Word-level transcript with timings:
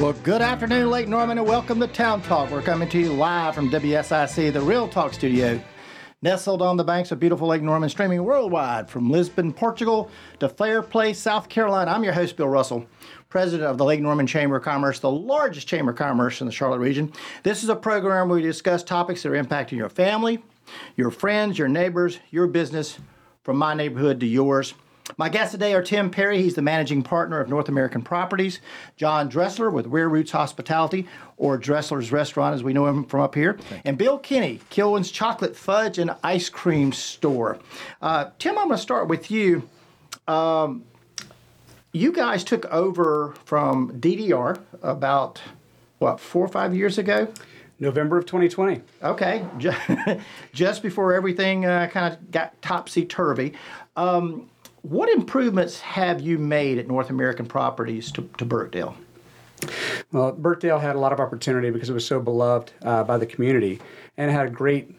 Well, 0.00 0.12
good 0.24 0.42
afternoon, 0.42 0.90
Lake 0.90 1.06
Norman, 1.06 1.38
and 1.38 1.46
welcome 1.46 1.78
to 1.78 1.86
Town 1.86 2.20
Talk. 2.20 2.50
We're 2.50 2.62
coming 2.62 2.88
to 2.88 2.98
you 2.98 3.12
live 3.12 3.54
from 3.54 3.70
WSIC, 3.70 4.52
the 4.52 4.60
Real 4.60 4.88
Talk 4.88 5.14
Studio, 5.14 5.62
nestled 6.20 6.62
on 6.62 6.76
the 6.76 6.82
banks 6.82 7.12
of 7.12 7.20
beautiful 7.20 7.46
Lake 7.46 7.62
Norman, 7.62 7.88
streaming 7.88 8.24
worldwide 8.24 8.90
from 8.90 9.08
Lisbon, 9.08 9.52
Portugal 9.52 10.10
to 10.40 10.48
Fairplay, 10.48 11.12
South 11.12 11.48
Carolina. 11.48 11.92
I'm 11.92 12.02
your 12.02 12.12
host, 12.12 12.36
Bill 12.36 12.48
Russell, 12.48 12.84
president 13.28 13.70
of 13.70 13.78
the 13.78 13.84
Lake 13.84 14.00
Norman 14.00 14.26
Chamber 14.26 14.56
of 14.56 14.64
Commerce, 14.64 14.98
the 14.98 15.10
largest 15.10 15.68
chamber 15.68 15.92
of 15.92 15.96
commerce 15.96 16.40
in 16.40 16.46
the 16.48 16.52
Charlotte 16.52 16.80
region. 16.80 17.12
This 17.44 17.62
is 17.62 17.68
a 17.68 17.76
program 17.76 18.28
where 18.28 18.36
we 18.36 18.42
discuss 18.42 18.82
topics 18.82 19.22
that 19.22 19.30
are 19.30 19.42
impacting 19.42 19.78
your 19.78 19.88
family, 19.88 20.42
your 20.96 21.12
friends, 21.12 21.56
your 21.56 21.68
neighbors, 21.68 22.18
your 22.32 22.48
business, 22.48 22.98
from 23.44 23.58
my 23.58 23.74
neighborhood 23.74 24.18
to 24.20 24.26
yours. 24.26 24.74
My 25.16 25.28
guests 25.28 25.52
today 25.52 25.74
are 25.74 25.82
Tim 25.82 26.10
Perry. 26.10 26.42
He's 26.42 26.54
the 26.54 26.62
managing 26.62 27.02
partner 27.02 27.40
of 27.40 27.48
North 27.48 27.68
American 27.68 28.02
Properties. 28.02 28.60
Jon 28.96 29.28
Dressler 29.28 29.70
with 29.70 29.86
Rare 29.86 30.08
Roots 30.08 30.32
Hospitality, 30.32 31.06
or 31.36 31.56
Dressler's 31.56 32.10
Restaurant 32.10 32.54
as 32.54 32.64
we 32.64 32.72
know 32.72 32.86
him 32.86 33.04
from 33.04 33.20
up 33.20 33.36
here. 33.36 33.56
And 33.84 33.96
Bill 33.96 34.18
Keeney, 34.18 34.60
Kilwin's 34.70 35.12
Chocolate 35.12 35.54
Fudge 35.54 35.98
and 35.98 36.16
Ice 36.24 36.48
Cream 36.48 36.92
Store. 36.92 37.58
Uh, 38.02 38.30
Tim, 38.40 38.58
I'm 38.58 38.66
going 38.66 38.76
to 38.76 38.82
start 38.82 39.06
with 39.06 39.30
you. 39.30 39.68
Um, 40.26 40.84
you 41.92 42.10
guys 42.10 42.42
took 42.42 42.64
over 42.66 43.34
from 43.44 44.00
DDR 44.00 44.60
about, 44.82 45.40
what, 45.98 46.18
four 46.18 46.44
or 46.44 46.48
five 46.48 46.74
years 46.74 46.98
ago? 46.98 47.32
November 47.78 48.18
of 48.18 48.26
2020. 48.26 48.80
Okay, 49.02 49.46
just 50.52 50.82
before 50.82 51.14
everything 51.14 51.66
uh, 51.66 51.86
kind 51.86 52.12
of 52.12 52.32
got 52.32 52.60
topsy 52.62 53.04
turvy. 53.04 53.52
Um, 53.96 54.50
what 54.84 55.08
improvements 55.08 55.80
have 55.80 56.20
you 56.20 56.36
made 56.38 56.76
at 56.76 56.86
North 56.86 57.08
American 57.08 57.46
Properties 57.46 58.12
to, 58.12 58.28
to 58.36 58.44
Birkdale? 58.44 58.94
Well, 60.12 60.32
Birkdale 60.32 60.78
had 60.78 60.94
a 60.94 60.98
lot 60.98 61.10
of 61.10 61.20
opportunity 61.20 61.70
because 61.70 61.88
it 61.88 61.94
was 61.94 62.06
so 62.06 62.20
beloved 62.20 62.72
uh, 62.82 63.02
by 63.02 63.16
the 63.16 63.24
community 63.24 63.80
and 64.18 64.30
had 64.30 64.46
a 64.46 64.50
great 64.50 64.94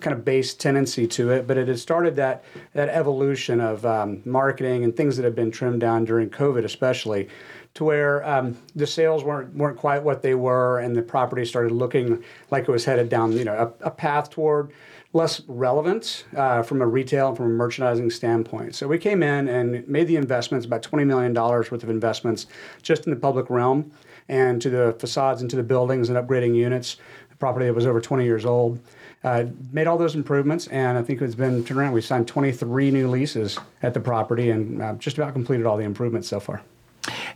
kind 0.00 0.16
of 0.16 0.24
base 0.24 0.54
tendency 0.54 1.06
to 1.06 1.30
it, 1.30 1.46
but 1.46 1.56
it 1.56 1.68
had 1.68 1.78
started 1.78 2.16
that 2.16 2.42
that 2.72 2.88
evolution 2.88 3.60
of 3.60 3.86
um, 3.86 4.20
marketing 4.24 4.82
and 4.82 4.96
things 4.96 5.16
that 5.16 5.22
had 5.22 5.36
been 5.36 5.52
trimmed 5.52 5.80
down 5.80 6.04
during 6.04 6.28
COVID, 6.30 6.64
especially, 6.64 7.28
to 7.74 7.84
where 7.84 8.28
um, 8.28 8.58
the 8.74 8.88
sales 8.88 9.22
weren't 9.22 9.54
weren't 9.54 9.78
quite 9.78 10.02
what 10.02 10.20
they 10.20 10.34
were, 10.34 10.80
and 10.80 10.96
the 10.96 11.02
property 11.02 11.44
started 11.44 11.70
looking 11.70 12.24
like 12.50 12.64
it 12.64 12.72
was 12.72 12.84
headed 12.84 13.08
down, 13.08 13.30
you 13.32 13.44
know, 13.44 13.72
a, 13.80 13.86
a 13.86 13.90
path 13.90 14.30
toward 14.30 14.72
less 15.12 15.40
relevant 15.48 16.24
uh, 16.36 16.62
from 16.62 16.82
a 16.82 16.86
retail 16.86 17.28
and 17.28 17.36
from 17.36 17.46
a 17.46 17.50
merchandising 17.50 18.10
standpoint. 18.10 18.74
So 18.74 18.86
we 18.86 18.98
came 18.98 19.22
in 19.22 19.48
and 19.48 19.86
made 19.88 20.06
the 20.06 20.16
investments, 20.16 20.66
about 20.66 20.82
$20 20.82 21.06
million 21.06 21.32
worth 21.34 21.72
of 21.72 21.88
investments 21.88 22.46
just 22.82 23.06
in 23.06 23.10
the 23.10 23.18
public 23.18 23.48
realm 23.48 23.90
and 24.28 24.60
to 24.60 24.68
the 24.68 24.94
facades 24.98 25.40
and 25.40 25.48
to 25.50 25.56
the 25.56 25.62
buildings 25.62 26.10
and 26.10 26.18
upgrading 26.18 26.54
units. 26.54 26.96
The 27.30 27.36
property 27.36 27.66
that 27.66 27.74
was 27.74 27.86
over 27.86 28.00
20 28.00 28.24
years 28.24 28.44
old. 28.44 28.80
Uh, 29.24 29.46
made 29.72 29.88
all 29.88 29.98
those 29.98 30.14
improvements, 30.14 30.68
and 30.68 30.96
I 30.96 31.02
think 31.02 31.20
it's 31.20 31.34
been 31.34 31.64
turned 31.64 31.80
around. 31.80 31.92
We 31.92 32.02
signed 32.02 32.28
23 32.28 32.92
new 32.92 33.08
leases 33.08 33.58
at 33.82 33.92
the 33.92 33.98
property 33.98 34.50
and 34.50 34.80
uh, 34.80 34.94
just 34.94 35.18
about 35.18 35.32
completed 35.32 35.66
all 35.66 35.76
the 35.76 35.82
improvements 35.82 36.28
so 36.28 36.38
far. 36.38 36.62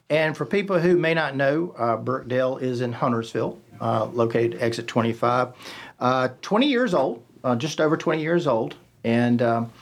And 0.08 0.36
for 0.36 0.44
people 0.44 0.78
who 0.78 0.96
may 0.96 1.12
not 1.14 1.34
know, 1.34 1.74
uh, 1.76 1.96
Birkdale 1.96 2.58
is 2.58 2.82
in 2.82 2.92
Huntersville, 2.92 3.58
uh, 3.80 4.04
located 4.12 4.62
exit 4.62 4.86
25. 4.86 5.54
Uh, 5.98 6.28
20 6.40 6.66
years 6.66 6.94
old, 6.94 7.24
uh, 7.44 7.56
just 7.56 7.80
over 7.80 7.96
20 7.96 8.22
years 8.22 8.46
old, 8.46 8.76
and 9.04 9.42
um, 9.42 9.72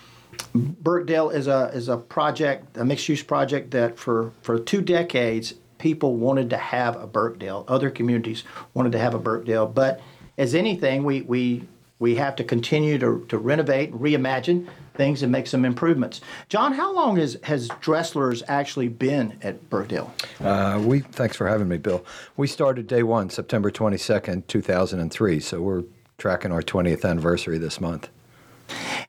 Birkdale 0.54 1.30
is 1.30 1.46
a 1.46 1.70
is 1.74 1.88
a 1.88 1.96
project, 1.96 2.76
a 2.76 2.84
mixed 2.84 3.08
use 3.08 3.22
project 3.22 3.70
that 3.72 3.98
for 3.98 4.32
for 4.42 4.58
two 4.58 4.80
decades 4.80 5.54
people 5.78 6.16
wanted 6.16 6.50
to 6.50 6.56
have 6.56 6.96
a 7.00 7.06
Birkdale. 7.06 7.64
Other 7.66 7.90
communities 7.90 8.44
wanted 8.74 8.92
to 8.92 8.98
have 8.98 9.14
a 9.14 9.18
Birkdale, 9.18 9.66
but 9.66 10.00
as 10.38 10.54
anything, 10.54 11.04
we 11.04 11.22
we 11.22 11.66
we 11.98 12.14
have 12.16 12.34
to 12.36 12.44
continue 12.44 12.98
to, 12.98 13.26
to 13.28 13.36
renovate, 13.38 13.92
reimagine 13.92 14.66
things, 14.94 15.22
and 15.22 15.30
make 15.30 15.46
some 15.46 15.66
improvements. 15.66 16.22
Jon, 16.48 16.72
how 16.72 16.92
long 16.94 17.16
has 17.16 17.36
has 17.42 17.68
Dressler's 17.68 18.42
actually 18.48 18.88
been 18.88 19.38
at 19.42 19.68
Birkdale? 19.68 20.12
Uh, 20.40 20.82
we 20.84 21.00
thanks 21.00 21.36
for 21.36 21.46
having 21.46 21.68
me, 21.68 21.78
Bill. 21.78 22.04
We 22.36 22.46
started 22.46 22.86
day 22.86 23.02
one, 23.02 23.30
September 23.30 23.70
twenty 23.70 23.98
second, 23.98 24.48
two 24.48 24.62
thousand 24.62 25.00
and 25.00 25.10
three. 25.10 25.40
So 25.40 25.60
we're 25.60 25.84
tracking 26.20 26.52
our 26.52 26.62
20th 26.62 27.04
anniversary 27.04 27.58
this 27.58 27.80
month. 27.80 28.08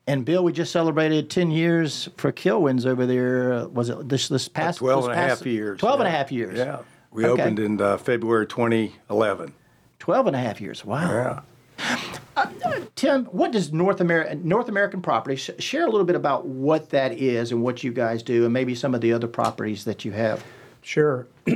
And 0.07 0.25
Bill, 0.25 0.43
we 0.43 0.51
just 0.51 0.71
celebrated 0.71 1.29
10 1.29 1.51
years 1.51 2.09
for 2.17 2.31
Kilwins 2.31 2.87
over 2.87 3.05
there. 3.05 3.53
Uh, 3.53 3.67
was 3.67 3.89
it 3.89 4.09
this 4.09 4.27
this 4.27 4.47
past 4.47 4.79
12 4.79 5.03
this 5.03 5.09
and 5.09 5.19
a 5.19 5.27
half 5.27 5.45
years. 5.45 5.79
12 5.79 5.99
yeah. 5.99 6.05
and 6.05 6.07
a 6.13 6.17
half 6.17 6.31
years. 6.31 6.57
Yeah. 6.57 6.79
We 7.11 7.25
Okay. 7.25 7.43
opened 7.43 7.59
in 7.59 7.79
uh, 7.79 7.97
February 7.97 8.47
2011. 8.47 9.53
12 9.99 10.27
and 10.27 10.35
a 10.35 10.39
half 10.39 10.59
years. 10.59 10.83
Wow. 10.83 11.43
Yeah. 11.77 12.45
Tim, 12.95 13.25
what 13.25 13.51
does 13.51 13.73
North 13.73 14.01
American 14.01 14.47
North 14.47 14.69
American 14.69 15.01
Property 15.01 15.35
sh- 15.35 15.51
share 15.59 15.85
a 15.85 15.89
little 15.89 16.05
bit 16.05 16.15
about 16.15 16.45
what 16.45 16.89
that 16.91 17.13
is 17.13 17.51
and 17.51 17.61
what 17.61 17.83
you 17.83 17.91
guys 17.91 18.23
do 18.23 18.45
and 18.45 18.53
maybe 18.53 18.73
some 18.73 18.95
of 18.95 19.01
the 19.01 19.13
other 19.13 19.27
properties 19.27 19.83
that 19.85 20.05
you 20.05 20.11
have? 20.11 20.43
Sure. 20.81 21.27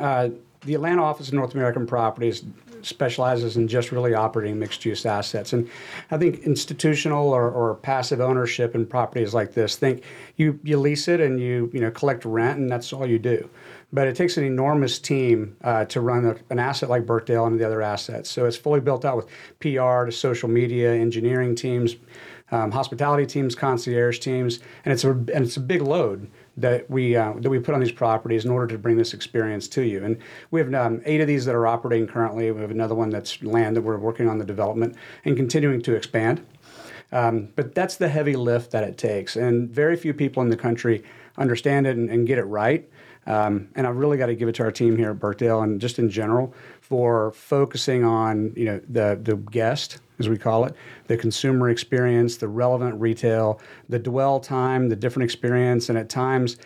uh, 0.00 0.28
the 0.62 0.74
Atlanta 0.74 1.02
office 1.02 1.28
of 1.28 1.34
North 1.34 1.54
American 1.54 1.86
Properties 1.86 2.42
specializes 2.86 3.56
in 3.56 3.68
just 3.68 3.92
really 3.92 4.14
operating 4.14 4.58
mixed 4.58 4.84
use 4.84 5.04
assets. 5.04 5.52
And 5.52 5.68
I 6.10 6.18
think 6.18 6.40
institutional 6.40 7.30
or, 7.30 7.50
or 7.50 7.74
passive 7.74 8.20
ownership 8.20 8.74
in 8.74 8.86
properties 8.86 9.34
like 9.34 9.52
this, 9.52 9.76
think 9.76 10.02
you, 10.36 10.58
you 10.62 10.78
lease 10.78 11.08
it 11.08 11.20
and 11.20 11.40
you, 11.40 11.70
you 11.72 11.80
know, 11.80 11.90
collect 11.90 12.24
rent 12.24 12.58
and 12.58 12.70
that's 12.70 12.92
all 12.92 13.06
you 13.06 13.18
do. 13.18 13.48
But 13.92 14.08
it 14.08 14.16
takes 14.16 14.36
an 14.36 14.44
enormous 14.44 14.98
team 14.98 15.56
uh, 15.62 15.84
to 15.86 16.00
run 16.00 16.24
a, 16.26 16.36
an 16.50 16.58
asset 16.58 16.88
like 16.88 17.06
Birkdale 17.06 17.46
and 17.46 17.58
the 17.58 17.64
other 17.64 17.82
assets. 17.82 18.30
So 18.30 18.44
it's 18.44 18.56
fully 18.56 18.80
built 18.80 19.04
out 19.04 19.16
with 19.16 19.26
PR 19.60 20.04
to 20.04 20.12
social 20.12 20.48
media, 20.48 20.92
engineering 20.92 21.54
teams, 21.54 21.96
um, 22.50 22.70
hospitality 22.70 23.26
teams, 23.26 23.54
concierge 23.54 24.18
teams, 24.18 24.60
and 24.84 24.92
it's 24.92 25.04
a 25.04 25.10
and 25.10 25.30
it's 25.30 25.56
a 25.56 25.60
big 25.60 25.82
load 25.82 26.28
that 26.56 26.88
we 26.90 27.16
uh, 27.16 27.34
that 27.36 27.50
we 27.50 27.58
put 27.58 27.74
on 27.74 27.80
these 27.80 27.92
properties 27.92 28.44
in 28.44 28.50
order 28.50 28.66
to 28.66 28.78
bring 28.78 28.96
this 28.96 29.12
experience 29.12 29.68
to 29.68 29.82
you. 29.82 30.04
And 30.04 30.18
we 30.50 30.60
have 30.60 30.72
um, 30.74 31.02
eight 31.04 31.20
of 31.20 31.26
these 31.26 31.44
that 31.44 31.54
are 31.54 31.66
operating 31.66 32.06
currently. 32.06 32.50
We 32.50 32.60
have 32.60 32.70
another 32.70 32.94
one 32.94 33.10
that's 33.10 33.42
land 33.42 33.76
that 33.76 33.82
we're 33.82 33.98
working 33.98 34.28
on 34.28 34.38
the 34.38 34.44
development 34.44 34.96
and 35.24 35.36
continuing 35.36 35.82
to 35.82 35.94
expand. 35.94 36.44
Um, 37.12 37.50
but 37.54 37.74
that's 37.74 37.96
the 37.96 38.08
heavy 38.08 38.34
lift 38.34 38.72
that 38.72 38.84
it 38.84 38.98
takes, 38.98 39.36
and 39.36 39.70
very 39.70 39.96
few 39.96 40.12
people 40.12 40.42
in 40.42 40.48
the 40.48 40.56
country 40.56 41.04
understand 41.38 41.86
it 41.86 41.96
and, 41.96 42.10
and 42.10 42.26
get 42.26 42.38
it 42.38 42.44
right. 42.44 42.88
Um, 43.26 43.68
and 43.74 43.86
I've 43.86 43.96
really 43.96 44.16
got 44.16 44.26
to 44.26 44.34
give 44.34 44.48
it 44.48 44.54
to 44.56 44.62
our 44.62 44.72
team 44.72 44.96
here 44.96 45.10
at 45.10 45.18
Birkdale 45.18 45.62
and 45.62 45.80
just 45.80 45.98
in 45.98 46.08
general 46.08 46.54
for 46.80 47.32
focusing 47.32 48.04
on 48.04 48.52
you 48.56 48.64
know 48.64 48.80
the 48.88 49.18
the 49.20 49.36
guest 49.36 49.98
as 50.18 50.28
we 50.28 50.38
call 50.38 50.64
it, 50.64 50.74
the 51.06 51.16
consumer 51.16 51.70
experience, 51.70 52.36
the 52.36 52.48
relevant 52.48 53.00
retail, 53.00 53.60
the 53.88 53.98
dwell 53.98 54.40
time, 54.40 54.88
the 54.88 54.96
different 54.96 55.24
experience, 55.24 55.88
and 55.88 55.98
at 55.98 56.08
times. 56.08 56.56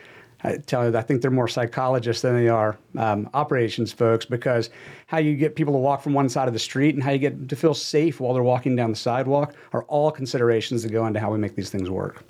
I 0.42 0.56
tell 0.56 0.90
you, 0.90 0.96
I 0.96 1.02
think 1.02 1.20
they're 1.20 1.30
more 1.30 1.48
psychologists 1.48 2.22
than 2.22 2.34
they 2.34 2.48
are 2.48 2.78
um, 2.96 3.28
operations 3.34 3.92
folks 3.92 4.24
because 4.24 4.70
how 5.06 5.18
you 5.18 5.36
get 5.36 5.54
people 5.54 5.74
to 5.74 5.78
walk 5.78 6.00
from 6.02 6.14
one 6.14 6.30
side 6.30 6.48
of 6.48 6.54
the 6.54 6.60
street 6.60 6.94
and 6.94 7.04
how 7.04 7.10
you 7.10 7.18
get 7.18 7.48
to 7.48 7.56
feel 7.56 7.74
safe 7.74 8.20
while 8.20 8.32
they're 8.32 8.42
walking 8.42 8.74
down 8.74 8.90
the 8.90 8.96
sidewalk 8.96 9.54
are 9.72 9.82
all 9.84 10.10
considerations 10.10 10.82
that 10.82 10.92
go 10.92 11.06
into 11.06 11.20
how 11.20 11.30
we 11.30 11.38
make 11.38 11.56
these 11.56 11.68
things 11.68 11.90
work. 11.90 12.24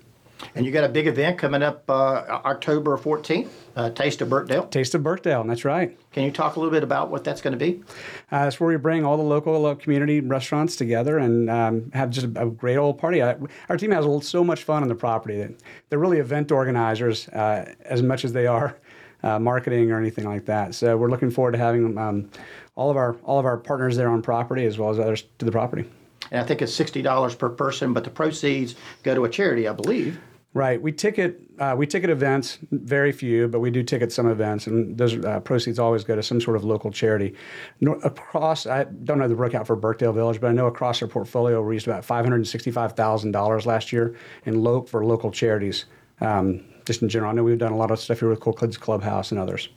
And 0.54 0.66
you 0.66 0.72
got 0.72 0.84
a 0.84 0.88
big 0.88 1.06
event 1.06 1.38
coming 1.38 1.62
up 1.62 1.88
uh, 1.88 2.40
October 2.44 2.96
14th, 2.96 3.48
uh, 3.76 3.90
Taste 3.90 4.20
of 4.20 4.28
Birkdale. 4.28 4.66
Taste 4.70 4.94
of 4.94 5.02
Birkdale, 5.02 5.40
and 5.40 5.50
that's 5.50 5.64
right. 5.64 5.98
Can 6.12 6.24
you 6.24 6.30
talk 6.30 6.56
a 6.56 6.60
little 6.60 6.72
bit 6.72 6.82
about 6.82 7.10
what 7.10 7.24
that's 7.24 7.40
going 7.40 7.58
to 7.58 7.58
be? 7.58 7.82
Uh, 8.30 8.44
that's 8.44 8.58
where 8.58 8.68
we 8.68 8.76
bring 8.76 9.04
all 9.04 9.16
the 9.16 9.22
local 9.22 9.74
community 9.76 10.20
restaurants 10.20 10.76
together 10.76 11.18
and 11.18 11.48
um, 11.50 11.90
have 11.92 12.10
just 12.10 12.26
a, 12.36 12.46
great 12.46 12.76
old 12.76 12.98
party. 12.98 13.22
I, 13.22 13.36
our 13.68 13.76
team 13.76 13.90
has 13.92 14.06
so 14.26 14.42
much 14.42 14.64
fun 14.64 14.82
on 14.82 14.88
the 14.88 14.94
property. 14.94 15.38
That 15.38 15.52
they're 15.88 15.98
really 15.98 16.18
event 16.18 16.50
organizers 16.50 17.28
uh, 17.28 17.72
as 17.84 18.02
much 18.02 18.24
as 18.24 18.32
they 18.32 18.46
are 18.46 18.76
uh, 19.22 19.38
marketing 19.38 19.90
or 19.90 19.98
anything 19.98 20.24
like 20.24 20.46
that. 20.46 20.74
So 20.74 20.96
we're 20.96 21.10
looking 21.10 21.30
forward 21.30 21.52
to 21.52 21.58
having 21.58 21.96
um, 21.98 22.30
all 22.74 22.90
of 22.90 22.96
our 22.96 23.16
all 23.24 23.38
of 23.38 23.46
our 23.46 23.56
partners 23.56 23.96
there 23.96 24.08
on 24.08 24.22
property 24.22 24.64
as 24.64 24.78
well 24.78 24.90
as 24.90 24.98
others 24.98 25.24
to 25.38 25.44
the 25.44 25.52
property. 25.52 25.84
And 26.30 26.40
I 26.40 26.44
think 26.44 26.62
it's 26.62 26.76
$60 26.78 27.38
per 27.38 27.48
person, 27.48 27.92
but 27.92 28.04
the 28.04 28.10
proceeds 28.10 28.76
go 29.02 29.14
to 29.14 29.24
a 29.24 29.28
charity, 29.28 29.66
I 29.66 29.72
believe. 29.72 30.20
Right. 30.52 30.82
We 30.82 30.90
ticket 30.90 31.40
uh, 31.60 31.76
we 31.78 31.86
ticket 31.86 32.10
events, 32.10 32.58
very 32.72 33.12
few, 33.12 33.46
but 33.46 33.60
we 33.60 33.70
do 33.70 33.84
ticket 33.84 34.10
some 34.10 34.28
events, 34.28 34.66
and 34.66 34.98
those 34.98 35.14
uh, 35.24 35.38
proceeds 35.40 35.78
always 35.78 36.02
go 36.02 36.16
to 36.16 36.24
some 36.24 36.40
sort 36.40 36.56
of 36.56 36.64
local 36.64 36.90
charity. 36.90 37.34
No, 37.80 37.92
across, 38.02 38.66
I 38.66 38.82
don't 38.84 39.18
know 39.18 39.28
the 39.28 39.36
breakout 39.36 39.68
for 39.68 39.76
Birkdale 39.76 40.12
Village, 40.12 40.40
but 40.40 40.48
I 40.48 40.52
know 40.52 40.66
across 40.66 41.00
our 41.02 41.08
portfolio 41.08 41.62
we 41.62 41.76
used 41.76 41.86
about 41.86 42.04
five 42.04 42.24
hundred 42.24 42.44
sixty-five 42.48 42.94
thousand 42.94 43.30
dollars 43.30 43.64
last 43.64 43.92
year 43.92 44.16
in 44.44 44.60
lo- 44.60 44.82
for 44.82 45.04
local 45.04 45.30
charities. 45.30 45.84
Um, 46.20 46.64
just 46.84 47.00
in 47.00 47.08
general, 47.08 47.30
I 47.30 47.34
know 47.34 47.44
we've 47.44 47.56
done 47.56 47.72
a 47.72 47.76
lot 47.76 47.92
of 47.92 48.00
stuff 48.00 48.18
here 48.18 48.28
with 48.28 48.40
Cool 48.40 48.54
Kids 48.54 48.76
Clubhouse 48.76 49.30
and 49.30 49.38
others. 49.38 49.68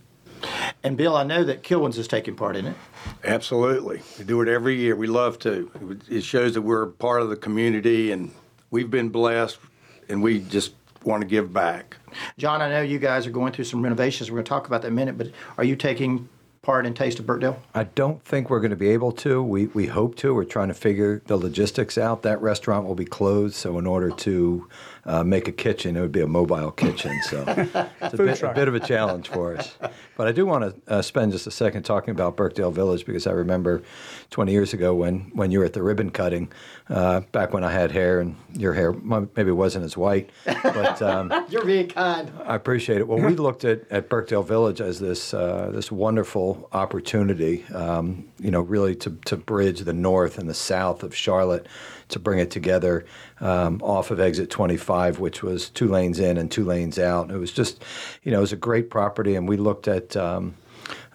And 0.82 0.98
Bill, 0.98 1.16
I 1.16 1.24
know 1.24 1.44
that 1.44 1.62
Kilwins 1.62 2.00
is 2.00 2.08
taking 2.08 2.36
part 2.36 2.56
in 2.56 2.66
it. 2.66 2.76
Absolutely. 3.24 4.02
We 4.18 4.26
do 4.26 4.42
it 4.42 4.48
every 4.48 4.76
year. 4.76 4.96
We 4.96 5.08
love 5.08 5.38
to. 5.40 6.00
It 6.10 6.24
shows 6.24 6.56
that 6.56 6.64
we're 6.64 6.88
part 6.88 7.22
of 7.22 7.30
the 7.30 7.36
community 7.38 8.12
and 8.12 8.32
we've 8.72 8.90
been 8.90 9.10
blessed 9.10 9.60
and 10.10 10.22
we 10.22 10.40
just 10.40 10.74
want 11.04 11.22
to 11.22 11.28
give 11.28 11.54
back. 11.54 11.98
Jon, 12.38 12.62
I 12.62 12.70
know 12.70 12.82
you 12.82 13.00
guys 13.00 13.28
are 13.28 13.32
going 13.32 13.54
through 13.54 13.66
some 13.66 13.82
renovations. 13.82 14.32
We're 14.32 14.38
going 14.38 14.46
to 14.46 14.50
talk 14.50 14.68
about 14.68 14.82
that 14.82 14.88
in 14.88 14.94
a 14.94 14.96
minute, 14.96 15.18
but 15.18 15.28
are 15.58 15.64
you 15.64 15.76
taking 15.76 16.30
part 16.62 16.86
in 16.86 16.94
taste 16.94 17.20
of 17.20 17.26
Birkdale? 17.26 17.62
I 17.76 17.84
don't 17.84 18.24
think 18.24 18.50
we're 18.50 18.62
going 18.62 18.72
to 18.72 18.78
be 18.78 18.90
able 18.90 19.12
to. 19.14 19.44
We, 19.44 19.68
we 19.68 19.88
hope 19.88 20.16
to. 20.18 20.34
We're 20.34 20.46
trying 20.46 20.70
to 20.70 20.74
figure 20.74 21.22
the 21.28 21.38
logistics 21.38 21.98
out. 21.98 22.24
That 22.24 22.42
restaurant 22.42 22.88
will 22.88 22.96
be 22.96 23.06
closed, 23.06 23.56
so 23.56 23.78
in 23.78 23.86
order 23.86 24.10
to 24.10 24.68
uh, 25.06 25.24
make 25.24 25.48
a 25.48 25.52
kitchen, 25.52 25.98
it 25.98 26.02
would 26.02 26.12
be 26.12 26.22
a 26.22 26.28
mobile 26.28 26.72
kitchen. 26.72 27.20
So 27.24 27.44
it's 27.48 28.14
a 28.14 28.18
bit, 28.18 28.42
a 28.42 28.54
bit, 28.54 28.68
of 28.68 28.76
a 28.76 28.80
challenge 28.80 29.28
for 29.28 29.58
us. 29.58 29.78
But 30.16 30.28
I 30.28 30.32
do 30.32 30.46
want 30.46 30.86
to 30.88 30.94
uh, 30.94 31.02
spend 31.02 31.34
just 31.34 31.46
a 31.46 31.52
second 31.52 31.84
talking 31.84 32.12
about 32.12 32.38
Birkdale 32.38 32.72
Village 32.72 33.06
because 33.06 33.28
I 33.28 33.32
remember 33.32 33.84
20 34.30 34.52
years 34.52 34.74
ago 34.74 34.94
when, 34.94 35.32
when 35.34 35.52
you 35.52 35.60
were 35.60 35.66
at 35.66 35.74
the 35.74 35.84
ribbon 35.84 36.10
cutting, 36.10 36.52
uh, 36.90 37.22
back 37.32 37.54
when 37.54 37.64
I 37.64 37.72
had 37.72 37.92
hair 37.92 38.20
and 38.22 38.36
your 38.54 38.74
hair 38.74 38.94
maybe 38.94 39.52
wasn't 39.52 39.86
as 39.86 39.98
white. 39.98 40.30
But 40.46 41.02
um, 41.02 41.34
you're 41.50 41.66
being 41.66 41.90
kind. 41.90 42.32
I 42.46 42.56
appreciate 42.56 43.00
it. 43.00 43.08
Well, 43.08 43.20
we 43.20 43.36
looked 43.36 43.66
at, 43.66 43.90
at 43.92 44.10
Birkdale 44.10 44.44
Village 44.44 44.80
as 44.80 45.00
this 45.00 45.34
uh, 45.34 45.72
this 45.74 45.92
wonderful 45.92 46.70
opportunity, 46.72 47.66
um, 47.74 48.26
you 48.40 48.52
know, 48.52 48.62
really 48.62 48.96
to, 48.96 49.18
to 49.26 49.38
bridge 49.38 49.82
the 49.82 49.94
north 49.94 50.38
and 50.38 50.50
the 50.50 50.54
south 50.54 51.04
of 51.04 51.16
Charlotte 51.16 51.68
to 52.14 52.20
bring 52.20 52.40
it 52.40 52.50
together 52.50 53.06
um, 53.42 53.82
off 53.84 54.12
of 54.12 54.20
exit 54.20 54.50
25, 54.50 55.20
which 55.20 55.44
was 55.44 55.70
two 55.70 55.88
lanes 55.88 56.20
in 56.20 56.38
and 56.38 56.50
two 56.50 56.64
lanes 56.64 56.98
out. 56.98 57.30
It 57.30 57.38
was 57.38 57.52
just, 57.52 57.84
you 58.24 58.32
know, 58.32 58.38
it 58.38 58.42
was 58.42 58.54
a 58.54 58.58
great 58.58 58.90
property, 58.90 59.36
and 59.36 59.48
we 59.48 59.58
looked 59.58 59.88
at. 59.88 60.16
Um, 60.16 60.56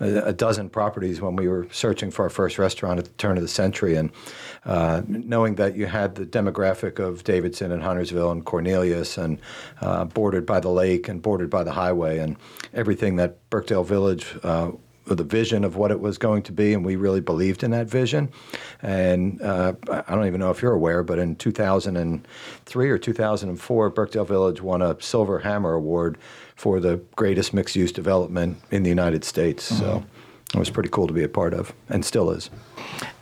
a, 0.00 0.32
dozen 0.32 0.70
properties 0.70 1.20
when 1.20 1.36
we 1.36 1.48
were 1.48 1.66
searching 1.70 2.10
for 2.10 2.22
our 2.22 2.30
first 2.30 2.58
restaurant 2.58 2.98
at 2.98 3.04
the 3.04 3.10
turn 3.12 3.36
of 3.36 3.42
the 3.42 3.48
century, 3.48 3.96
and 3.96 4.10
uh, 4.64 5.02
knowing 5.06 5.56
that 5.56 5.76
you 5.76 5.86
had 5.86 6.14
the 6.14 6.24
demographic 6.24 6.98
of 6.98 7.24
Davidson 7.24 7.72
and 7.72 7.82
Huntersville 7.82 8.30
and 8.30 8.44
Cornelius, 8.44 9.18
and 9.18 9.38
uh, 9.80 10.04
bordered 10.04 10.46
by 10.46 10.60
the 10.60 10.70
lake 10.70 11.08
and 11.08 11.20
bordered 11.20 11.50
by 11.50 11.64
the 11.64 11.72
highway, 11.72 12.18
and 12.18 12.36
everything 12.72 13.16
that 13.16 13.36
Birkdale 13.50 13.84
Village 13.84 14.36
uh, 14.42 14.70
the 15.14 15.24
vision 15.24 15.64
of 15.64 15.76
what 15.76 15.90
it 15.90 16.00
was 16.00 16.18
going 16.18 16.42
to 16.44 16.52
be, 16.52 16.74
and 16.74 16.84
we 16.84 16.96
really 16.96 17.20
believed 17.20 17.62
in 17.62 17.70
that 17.72 17.86
vision. 17.86 18.30
And 18.82 19.40
uh, 19.42 19.74
I 19.90 20.14
don't 20.14 20.26
even 20.26 20.40
know 20.40 20.50
if 20.50 20.62
you're 20.62 20.72
aware, 20.72 21.02
but 21.02 21.18
in 21.18 21.36
2003 21.36 22.90
or 22.90 22.98
2004, 22.98 23.90
Birkdale 23.90 24.24
Village 24.24 24.60
won 24.62 24.82
a 24.82 25.00
Silver 25.00 25.40
Hammer 25.40 25.74
Award 25.74 26.18
for 26.56 26.80
the 26.80 26.96
greatest 27.16 27.54
mixed 27.54 27.76
use 27.76 27.92
development 27.92 28.58
in 28.70 28.82
the 28.82 28.88
United 28.88 29.24
States. 29.24 29.70
Mm-hmm. 29.70 29.80
So 29.80 30.04
it 30.54 30.58
was 30.58 30.70
pretty 30.70 30.88
cool 30.88 31.06
to 31.06 31.12
be 31.12 31.24
a 31.24 31.28
part 31.28 31.54
of, 31.54 31.72
and 31.88 32.04
still 32.04 32.30
is. 32.30 32.50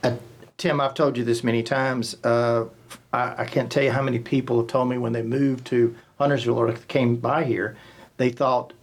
Uh, 0.03 0.15
Tim, 0.57 0.81
I've 0.81 0.93
told 0.93 1.17
you 1.17 1.23
this 1.23 1.43
many 1.43 1.61
times. 1.61 2.17
Uh, 2.23 2.65
I, 3.13 3.43
I 3.43 3.45
can't 3.45 3.71
tell 3.71 3.83
you 3.83 3.91
how 3.91 4.01
many 4.01 4.19
people 4.19 4.57
have 4.57 4.67
told 4.67 4.89
me 4.89 4.97
when 4.97 5.13
they 5.13 5.21
moved 5.21 5.65
to 5.67 5.95
Huntersville 6.17 6.57
or 6.57 6.71
came 6.87 7.17
by 7.17 7.43
here, 7.43 7.77
they 8.17 8.29
thought 8.29 8.73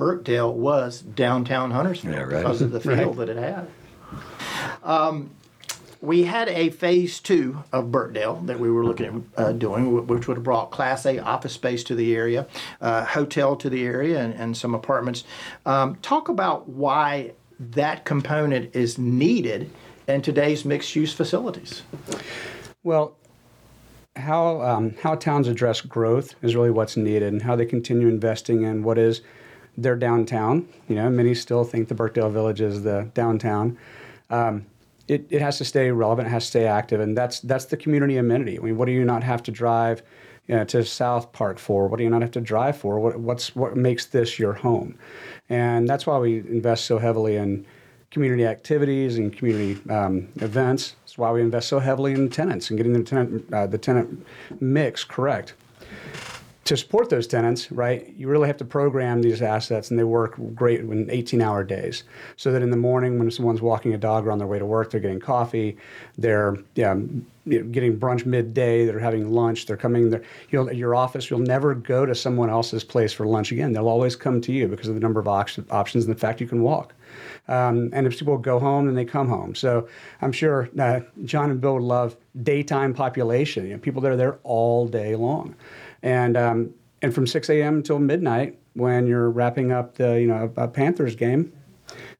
Birkdale 0.00 0.54
was 0.54 1.02
downtown 1.02 1.72
Huntersville 1.72 2.12
yeah, 2.12 2.20
right. 2.20 2.42
because 2.42 2.62
of 2.62 2.70
the 2.70 2.80
feel 2.80 3.12
right. 3.12 3.16
that 3.18 3.28
it 3.28 3.36
had. 3.36 3.68
Um, 4.82 5.30
we 6.00 6.22
had 6.22 6.48
a 6.48 6.70
phase 6.70 7.20
two 7.20 7.62
of 7.70 7.92
Birkdale 7.92 8.40
that 8.46 8.58
we 8.58 8.70
were 8.70 8.82
looking 8.82 9.28
at 9.36 9.44
uh, 9.44 9.52
doing, 9.52 10.06
which 10.06 10.26
would 10.26 10.38
have 10.38 10.44
brought 10.44 10.70
Class 10.70 11.04
A 11.04 11.18
office 11.18 11.52
space 11.52 11.84
to 11.84 11.94
the 11.94 12.16
area, 12.16 12.46
uh, 12.80 13.04
hotel 13.04 13.56
to 13.56 13.68
the 13.68 13.84
area, 13.84 14.18
and, 14.18 14.32
and 14.32 14.56
some 14.56 14.74
apartments. 14.74 15.24
Um, 15.66 15.96
talk 15.96 16.30
about 16.30 16.66
why 16.66 17.32
that 17.58 18.06
component 18.06 18.74
is 18.74 18.96
needed 18.96 19.70
in 20.08 20.22
today's 20.22 20.64
mixed 20.64 20.96
use 20.96 21.12
facilities. 21.12 21.82
Well, 22.82 23.18
how 24.16 24.62
um, 24.62 24.94
how 25.02 25.14
towns 25.14 25.46
address 25.46 25.82
growth 25.82 26.34
is 26.40 26.56
really 26.56 26.70
what's 26.70 26.96
needed, 26.96 27.34
and 27.34 27.42
how 27.42 27.54
they 27.54 27.66
continue 27.66 28.08
investing 28.08 28.62
in 28.62 28.82
what 28.82 28.96
is 28.96 29.20
their 29.76 29.96
downtown. 29.96 30.68
You 30.88 30.96
know, 30.96 31.10
many 31.10 31.34
still 31.34 31.64
think 31.64 31.88
the 31.88 31.94
Birkdale 31.94 32.30
Village 32.30 32.60
is 32.60 32.82
the 32.82 33.10
downtown. 33.14 33.78
Um, 34.30 34.66
it, 35.08 35.26
it 35.30 35.42
has 35.42 35.58
to 35.58 35.64
stay 35.64 35.90
relevant, 35.90 36.28
it 36.28 36.30
has 36.30 36.44
to 36.44 36.48
stay 36.48 36.66
active, 36.66 37.00
and 37.00 37.16
that's 37.16 37.40
that's 37.40 37.64
the 37.64 37.76
community 37.76 38.16
amenity. 38.16 38.58
I 38.58 38.62
mean, 38.62 38.76
what 38.76 38.86
do 38.86 38.92
you 38.92 39.04
not 39.04 39.24
have 39.24 39.42
to 39.44 39.50
drive 39.50 40.02
you 40.46 40.56
know, 40.56 40.64
to 40.64 40.84
South 40.84 41.32
Park 41.32 41.58
for? 41.58 41.88
What 41.88 41.98
do 41.98 42.04
you 42.04 42.10
not 42.10 42.22
have 42.22 42.30
to 42.32 42.40
drive 42.40 42.76
for? 42.76 43.00
What 43.00 43.18
what's 43.18 43.56
what 43.56 43.76
makes 43.76 44.06
this 44.06 44.38
your 44.38 44.52
home? 44.52 44.96
And 45.48 45.88
that's 45.88 46.06
why 46.06 46.18
we 46.18 46.38
invest 46.38 46.84
so 46.84 46.98
heavily 46.98 47.36
in 47.36 47.66
community 48.10 48.46
activities 48.46 49.18
and 49.18 49.36
community 49.36 49.80
um, 49.90 50.28
events. 50.36 50.96
That's 51.02 51.18
why 51.18 51.32
we 51.32 51.40
invest 51.40 51.68
so 51.68 51.78
heavily 51.78 52.12
in 52.12 52.28
tenants 52.30 52.70
and 52.70 52.76
getting 52.76 52.92
the 52.92 53.02
tenant 53.02 53.52
uh, 53.52 53.66
the 53.66 53.78
tenant 53.78 54.24
mix 54.60 55.02
correct 55.02 55.54
to 56.70 56.76
support 56.76 57.10
those 57.10 57.26
tenants, 57.26 57.72
right, 57.72 58.14
you 58.16 58.28
really 58.28 58.46
have 58.46 58.56
to 58.56 58.64
program 58.64 59.22
these 59.22 59.42
assets 59.42 59.90
and 59.90 59.98
they 59.98 60.04
work 60.04 60.36
great 60.54 60.78
in 60.78 61.10
18 61.10 61.42
hour 61.42 61.64
days. 61.64 62.04
So 62.36 62.52
that 62.52 62.62
in 62.62 62.70
the 62.70 62.76
morning 62.76 63.18
when 63.18 63.28
someone's 63.32 63.60
walking 63.60 63.92
a 63.92 63.98
dog 63.98 64.24
or 64.24 64.30
on 64.30 64.38
their 64.38 64.46
way 64.46 64.60
to 64.60 64.64
work, 64.64 64.92
they're 64.92 65.00
getting 65.00 65.18
coffee, 65.18 65.76
they're 66.16 66.56
yeah, 66.76 66.94
getting 67.48 67.98
brunch 67.98 68.24
midday, 68.24 68.86
they're 68.86 69.00
having 69.00 69.32
lunch, 69.32 69.66
they're 69.66 69.76
coming 69.76 70.10
there. 70.10 70.22
You 70.50 70.70
your 70.70 70.94
office, 70.94 71.28
you'll 71.28 71.40
never 71.40 71.74
go 71.74 72.06
to 72.06 72.14
someone 72.14 72.48
else's 72.48 72.84
place 72.84 73.12
for 73.12 73.26
lunch 73.26 73.50
again. 73.50 73.72
They'll 73.72 73.88
always 73.88 74.14
come 74.14 74.40
to 74.42 74.52
you 74.52 74.68
because 74.68 74.86
of 74.86 74.94
the 74.94 75.00
number 75.00 75.18
of 75.18 75.26
options 75.26 76.04
and 76.04 76.14
the 76.14 76.20
fact 76.20 76.40
you 76.40 76.46
can 76.46 76.62
walk. 76.62 76.94
Um, 77.48 77.90
and 77.92 78.06
if 78.06 78.16
people 78.16 78.38
go 78.38 78.60
home, 78.60 78.86
then 78.86 78.94
they 78.94 79.04
come 79.04 79.28
home. 79.28 79.56
So 79.56 79.88
I'm 80.22 80.30
sure 80.30 80.70
uh, 80.78 81.00
Jon 81.24 81.50
and 81.50 81.60
Bill 81.60 81.74
would 81.74 81.82
love 81.82 82.16
daytime 82.44 82.94
population. 82.94 83.66
You 83.66 83.72
know, 83.72 83.80
people 83.80 84.00
that 84.02 84.12
are 84.12 84.16
there 84.16 84.38
all 84.44 84.86
day 84.86 85.16
long 85.16 85.56
and 86.02 86.36
um, 86.36 86.74
and 87.02 87.14
from 87.14 87.26
6 87.26 87.50
a.m. 87.50 87.76
until 87.76 87.98
midnight 87.98 88.58
when 88.74 89.06
you're 89.06 89.30
wrapping 89.30 89.72
up 89.72 89.96
the 89.96 90.20
you 90.20 90.26
know 90.26 90.52
a 90.56 90.68
Panthers 90.68 91.16
game, 91.16 91.52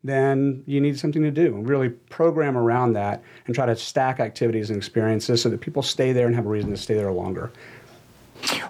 then 0.03 0.63
you 0.67 0.81
need 0.81 0.99
something 0.99 1.23
to 1.23 1.31
do. 1.31 1.57
Really 1.63 1.91
program 1.91 2.57
around 2.57 2.95
that 2.95 3.23
and 3.47 3.55
try 3.55 3.67
to 3.67 3.77
stack 3.77 4.21
activities 4.21 4.71
and 4.71 4.77
experiences 4.77 5.43
so 5.43 5.49
that 5.49 5.61
people 5.61 5.83
stay 5.83 6.13
there 6.13 6.27
and 6.27 6.35
have 6.35 6.47
a 6.47 6.49
reason 6.49 6.71
to 6.71 6.77
stay 6.77 6.95
there 6.95 7.13
longer. 7.13 7.53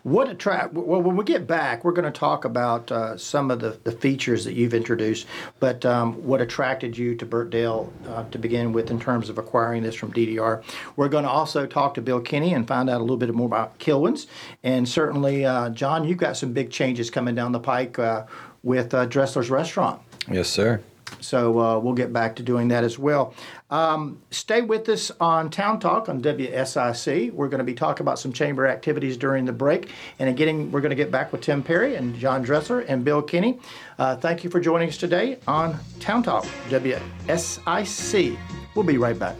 What 0.03 0.29
attract? 0.29 0.73
Well, 0.73 1.03
when 1.03 1.17
we 1.17 1.25
get 1.25 1.47
back, 1.47 1.85
we're 1.85 1.93
going 1.93 2.11
to 2.11 2.19
talk 2.19 2.45
about 2.45 2.91
uh, 2.91 3.17
some 3.17 3.51
of 3.51 3.61
the, 3.61 3.79
the 3.85 3.93
features 3.93 4.45
that 4.45 4.55
you've 4.55 4.75
introduced. 4.75 5.27
But 5.59 5.85
um, 5.85 6.15
what 6.25 6.41
attracted 6.41 6.97
you 6.97 7.15
to 7.17 7.27
Birkdale 7.27 7.93
uh, 8.09 8.25
to 8.31 8.39
begin 8.39 8.73
with, 8.73 8.91
in 8.91 8.99
terms 8.99 9.29
of 9.29 9.39
acquiring 9.39 9.83
this 9.83 9.95
from 9.95 10.13
DDR? 10.13 10.63
We're 10.97 11.09
going 11.09 11.25
to 11.25 11.31
also 11.31 11.67
talk 11.67 11.95
to 11.95 12.03
Bill 12.03 12.21
Keeney 12.21 12.55
and 12.55 12.67
find 12.67 12.89
out 12.89 12.99
a 12.99 13.05
little 13.05 13.17
bit 13.17 13.35
more 13.35 13.47
about 13.47 13.79
Kilwins. 13.79 14.27
And 14.63 14.89
certainly, 14.89 15.45
uh, 15.45 15.71
Jon, 15.71 16.07
you've 16.07 16.19
got 16.19 16.37
some 16.37 16.53
big 16.53 16.71
changes 16.71 17.11
coming 17.11 17.35
down 17.35 17.53
the 17.53 17.61
pike 17.61 17.99
uh, 17.99 18.27
with 18.63 18.95
uh, 18.95 19.07
Dressler's 19.07 19.51
Restaurant. 19.51 20.01
Yes, 20.31 20.49
sir. 20.49 20.83
So 21.21 21.59
uh, 21.59 21.79
we'll 21.79 21.95
get 21.95 22.13
back 22.13 22.37
to 22.37 22.43
doing 22.43 22.69
that 22.69 22.85
as 22.85 22.99
well. 22.99 23.35
Um, 23.71 24.21
stay 24.31 24.63
with 24.63 24.89
us 24.89 25.11
on 25.21 25.51
Town 25.51 25.79
Talk 25.79 26.09
on 26.09 26.21
WSIC. 26.21 27.33
We're 27.33 27.49
going 27.49 27.59
to 27.59 27.65
be 27.65 27.75
talking 27.75 28.03
about 28.03 28.19
some 28.19 28.33
chamber 28.33 28.67
activities 28.67 29.17
during 29.17 29.45
the 29.45 29.53
break. 29.53 29.91
And 30.19 30.29
again, 30.29 30.73
we're 30.73 30.81
going 30.81 30.91
to 30.91 30.97
get 30.97 31.11
back 31.11 31.33
with 31.33 31.41
Tim 31.43 31.63
Perry 31.63 31.97
and 31.97 32.15
Jon 32.17 32.45
Dressler 32.45 32.81
and 32.81 33.05
Bill 33.05 33.23
Keeney. 33.23 33.61
Uh, 33.99 34.17
thank 34.17 34.45
you 34.45 34.51
for 34.51 34.61
joining 34.61 34.89
us 34.89 34.97
today 34.97 35.39
on 35.47 35.79
Town 36.01 36.23
Talk, 36.23 36.45
WSIC. 36.69 38.39
We'll 38.75 38.85
be 38.85 38.99
right 38.99 39.19
back. 39.19 39.37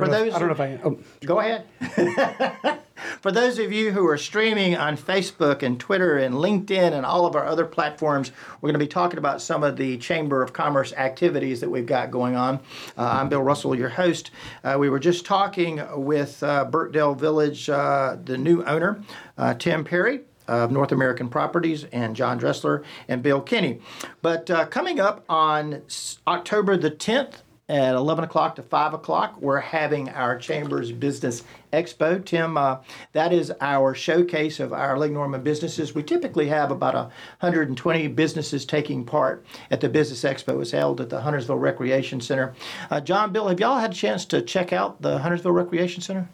For 0.00 0.08
those, 0.08 0.34
I 0.34 0.38
don't 0.38 0.48
know 0.48 0.54
if 0.54 0.60
I. 0.60 0.80
Oh. 0.84 0.98
Go 1.24 1.40
ahead. 1.40 1.66
For 3.20 3.32
those 3.32 3.58
of 3.58 3.72
you 3.72 3.92
who 3.92 4.06
are 4.06 4.16
streaming 4.16 4.76
on 4.76 4.96
Facebook 4.96 5.62
and 5.62 5.78
Twitter 5.78 6.16
and 6.18 6.34
LinkedIn 6.34 6.92
and 6.92 7.04
all 7.04 7.26
of 7.26 7.36
our 7.36 7.44
other 7.44 7.66
platforms, 7.66 8.32
we're 8.60 8.68
going 8.68 8.78
to 8.80 8.84
be 8.84 8.88
talking 8.88 9.18
about 9.18 9.42
some 9.42 9.62
of 9.62 9.76
the 9.76 9.98
Chamber 9.98 10.42
of 10.42 10.52
Commerce 10.52 10.92
activities 10.94 11.60
that 11.60 11.70
we've 11.70 11.86
got 11.86 12.10
going 12.10 12.36
on. 12.36 12.56
Uh, 12.96 13.18
I'm 13.20 13.28
Bill 13.28 13.42
Russell, 13.42 13.74
your 13.74 13.90
host. 13.90 14.30
Uh, 14.64 14.76
we 14.78 14.88
were 14.88 14.98
just 14.98 15.26
talking 15.26 15.82
with 15.94 16.42
uh, 16.42 16.64
Birkdale 16.64 17.14
Village, 17.14 17.68
uh, 17.68 18.16
the 18.22 18.38
new 18.38 18.64
owner, 18.64 19.02
uh, 19.36 19.54
Tim 19.54 19.84
Perry 19.84 20.20
of 20.48 20.70
North 20.70 20.92
American 20.92 21.28
Properties 21.28 21.84
and 21.92 22.16
Jon 22.16 22.38
Dressler 22.38 22.82
and 23.08 23.22
Bill 23.22 23.40
Keeney. 23.40 23.80
But 24.20 24.50
uh, 24.50 24.66
coming 24.66 24.98
up 24.98 25.24
on 25.28 25.82
October 26.26 26.76
the 26.76 26.90
10th 26.90 27.42
at 27.70 27.94
11 27.94 28.24
o'clock 28.24 28.56
to 28.56 28.62
5 28.62 28.94
o'clock, 28.94 29.40
we're 29.40 29.60
having 29.60 30.08
our 30.08 30.36
Chambers 30.36 30.90
Business 30.90 31.44
Expo. 31.72 32.24
Tim, 32.24 32.56
uh, 32.56 32.78
that 33.12 33.32
is 33.32 33.52
our 33.60 33.94
showcase 33.94 34.58
of 34.58 34.72
our 34.72 34.98
Lake 34.98 35.12
Norman 35.12 35.42
businesses. 35.42 35.94
We 35.94 36.02
typically 36.02 36.48
have 36.48 36.72
about 36.72 36.94
120 36.94 38.08
businesses 38.08 38.66
taking 38.66 39.04
part 39.04 39.46
at 39.70 39.80
the 39.80 39.88
Business 39.88 40.24
Expo. 40.24 40.60
It's 40.60 40.72
held 40.72 41.00
at 41.00 41.10
the 41.10 41.20
Huntersville 41.20 41.58
Recreation 41.58 42.20
Center. 42.20 42.54
Uh, 42.90 43.00
Jon, 43.00 43.32
Bill, 43.32 43.46
have 43.46 43.60
y'all 43.60 43.78
had 43.78 43.92
a 43.92 43.94
chance 43.94 44.24
to 44.26 44.42
check 44.42 44.72
out 44.72 45.00
the 45.00 45.18
Huntersville 45.18 45.52
Recreation 45.52 46.02
Center? 46.02 46.28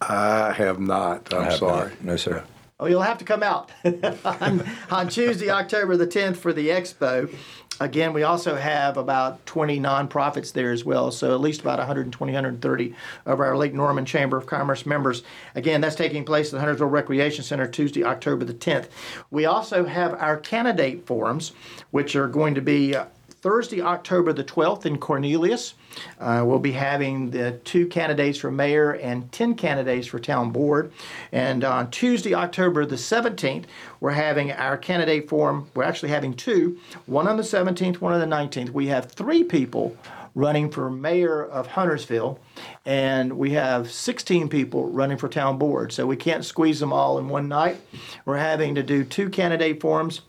I 0.00 0.52
have 0.52 0.80
not. 0.80 1.32
I'm 1.34 1.44
have 1.44 1.54
sorry. 1.54 1.90
Not. 1.90 2.04
No, 2.04 2.16
sir. 2.16 2.44
Oh, 2.82 2.86
you'll 2.86 3.02
have 3.02 3.18
to 3.18 3.24
come 3.24 3.44
out 3.44 3.70
on, 4.24 4.68
on 4.90 5.08
Tuesday, 5.08 5.50
October 5.50 5.96
the 5.96 6.04
10th 6.04 6.36
for 6.36 6.52
the 6.52 6.70
expo. 6.70 7.32
Again, 7.78 8.12
we 8.12 8.24
also 8.24 8.56
have 8.56 8.96
about 8.96 9.46
20 9.46 9.78
nonprofits 9.78 10.52
there 10.52 10.72
as 10.72 10.84
well, 10.84 11.12
so 11.12 11.32
at 11.32 11.40
least 11.40 11.60
about 11.60 11.78
120, 11.78 12.32
130 12.32 12.94
of 13.24 13.38
our 13.38 13.56
Lake 13.56 13.72
Norman 13.72 14.04
Chamber 14.04 14.36
of 14.36 14.46
Commerce 14.46 14.84
members. 14.84 15.22
Again, 15.54 15.80
that's 15.80 15.94
taking 15.94 16.24
place 16.24 16.48
at 16.48 16.54
the 16.54 16.58
Huntersville 16.58 16.88
Recreation 16.88 17.44
Center 17.44 17.68
Tuesday, 17.68 18.02
October 18.02 18.44
the 18.44 18.52
10th. 18.52 18.88
We 19.30 19.44
also 19.44 19.84
have 19.84 20.14
our 20.14 20.36
candidate 20.36 21.06
forums, 21.06 21.52
which 21.92 22.16
are 22.16 22.26
going 22.26 22.56
to 22.56 22.62
be 22.62 22.96
Thursday, 23.42 23.82
October 23.82 24.32
the 24.32 24.44
12th 24.44 24.86
in 24.86 24.98
Cornelius. 24.98 25.74
Uh, 26.20 26.44
we'll 26.46 26.60
be 26.60 26.70
having 26.70 27.30
the 27.30 27.58
two 27.64 27.88
candidates 27.88 28.38
for 28.38 28.52
mayor 28.52 28.92
and 28.92 29.30
10 29.32 29.56
candidates 29.56 30.06
for 30.06 30.20
town 30.20 30.52
board. 30.52 30.92
And 31.32 31.64
on 31.64 31.90
Tuesday, 31.90 32.34
October 32.34 32.86
the 32.86 32.94
17th, 32.94 33.64
we're 33.98 34.12
having 34.12 34.52
our 34.52 34.78
candidate 34.78 35.28
forum. 35.28 35.68
We're 35.74 35.82
actually 35.82 36.10
having 36.10 36.34
two, 36.34 36.78
one 37.06 37.26
on 37.26 37.36
the 37.36 37.42
17th, 37.42 37.96
one 37.96 38.12
on 38.12 38.20
the 38.20 38.36
19th. 38.36 38.70
We 38.70 38.86
have 38.86 39.10
three 39.10 39.42
people 39.42 39.96
running 40.36 40.70
for 40.70 40.88
mayor 40.88 41.44
of 41.44 41.66
Huntersville, 41.66 42.38
and 42.86 43.32
we 43.36 43.50
have 43.50 43.90
16 43.90 44.48
people 44.50 44.88
running 44.88 45.18
for 45.18 45.28
town 45.28 45.58
board. 45.58 45.92
So 45.92 46.06
we 46.06 46.16
can't 46.16 46.44
squeeze 46.44 46.78
them 46.78 46.92
all 46.92 47.18
in 47.18 47.28
one 47.28 47.48
night. 47.48 47.80
We're 48.24 48.38
having 48.38 48.76
to 48.76 48.84
do 48.84 49.02
two 49.02 49.28
candidate 49.28 49.80
forums 49.80 50.22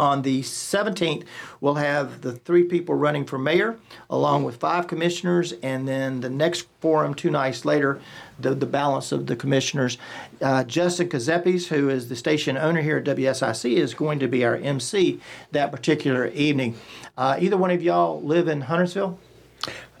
on 0.00 0.22
the 0.22 0.40
17th, 0.40 1.24
we'll 1.60 1.74
have 1.74 2.22
the 2.22 2.32
three 2.32 2.64
people 2.64 2.94
running 2.94 3.26
for 3.26 3.38
mayor, 3.38 3.76
along 4.08 4.44
with 4.44 4.56
five 4.56 4.86
commissioners, 4.86 5.52
and 5.62 5.86
then 5.86 6.20
the 6.22 6.30
next 6.30 6.66
forum, 6.80 7.12
two 7.12 7.30
nights 7.30 7.66
later, 7.66 8.00
the, 8.38 8.54
the 8.54 8.64
balance 8.64 9.12
of 9.12 9.26
the 9.26 9.36
commissioners. 9.36 9.98
Uh, 10.40 10.64
Justin 10.64 11.10
Kazepis, 11.10 11.66
who 11.66 11.90
is 11.90 12.08
the 12.08 12.16
station 12.16 12.56
owner 12.56 12.80
here 12.80 12.96
at 12.96 13.04
WSIC, 13.04 13.76
is 13.76 13.92
going 13.92 14.18
to 14.18 14.26
be 14.26 14.42
our 14.42 14.56
MC 14.56 15.20
that 15.52 15.70
particular 15.70 16.28
evening. 16.28 16.76
Uh, 17.18 17.36
either 17.38 17.58
one 17.58 17.70
of 17.70 17.82
y'all 17.82 18.22
live 18.22 18.48
in 18.48 18.62
Huntersville? 18.62 19.18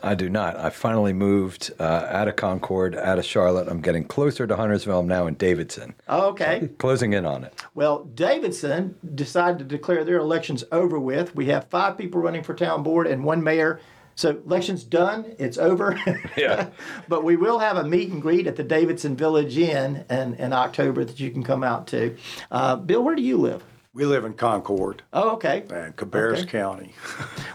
I 0.02 0.14
do 0.14 0.28
not. 0.28 0.56
I 0.56 0.70
finally 0.70 1.12
moved 1.12 1.72
uh, 1.78 2.06
out 2.08 2.28
of 2.28 2.36
Concord, 2.36 2.94
out 2.96 3.18
of 3.18 3.24
Charlotte. 3.24 3.68
I'm 3.68 3.80
getting 3.80 4.04
closer 4.04 4.46
to 4.46 4.56
Huntersville. 4.56 5.00
I'm 5.00 5.08
now 5.08 5.26
in 5.26 5.34
Davidson. 5.34 5.94
Okay. 6.08 6.68
Closing 6.78 7.12
in 7.12 7.24
on 7.26 7.44
it. 7.44 7.54
Well, 7.74 8.04
Davidson 8.04 8.96
decided 9.14 9.58
to 9.58 9.64
declare 9.64 10.04
their 10.04 10.18
elections 10.18 10.64
over 10.72 10.98
with. 10.98 11.34
We 11.34 11.46
have 11.46 11.68
five 11.68 11.98
people 11.98 12.20
running 12.20 12.42
for 12.42 12.54
town 12.54 12.82
board 12.82 13.06
and 13.06 13.24
one 13.24 13.42
mayor. 13.42 13.80
So 14.16 14.30
election's 14.44 14.84
done. 14.84 15.34
It's 15.38 15.56
over. 15.58 15.98
Yeah. 16.36 16.68
but 17.08 17.24
we 17.24 17.36
will 17.36 17.58
have 17.58 17.76
a 17.76 17.84
meet 17.84 18.10
and 18.10 18.22
greet 18.22 18.46
at 18.46 18.56
the 18.56 18.62
Davidson 18.62 19.16
Village 19.16 19.58
Inn 19.58 20.04
in, 20.08 20.34
in 20.34 20.52
October 20.52 21.04
that 21.04 21.20
you 21.20 21.30
can 21.30 21.42
come 21.42 21.62
out 21.64 21.86
to. 21.88 22.16
Uh, 22.50 22.76
Bill, 22.76 23.02
where 23.02 23.14
do 23.14 23.22
you 23.22 23.36
live? 23.36 23.62
We 23.92 24.04
live 24.04 24.24
in 24.24 24.34
Concord, 24.34 25.02
Oh, 25.12 25.30
okay. 25.30 25.64
uh, 25.68 25.90
Cabarrus 25.96 26.42
Okay. 26.42 26.46
County. 26.58 26.94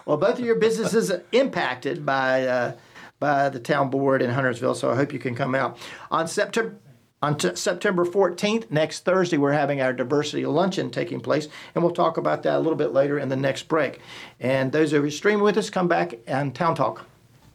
Well, 0.05 0.17
both 0.17 0.37
of 0.37 0.45
your 0.45 0.57
businesses 0.59 1.09
are 1.09 1.23
impacted 1.31 2.05
by 2.05 2.45
uh, 2.45 2.73
by 3.19 3.49
the 3.49 3.59
town 3.59 3.89
board 3.89 4.21
in 4.21 4.29
Huntersville, 4.29 4.75
so 4.75 4.91
I 4.91 4.95
hope 4.95 5.11
you 5.13 5.17
can 5.19 5.33
come 5.33 5.55
out 5.55 5.77
on 6.11 6.27
September. 6.27 6.75
On 7.23 7.35
t- 7.35 7.55
September 7.55 8.05
14th, 8.05 8.69
next 8.69 9.03
Thursday, 9.03 9.37
we're 9.37 9.53
having 9.53 9.81
our 9.81 9.93
diversity 9.93 10.45
luncheon 10.45 10.91
taking 10.91 11.21
place, 11.21 11.47
and 11.73 11.83
we'll 11.83 11.93
talk 11.93 12.17
about 12.17 12.43
that 12.43 12.55
a 12.57 12.59
little 12.59 12.75
bit 12.75 12.91
later 12.93 13.17
in 13.17 13.29
the 13.29 13.35
next 13.35 13.67
break. 13.67 13.99
And 14.39 14.71
those 14.71 14.93
of 14.93 15.03
you 15.03 15.09
streaming 15.09 15.41
with 15.43 15.57
us, 15.57 15.71
come 15.71 15.87
back 15.87 16.13
and 16.27 16.53
Town 16.53 16.75
Talk. 16.75 17.07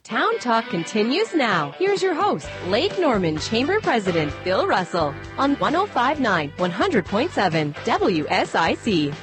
Town 0.03 0.39
Talk 0.39 0.67
continues 0.69 1.35
now. 1.35 1.71
Here's 1.77 2.01
your 2.01 2.15
host, 2.15 2.49
Lake 2.67 2.97
Norman 2.97 3.37
Chamber 3.37 3.79
President 3.81 4.33
Bill 4.43 4.65
Russell 4.65 5.13
on 5.37 5.55
1059 5.57 6.51
100.7 6.57 7.73
WSIC. 7.75 9.13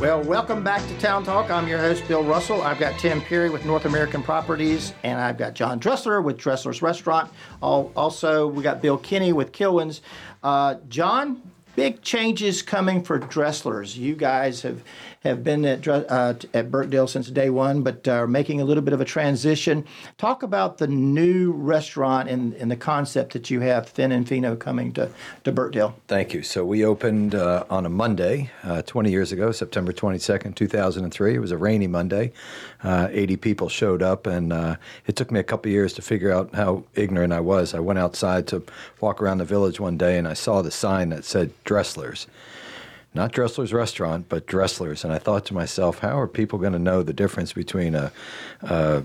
Well, 0.00 0.22
welcome 0.22 0.64
back 0.64 0.80
to 0.88 0.98
Town 0.98 1.24
Talk. 1.24 1.50
I'm 1.50 1.68
your 1.68 1.78
host, 1.78 2.08
Bill 2.08 2.24
Russell. 2.24 2.62
I've 2.62 2.78
got 2.78 2.98
Tim 2.98 3.20
Perry 3.20 3.50
with 3.50 3.66
North 3.66 3.84
American 3.84 4.22
Properties, 4.22 4.94
and 5.02 5.20
I've 5.20 5.36
got 5.36 5.52
Jon 5.52 5.78
Dressler 5.78 6.22
with 6.22 6.38
Dressler's 6.38 6.80
Restaurant. 6.80 7.30
Also, 7.60 8.46
we 8.46 8.62
got 8.62 8.80
Bill 8.80 8.96
Keeney 8.96 9.34
with 9.34 9.52
Kilwins. 9.52 10.00
Uh, 10.42 10.76
Jon, 10.88 11.42
big 11.76 12.00
changes 12.02 12.62
coming 12.62 13.02
for 13.02 13.18
Dressler's. 13.20 13.98
You 13.98 14.16
guys 14.16 14.62
have 14.62 14.82
have 15.20 15.42
been 15.42 15.64
at 15.64 15.86
uh, 15.86 16.34
at 16.54 16.70
Birkdale 16.70 17.08
since 17.08 17.28
day 17.28 17.50
one, 17.50 17.82
but 17.82 18.06
uh, 18.06 18.12
are 18.12 18.26
making 18.26 18.60
a 18.60 18.64
little 18.64 18.82
bit 18.82 18.94
of 18.94 19.00
a 19.00 19.04
transition. 19.04 19.84
Talk 20.16 20.42
about 20.42 20.78
the 20.78 20.86
new 20.86 21.52
restaurant 21.52 22.28
and, 22.28 22.54
and 22.54 22.70
the 22.70 22.76
concept 22.76 23.32
that 23.32 23.50
you 23.50 23.60
have, 23.60 23.88
Finn 23.88 24.12
and 24.12 24.28
Fino, 24.28 24.56
coming 24.56 24.92
to 24.92 25.10
to 25.44 25.52
Birkdale. 25.52 25.94
Thank 26.06 26.34
you. 26.34 26.42
So 26.42 26.64
we 26.64 26.84
opened 26.84 27.34
uh, 27.34 27.64
on 27.70 27.86
a 27.86 27.88
Monday, 27.88 28.50
uh, 28.62 28.82
20 28.82 29.10
years 29.10 29.32
ago, 29.32 29.52
September 29.52 29.92
22nd, 29.92 30.54
2003. 30.54 31.34
It 31.34 31.38
was 31.38 31.50
a 31.50 31.56
rainy 31.56 31.86
Monday. 31.86 32.32
Uh, 32.82 33.08
80 33.10 33.36
people 33.36 33.68
showed 33.68 34.02
up, 34.02 34.26
and 34.26 34.52
uh, 34.52 34.76
it 35.06 35.16
took 35.16 35.30
me 35.30 35.40
a 35.40 35.44
couple 35.44 35.70
years 35.70 35.92
to 35.94 36.02
figure 36.02 36.32
out 36.32 36.54
how 36.54 36.84
ignorant 36.94 37.32
I 37.32 37.40
was. 37.40 37.74
I 37.74 37.80
went 37.80 37.98
outside 37.98 38.46
to 38.48 38.62
walk 39.00 39.20
around 39.20 39.38
the 39.38 39.44
village 39.44 39.80
one 39.80 39.96
day, 39.96 40.16
and 40.16 40.28
I 40.28 40.34
saw 40.34 40.62
the 40.62 40.70
sign 40.70 41.08
that 41.08 41.24
said 41.24 41.52
Dressler's. 41.64 42.26
Not 43.18 43.32
Dressler's 43.32 43.72
Restaurant, 43.72 44.28
but 44.28 44.46
Dressler's. 44.46 45.02
And 45.02 45.12
I 45.12 45.18
thought 45.18 45.44
to 45.46 45.54
myself, 45.54 45.98
how 45.98 46.20
are 46.20 46.28
people 46.28 46.56
going 46.60 46.72
to 46.72 46.78
know 46.78 47.02
the 47.02 47.12
difference 47.12 47.52
between 47.52 47.96
a, 47.96 48.12
a, 48.62 49.02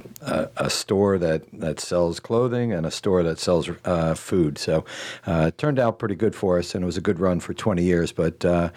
a, 0.55 0.69
store 0.69 1.17
that, 1.17 1.41
that 1.51 1.79
sells 1.79 2.19
clothing 2.19 2.71
and 2.71 2.85
a 2.85 2.91
store 2.91 3.23
that 3.23 3.39
sells 3.39 3.71
uh, 3.85 4.13
food? 4.13 4.59
So 4.59 4.85
uh, 5.25 5.45
it 5.47 5.57
turned 5.57 5.79
out 5.79 5.97
pretty 5.97 6.13
good 6.13 6.35
for 6.35 6.59
us, 6.59 6.75
and 6.75 6.83
it 6.83 6.85
was 6.85 6.95
a 6.95 7.01
good 7.01 7.19
run 7.19 7.39
for 7.39 7.55
20 7.55 7.81
years. 7.81 8.11
But 8.11 8.45
uh, 8.45 8.69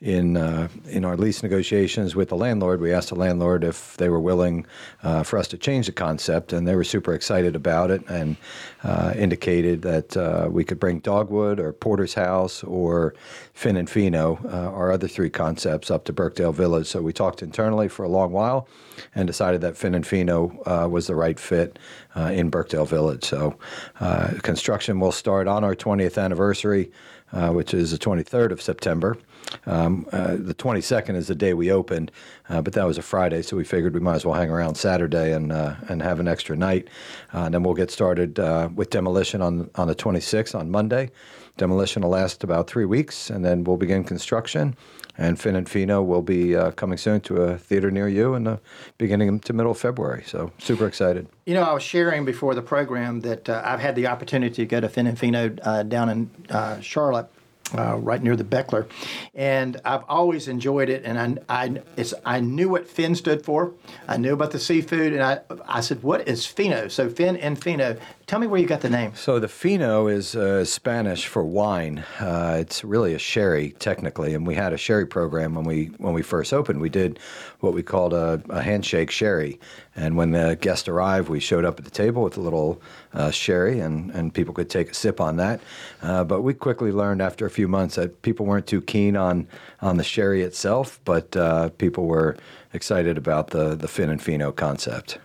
in, 0.00 0.36
uh, 0.36 0.68
in 0.88 1.04
our 1.04 1.16
lease 1.16 1.42
negotiations 1.42 2.14
with 2.14 2.28
the 2.28 2.36
landlord, 2.36 2.80
we 2.80 2.92
asked 2.92 3.08
the 3.08 3.16
landlord 3.16 3.64
if 3.64 3.96
they 3.96 4.08
were 4.08 4.20
willing 4.20 4.64
uh, 5.02 5.24
for 5.24 5.40
us 5.40 5.48
to 5.48 5.58
change 5.58 5.86
the 5.86 5.92
concept, 5.92 6.52
and 6.52 6.68
they 6.68 6.76
were 6.76 6.84
super 6.84 7.14
excited 7.14 7.56
about 7.56 7.90
it 7.90 8.08
and 8.08 8.36
uh, 8.84 9.14
indicated 9.16 9.82
that 9.82 10.16
uh, 10.16 10.46
we 10.50 10.62
could 10.62 10.78
bring 10.78 11.00
Dogwood 11.00 11.58
or 11.58 11.72
Porter's 11.72 12.14
House 12.14 12.62
or 12.62 13.14
Finn 13.54 13.76
and 13.76 13.88
Fino, 13.88 14.38
uh, 14.44 14.70
our 14.70 14.92
other 14.92 15.08
three 15.08 15.30
concepts, 15.30 15.90
up 15.90 16.04
to 16.04 16.12
Birkdale 16.12 16.52
Village. 16.52 16.86
So 16.86 17.00
we 17.00 17.12
talked 17.12 17.42
internally 17.42 17.88
for 17.88 18.04
a 18.04 18.08
long 18.08 18.30
while 18.30 18.68
and 19.14 19.26
decided 19.26 19.62
that 19.62 19.76
Finn 19.76 19.94
and 19.94 20.06
Fino 20.06 20.62
uh, 20.66 20.86
was 20.88 21.06
the 21.06 21.14
right 21.14 21.40
fit 21.40 21.78
uh, 22.14 22.30
in 22.32 22.50
Birkdale 22.50 22.84
Village. 22.84 23.24
So 23.24 23.58
uh, 24.00 24.34
construction 24.42 25.00
will 25.00 25.12
start 25.12 25.48
on 25.48 25.64
our 25.64 25.74
20th 25.74 26.22
anniversary, 26.22 26.92
uh, 27.34 27.50
which 27.50 27.74
is 27.74 27.90
the 27.90 27.98
23rd 27.98 28.52
of 28.52 28.62
September. 28.62 29.18
Um, 29.66 30.06
uh, 30.12 30.36
the 30.38 30.54
22nd 30.54 31.16
is 31.16 31.26
the 31.26 31.34
day 31.34 31.52
we 31.52 31.70
opened, 31.70 32.10
uh, 32.48 32.62
but 32.62 32.72
that 32.72 32.86
was 32.86 32.96
a 32.96 33.02
Friday, 33.02 33.42
so 33.42 33.56
we 33.56 33.64
figured 33.64 33.92
we 33.92 34.00
might 34.00 34.14
as 34.14 34.24
well 34.24 34.34
hang 34.34 34.50
around 34.50 34.76
Saturday 34.76 35.32
and 35.32 35.52
uh, 35.52 35.74
and 35.88 36.02
have 36.02 36.20
an 36.20 36.28
extra 36.28 36.56
night. 36.56 36.88
Uh, 37.34 37.40
and 37.40 37.54
then 37.54 37.62
we'll 37.62 37.74
get 37.74 37.90
started 37.90 38.38
with 38.74 38.90
demolition 38.90 39.42
on 39.42 39.70
on 39.74 39.88
the 39.88 39.94
26th 39.94 40.58
on 40.58 40.70
Monday. 40.70 41.10
Demolition 41.56 42.02
will 42.02 42.10
last 42.10 42.42
about 42.42 42.66
three 42.66 42.84
weeks, 42.84 43.30
and 43.30 43.44
then 43.44 43.62
we'll 43.64 43.76
begin 43.76 44.02
construction. 44.04 44.74
And 45.16 45.38
Finn 45.38 45.54
and 45.54 45.68
Fino 45.68 46.02
will 46.02 46.22
be 46.22 46.56
uh, 46.56 46.72
coming 46.72 46.98
soon 46.98 47.20
to 47.22 47.36
a 47.36 47.56
theater 47.56 47.90
near 47.92 48.08
you 48.08 48.34
in 48.34 48.42
the 48.44 48.58
beginning 48.98 49.38
to 49.40 49.52
middle 49.52 49.70
of 49.70 49.78
February. 49.78 50.24
So 50.26 50.50
super 50.58 50.88
excited. 50.88 51.28
You 51.46 51.54
know, 51.54 51.62
I 51.62 51.72
was 51.72 51.84
sharing 51.84 52.24
before 52.24 52.56
the 52.56 52.62
program 52.62 53.20
that 53.20 53.48
uh, 53.48 53.62
I've 53.64 53.78
had 53.78 53.94
the 53.94 54.08
opportunity 54.08 54.56
to 54.56 54.66
go 54.66 54.80
to 54.80 54.88
Finn 54.88 55.06
and 55.06 55.16
Fino 55.16 55.54
uh, 55.62 55.84
down 55.84 56.08
in 56.08 56.30
uh, 56.50 56.80
Charlotte. 56.80 57.28
Uh, 57.74 57.96
right 57.96 58.22
near 58.22 58.36
the 58.36 58.44
Beckler, 58.44 58.86
and 59.34 59.80
I've 59.86 60.04
always 60.06 60.48
enjoyed 60.48 60.90
it. 60.90 61.02
And 61.04 61.40
I, 61.48 61.64
I, 61.64 61.82
it's, 61.96 62.12
I 62.24 62.40
knew 62.40 62.68
what 62.68 62.86
Finn 62.86 63.14
stood 63.14 63.42
for. 63.42 63.72
I 64.06 64.18
knew 64.18 64.34
about 64.34 64.50
the 64.50 64.58
seafood, 64.58 65.14
and 65.14 65.22
I, 65.22 65.40
I 65.66 65.80
said, 65.80 66.02
"What 66.02 66.28
is 66.28 66.44
Fino?" 66.44 66.88
So 66.88 67.08
Finn 67.08 67.38
and 67.38 67.60
Fino. 67.60 67.96
Tell 68.34 68.40
me 68.40 68.48
where 68.48 68.60
you 68.60 68.66
got 68.66 68.80
the 68.80 68.90
name. 68.90 69.12
So 69.14 69.38
the 69.38 69.46
Fino 69.46 70.08
is 70.08 70.34
uh, 70.34 70.64
Spanish 70.64 71.28
for 71.28 71.44
wine. 71.44 72.02
Uh, 72.18 72.56
it's 72.58 72.82
really 72.82 73.14
a 73.14 73.18
sherry 73.20 73.76
technically, 73.78 74.34
and 74.34 74.44
we 74.44 74.56
had 74.56 74.72
a 74.72 74.76
sherry 74.76 75.06
program 75.06 75.54
when 75.54 75.64
we 75.64 75.92
when 75.98 76.14
we 76.14 76.22
first 76.22 76.52
opened. 76.52 76.80
We 76.80 76.88
did 76.88 77.20
what 77.60 77.74
we 77.74 77.84
called 77.84 78.12
a, 78.12 78.42
a 78.50 78.60
handshake 78.60 79.12
sherry, 79.12 79.60
and 79.94 80.16
when 80.16 80.32
the 80.32 80.58
guest 80.60 80.88
arrived, 80.88 81.28
we 81.28 81.38
showed 81.38 81.64
up 81.64 81.78
at 81.78 81.84
the 81.84 81.92
table 81.92 82.24
with 82.24 82.36
a 82.36 82.40
little 82.40 82.82
uh, 83.12 83.30
sherry, 83.30 83.78
and 83.78 84.10
and 84.10 84.34
people 84.34 84.52
could 84.52 84.68
take 84.68 84.90
a 84.90 84.94
sip 84.94 85.20
on 85.20 85.36
that. 85.36 85.60
Uh, 86.02 86.24
but 86.24 86.42
we 86.42 86.54
quickly 86.54 86.90
learned 86.90 87.22
after 87.22 87.46
a 87.46 87.50
few 87.50 87.68
months 87.68 87.94
that 87.94 88.20
people 88.22 88.46
weren't 88.46 88.66
too 88.66 88.80
keen 88.80 89.16
on 89.16 89.46
on 89.80 89.96
the 89.96 90.02
sherry 90.02 90.42
itself, 90.42 90.98
but 91.04 91.36
uh, 91.36 91.68
people 91.78 92.06
were 92.06 92.36
excited 92.72 93.16
about 93.16 93.50
the 93.50 93.76
the 93.76 93.86
Finn 93.86 94.10
and 94.10 94.20
Fino 94.20 94.50
concept. 94.50 95.18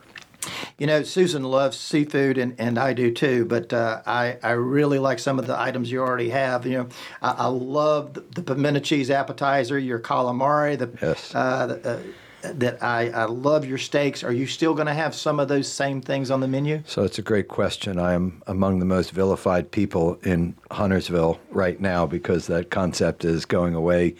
You 0.78 0.88
know, 0.88 1.04
Susan 1.04 1.44
loves 1.44 1.78
seafood, 1.78 2.38
and, 2.38 2.56
and 2.60 2.78
I 2.78 2.94
do 2.94 3.12
too. 3.12 3.46
But 3.46 3.74
uh, 3.74 4.02
I 4.06 4.38
I 4.42 4.52
really 4.52 5.00
like 5.00 5.20
some 5.20 5.38
of 5.40 5.48
the 5.48 5.60
items 5.60 5.92
you 5.92 6.00
already 6.00 6.30
have. 6.30 6.66
You 6.66 6.78
know, 6.78 6.88
I, 7.22 7.32
I 7.32 7.46
love 7.48 8.14
the, 8.14 8.22
the 8.22 8.42
pimento 8.42 8.80
cheese 8.80 9.12
appetizer, 9.12 9.78
your 9.78 10.00
calamari, 10.00 10.78
the 10.78 10.90
Yes. 11.02 11.34
uh, 11.36 11.68
the, 11.68 11.90
uh, 11.92 12.00
that 12.42 12.82
I, 12.82 13.10
I 13.10 13.26
love 13.26 13.66
your 13.66 13.78
steaks. 13.78 14.24
Are 14.24 14.32
you 14.32 14.48
still 14.48 14.74
going 14.74 14.88
to 14.88 14.94
have 14.94 15.14
some 15.14 15.40
of 15.40 15.48
those 15.48 15.72
same 15.72 16.02
things 16.02 16.32
on 16.32 16.40
the 16.40 16.48
menu? 16.48 16.82
So 16.86 17.04
it's 17.04 17.20
a 17.20 17.22
great 17.22 17.48
question. 17.48 18.00
I 18.00 18.14
am 18.14 18.42
among 18.48 18.80
the 18.80 18.86
most 18.86 19.12
vilified 19.12 19.72
people 19.72 20.18
in 20.24 20.56
Huntersville 20.72 21.40
right 21.52 21.80
now 21.80 22.06
because 22.06 22.48
that 22.48 22.70
concept 22.70 23.26
is 23.26 23.46
going 23.46 23.76
away 23.76 24.16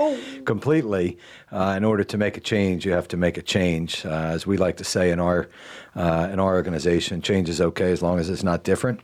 completely. 0.46 1.18
Uh, 1.52 1.74
in 1.76 1.84
order 1.84 2.04
to 2.04 2.18
make 2.18 2.38
a 2.38 2.42
change, 2.42 2.86
you 2.86 2.92
have 2.92 3.08
to 3.08 3.18
make 3.18 3.38
a 3.38 3.42
change. 3.42 4.06
Uh, 4.06 4.10
as 4.10 4.46
we 4.46 4.58
like 4.58 4.78
to 4.78 4.84
say 4.84 5.12
in 5.12 5.20
our 5.20 5.48
uh, 5.96 6.30
in 6.32 6.40
our 6.40 6.54
organization, 6.54 7.22
change 7.22 7.50
is 7.50 7.60
okay 7.60 7.92
as 7.92 8.02
long 8.02 8.20
as 8.20 8.30
it's 8.30 8.44
not 8.44 8.64
different. 8.64 9.00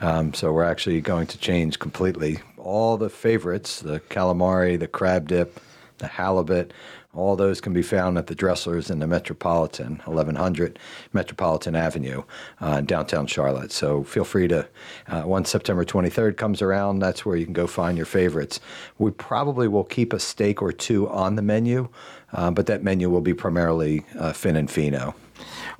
Um, 0.00 0.32
so 0.32 0.52
we're 0.52 0.64
actually 0.64 1.00
going 1.00 1.26
to 1.26 1.38
change 1.38 1.78
completely. 1.78 2.38
All 2.56 2.96
the 2.96 3.10
favorites, 3.10 3.80
the 3.80 4.00
calamari, 4.00 4.78
the 4.78 4.86
crab 4.86 5.28
dip, 5.28 5.60
the 5.98 6.06
halibut, 6.06 6.72
all 7.12 7.34
those 7.34 7.60
can 7.60 7.72
be 7.72 7.82
found 7.82 8.16
at 8.18 8.28
the 8.28 8.36
Dresslers 8.36 8.90
in 8.90 9.00
the 9.00 9.06
Metropolitan, 9.06 10.00
1100 10.04 10.78
Metropolitan 11.12 11.74
Avenue, 11.74 12.22
uh, 12.60 12.80
downtown 12.82 13.26
Charlotte. 13.26 13.72
So 13.72 14.04
feel 14.04 14.24
free 14.24 14.46
to, 14.48 14.68
uh, 15.08 15.24
once 15.26 15.50
September 15.50 15.84
23rd 15.84 16.36
comes 16.36 16.62
around, 16.62 17.00
that's 17.00 17.26
where 17.26 17.36
you 17.36 17.44
can 17.44 17.52
go 17.52 17.66
find 17.66 17.96
your 17.96 18.06
favorites. 18.06 18.60
We 18.98 19.10
probably 19.10 19.66
will 19.66 19.84
keep 19.84 20.12
a 20.12 20.20
steak 20.20 20.62
or 20.62 20.70
two 20.70 21.08
on 21.08 21.34
the 21.34 21.42
menu, 21.42 21.88
uh, 22.32 22.52
but 22.52 22.66
that 22.66 22.84
menu 22.84 23.10
will 23.10 23.20
be 23.20 23.34
primarily 23.34 24.04
uh, 24.16 24.32
Finn 24.32 24.54
and 24.54 24.70
Fino. 24.70 25.14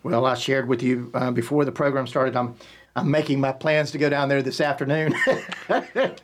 Well, 0.03 0.25
I 0.25 0.35
shared 0.35 0.67
with 0.67 0.83
you 0.83 1.11
uh, 1.15 1.31
before 1.31 1.65
the 1.65 1.73
program 1.73 2.07
started. 2.07 2.35
I'm 2.35 2.57
I'm 2.97 3.11
making 3.11 3.41
my 3.41 3.53
plans 3.53 3.93
to 3.93 3.99
go 3.99 4.09
down 4.09 4.29
there 4.29 4.43
this 4.43 4.61
afternoon. 4.61 5.15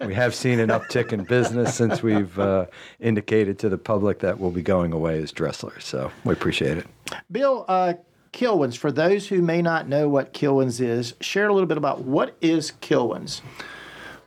We 0.00 0.14
have 0.14 0.34
seen 0.34 0.60
an 0.60 0.68
uptick 0.70 1.12
in 1.12 1.24
business 1.24 1.74
since 1.74 2.02
we've 2.02 2.38
uh, 2.38 2.66
indicated 3.00 3.58
to 3.60 3.68
the 3.68 3.78
public 3.78 4.20
that 4.20 4.38
we'll 4.38 4.50
be 4.50 4.62
going 4.62 4.92
away 4.92 5.20
as 5.20 5.32
Dresslers. 5.32 5.82
So 5.82 6.10
we 6.24 6.32
appreciate 6.32 6.78
it. 6.78 6.86
Bill, 7.30 7.64
uh, 7.68 7.94
Kilwins. 8.32 8.76
For 8.76 8.92
those 8.92 9.28
who 9.28 9.42
may 9.42 9.62
not 9.62 9.88
know 9.88 10.08
what 10.08 10.32
Kilwins 10.32 10.80
is, 10.80 11.14
share 11.20 11.48
a 11.48 11.52
little 11.52 11.66
bit 11.66 11.78
about 11.78 12.02
what 12.02 12.36
is 12.40 12.72
Kilwins. 12.80 13.40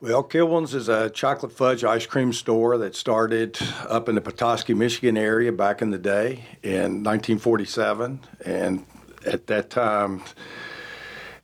Well, 0.02 0.24
Kilwins 0.24 0.74
is 0.74 0.88
a 0.90 1.10
chocolate 1.10 1.52
fudge 1.52 1.84
ice 1.84 2.06
cream 2.06 2.32
store 2.34 2.78
that 2.78 2.96
started 2.96 3.60
up 3.88 4.10
in 4.10 4.16
the 4.16 4.22
Petoskey, 4.22 4.74
Michigan 4.74 5.18
area 5.18 5.52
back 5.52 5.82
in 5.82 5.92
the 5.92 5.98
day 5.98 6.46
in 6.64 7.04
1947. 7.04 8.20
And 8.46 8.86
at 9.26 9.48
that 9.48 9.70
time, 9.70 10.22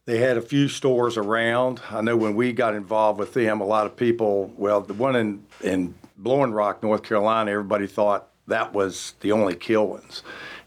they 0.06 0.20
had 0.20 0.38
a 0.38 0.42
few 0.42 0.68
stores 0.68 1.18
around. 1.18 1.82
I 1.90 2.02
know 2.02 2.16
when 2.16 2.36
we 2.36 2.54
got 2.54 2.76
involved 2.76 3.20
with 3.20 3.34
them, 3.34 3.60
a 3.60 3.66
lot 3.66 3.88
of 3.88 3.96
people, 3.96 4.54
well, 4.56 4.82
the 4.82 4.94
one 4.94 5.16
in, 5.16 5.44
in 5.62 5.96
Blowing 6.18 6.52
Rock, 6.52 6.84
North 6.84 7.04
Carolina, 7.04 7.52
everybody 7.52 7.88
thought 7.88 8.30
that 8.48 8.74
was 8.74 9.16
the 9.22 9.32
only 9.32 9.56
Kilwins. 9.56 10.22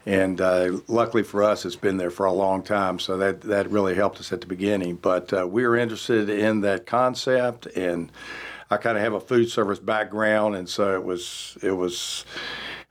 And 0.05 0.41
uh, 0.41 0.79
luckily 0.87 1.23
for 1.23 1.43
us, 1.43 1.65
it's 1.65 1.75
been 1.75 1.97
there 1.97 2.11
for 2.11 2.25
a 2.25 2.33
long 2.33 2.63
time, 2.63 2.99
so 2.99 3.17
that, 3.17 3.41
that 3.41 3.69
really 3.69 3.95
helped 3.95 4.19
us 4.19 4.33
at 4.33 4.41
the 4.41 4.47
beginning. 4.47 4.95
But 4.95 5.31
uh, 5.31 5.47
we 5.47 5.65
were 5.65 5.77
interested 5.77 6.29
in 6.29 6.61
that 6.61 6.85
concept, 6.85 7.65
and 7.67 8.11
I 8.69 8.77
kind 8.77 8.97
of 8.97 9.03
have 9.03 9.13
a 9.13 9.19
food 9.19 9.49
service 9.49 9.79
background, 9.79 10.55
and 10.55 10.67
so 10.67 10.95
it 10.95 11.03
was 11.03 11.57
it 11.61 11.71
was 11.71 12.25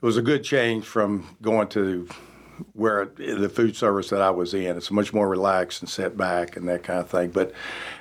it 0.00 0.04
was 0.04 0.16
a 0.16 0.22
good 0.22 0.44
change 0.44 0.84
from 0.84 1.36
going 1.40 1.68
to 1.68 2.08
where 2.72 3.06
the 3.06 3.48
food 3.48 3.76
service 3.76 4.10
that 4.10 4.20
I 4.20 4.30
was 4.30 4.54
in. 4.54 4.76
It's 4.76 4.90
much 4.90 5.12
more 5.12 5.28
relaxed 5.28 5.82
and 5.82 5.88
set 5.88 6.16
back 6.16 6.56
and 6.56 6.68
that 6.68 6.82
kind 6.82 7.00
of 7.00 7.08
thing. 7.08 7.30
But 7.30 7.52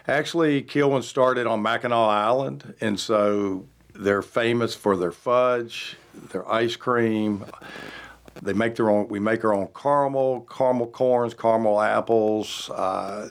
actually, 0.07 0.63
Kilwin 0.63 1.03
started 1.03 1.47
on 1.47 1.61
Mackinac 1.61 1.97
Island, 1.97 2.73
and 2.81 2.99
so 2.99 3.65
they're 3.93 4.21
famous 4.21 4.75
for 4.75 4.95
their 4.95 5.11
fudge, 5.11 5.97
their 6.31 6.49
ice 6.51 6.75
cream. 6.75 7.45
They 8.41 8.53
make 8.53 8.75
their 8.75 8.89
own. 8.89 9.07
We 9.07 9.19
make 9.19 9.43
our 9.43 9.53
own 9.53 9.69
caramel, 9.75 10.47
caramel 10.49 10.87
corns, 10.87 11.33
caramel 11.33 11.81
apples. 11.81 12.69
Uh, 12.69 13.29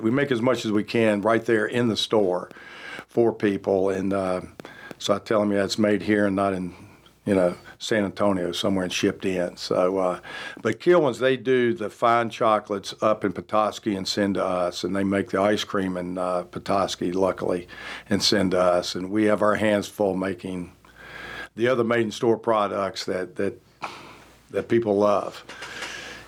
we 0.00 0.10
make 0.10 0.30
as 0.30 0.42
much 0.42 0.64
as 0.64 0.72
we 0.72 0.84
can 0.84 1.20
right 1.22 1.44
there 1.44 1.66
in 1.66 1.88
the 1.88 1.96
store 1.96 2.50
for 3.08 3.32
people, 3.32 3.90
and 3.90 4.12
uh, 4.12 4.40
so 4.98 5.14
I 5.14 5.18
tell 5.18 5.40
them, 5.40 5.52
yeah, 5.52 5.64
it's 5.64 5.78
made 5.78 6.02
here 6.02 6.26
and 6.26 6.36
not 6.36 6.52
in 6.52 6.74
you 7.26 7.34
know, 7.34 7.56
San 7.78 8.04
Antonio 8.04 8.52
somewhere 8.52 8.84
and 8.84 8.92
shipped 8.92 9.24
in. 9.24 9.56
So, 9.56 9.98
uh, 9.98 10.20
but 10.60 10.78
Kilwins, 10.78 11.18
they 11.18 11.36
do 11.36 11.72
the 11.72 11.88
fine 11.88 12.28
chocolates 12.28 12.94
up 13.00 13.24
in 13.24 13.32
Petoskey 13.32 13.96
and 13.96 14.06
send 14.06 14.34
to 14.34 14.44
us, 14.44 14.84
and 14.84 14.94
they 14.94 15.04
make 15.04 15.30
the 15.30 15.40
ice 15.40 15.64
cream 15.64 15.96
in 15.96 16.18
uh, 16.18 16.42
Petoskey, 16.44 17.12
luckily, 17.12 17.66
and 18.10 18.22
send 18.22 18.50
to 18.50 18.60
us. 18.60 18.94
And 18.94 19.10
we 19.10 19.24
have 19.24 19.42
our 19.42 19.54
hands 19.54 19.88
full 19.88 20.16
making 20.16 20.72
the 21.56 21.68
other 21.68 21.84
made 21.84 22.02
in 22.02 22.10
store 22.10 22.36
products 22.38 23.04
that 23.06 23.36
that 23.36 23.60
that 24.50 24.68
people 24.68 24.96
love. 24.96 25.44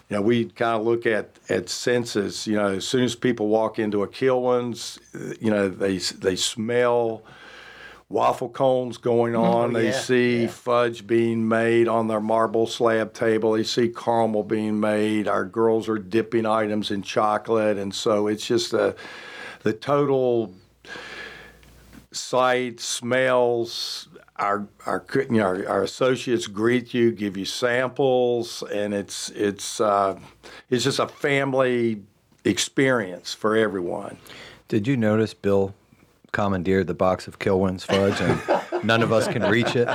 You 0.09 0.17
know, 0.17 0.23
we 0.23 0.47
kind 0.47 0.81
of 0.81 0.87
look 0.87 1.05
at 1.05 1.31
at 1.49 1.69
senses. 1.69 2.47
You 2.47 2.57
know, 2.57 2.75
as 2.75 2.87
soon 2.87 3.05
as 3.05 3.15
people 3.15 3.49
walk 3.49 3.79
into 3.79 4.03
a 4.03 4.09
Kilwins, 4.09 4.99
you 5.41 5.51
know, 5.51 5.69
they 5.69 5.99
they 5.99 6.37
smell 6.37 7.23
waffle 8.09 8.49
cones 8.49 8.99
going 8.99 9.35
on. 9.35 9.73
they 9.73 9.87
yeah, 9.87 10.01
see 10.01 10.43
yeah. 10.43 10.49
fudge 10.49 11.07
being 11.07 11.49
made 11.49 11.89
on 11.89 12.09
their 12.09 12.21
marble 12.21 12.67
slab 12.67 13.13
table. 13.13 13.53
They 13.53 13.65
see 13.65 13.89
caramel 13.89 14.45
being 14.45 14.79
made. 14.79 15.29
Our 15.29 15.45
girls 15.45 15.89
are 15.89 15.99
dipping 15.99 16.47
items 16.47 16.91
in 16.91 17.03
chocolate, 17.03 17.77
and 17.77 17.95
so 17.95 18.27
it's 18.27 18.47
just 18.47 18.73
a 18.73 18.95
the 19.63 19.73
total 19.73 20.55
sight, 22.13 22.81
smells. 22.81 24.09
Our 24.37 24.69
our 24.85 25.05
you 25.15 25.39
know, 25.39 25.45
our, 25.45 25.69
our 25.69 25.83
associates 25.83 26.47
greet 26.47 26.93
you, 26.93 27.11
give 27.11 27.37
you 27.37 27.47
samples, 27.47 28.63
and 28.63 28.93
it's 28.93 29.31
it's 29.31 29.81
uh, 29.81 30.19
it's 30.71 30.85
just 30.85 30.99
a 30.99 31.09
family 31.09 32.03
experience 32.45 33.35
for 33.35 33.57
everyone. 33.57 34.19
Did 34.69 34.87
you 34.87 34.97
notice 34.97 35.33
Bill 35.33 35.75
commandeered 36.33 36.87
the 36.87 36.95
box 36.95 37.27
of 37.29 37.39
Kilwins 37.39 37.85
fudge 37.85 38.21
and 38.21 38.41
none 38.85 39.03
of 39.03 39.13
us 39.13 39.29
can 39.29 39.43
reach 39.43 39.77
it? 39.77 39.89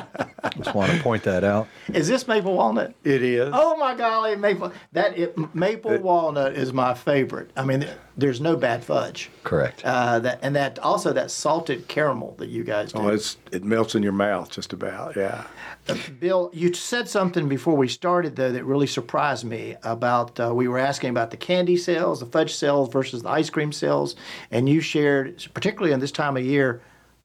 Just 0.58 0.76
want 0.76 0.92
to 0.92 1.02
point 1.02 1.24
that 1.24 1.44
out. 1.44 1.68
Is 1.94 2.08
this 2.08 2.28
maple 2.28 2.56
walnut? 2.56 2.94
It 3.04 3.24
is. 3.24 3.52
Oh 3.54 3.78
my 3.78 3.96
golly, 3.96 4.36
maple 4.36 4.72
that 4.92 5.18
it, 5.18 5.56
maple 5.56 5.98
walnut 6.00 6.54
is 6.54 6.74
my 6.74 6.94
favorite. 6.94 7.52
I 7.56 7.64
mean, 7.64 7.88
there's 8.18 8.42
no 8.42 8.56
bad 8.56 8.84
fudge. 8.84 9.30
Correct. 9.44 9.84
Uh, 9.84 10.20
that 10.20 10.40
and 10.42 10.56
that 10.56 10.80
also 10.80 11.14
that 11.14 11.32
salted 11.32 11.88
caramel 11.88 12.36
that 12.38 12.50
you 12.50 12.64
guys 12.64 12.94
do. 12.94 13.00
Oh, 13.00 13.08
it's 13.10 13.38
it 13.52 13.64
melts 13.64 13.96
in 13.96 14.04
your 14.04 14.12
mouth 14.12 14.50
just 14.50 14.74
about. 14.74 15.16
Yeah. 15.16 15.46
Bill, 16.20 16.50
you 16.54 16.74
said 16.74 17.10
something 17.10 17.48
before 17.48 17.76
we 17.76 17.88
started 17.88 18.36
though 18.36 18.52
that 18.52 18.64
really 18.64 18.88
surprised 18.88 19.46
me 19.46 19.76
about. 19.84 20.40
Uh, 20.40 20.54
we 20.54 20.68
were 20.68 20.78
asking 20.80 21.10
about 21.10 21.32
the 21.32 21.38
candy 21.38 21.78
sales, 21.78 22.20
the 22.20 22.26
fudge 22.26 22.54
sales 22.54 22.92
versus 22.92 23.24
the 23.24 23.30
ice 23.30 23.50
cream 23.50 23.72
sales, 23.72 24.16
and 24.52 24.68
you 24.68 24.82
shared, 24.82 25.48
particularly 25.54 25.94
in 25.94 26.00
this 26.00 26.12
time 26.12 26.38
of 26.38 26.44
year, 26.44 26.82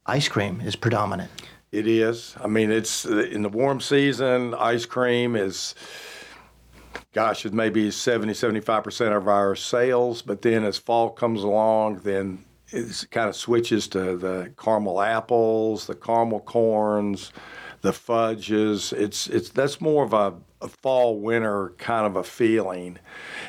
ice 0.07 0.29
cream 0.29 0.61
is 0.61 0.77
predominant. 0.77 1.31
It 1.73 1.87
is. 1.87 2.35
I 2.43 2.47
mean, 2.47 2.71
it's 2.71 3.05
in 3.05 3.43
the 3.43 3.49
warm 3.49 3.81
season, 3.81 4.55
ice 4.55 4.87
cream 4.87 5.35
is, 5.35 5.75
gosh, 7.13 7.45
it 7.45 7.53
may 7.53 7.71
be 7.71 7.91
70, 7.91 8.33
75% 8.33 9.17
of 9.17 9.29
our 9.29 9.57
sales. 9.57 10.23
But 10.23 10.43
then 10.43 10.65
as 10.65 10.79
fall 10.79 11.11
comes 11.11 11.43
along, 11.43 12.01
then 12.05 12.45
it 12.69 13.07
kind 13.11 13.29
of 13.29 13.37
switches 13.37 13.89
to 13.89 14.17
the 14.17 14.53
caramel 14.57 15.01
apples, 15.01 15.87
the 15.87 15.95
caramel 15.95 16.41
corns, 16.41 17.33
the 17.81 17.93
fudges. 17.93 18.93
It's, 18.93 19.27
it's, 19.27 19.51
that's 19.51 19.81
more 19.81 20.05
of 20.05 20.13
a, 20.13 20.35
a 20.63 20.69
fall 20.69 21.19
winter 21.19 21.75
kind 21.79 22.07
of 22.07 22.17
a 22.17 22.25
feeling. 22.25 22.99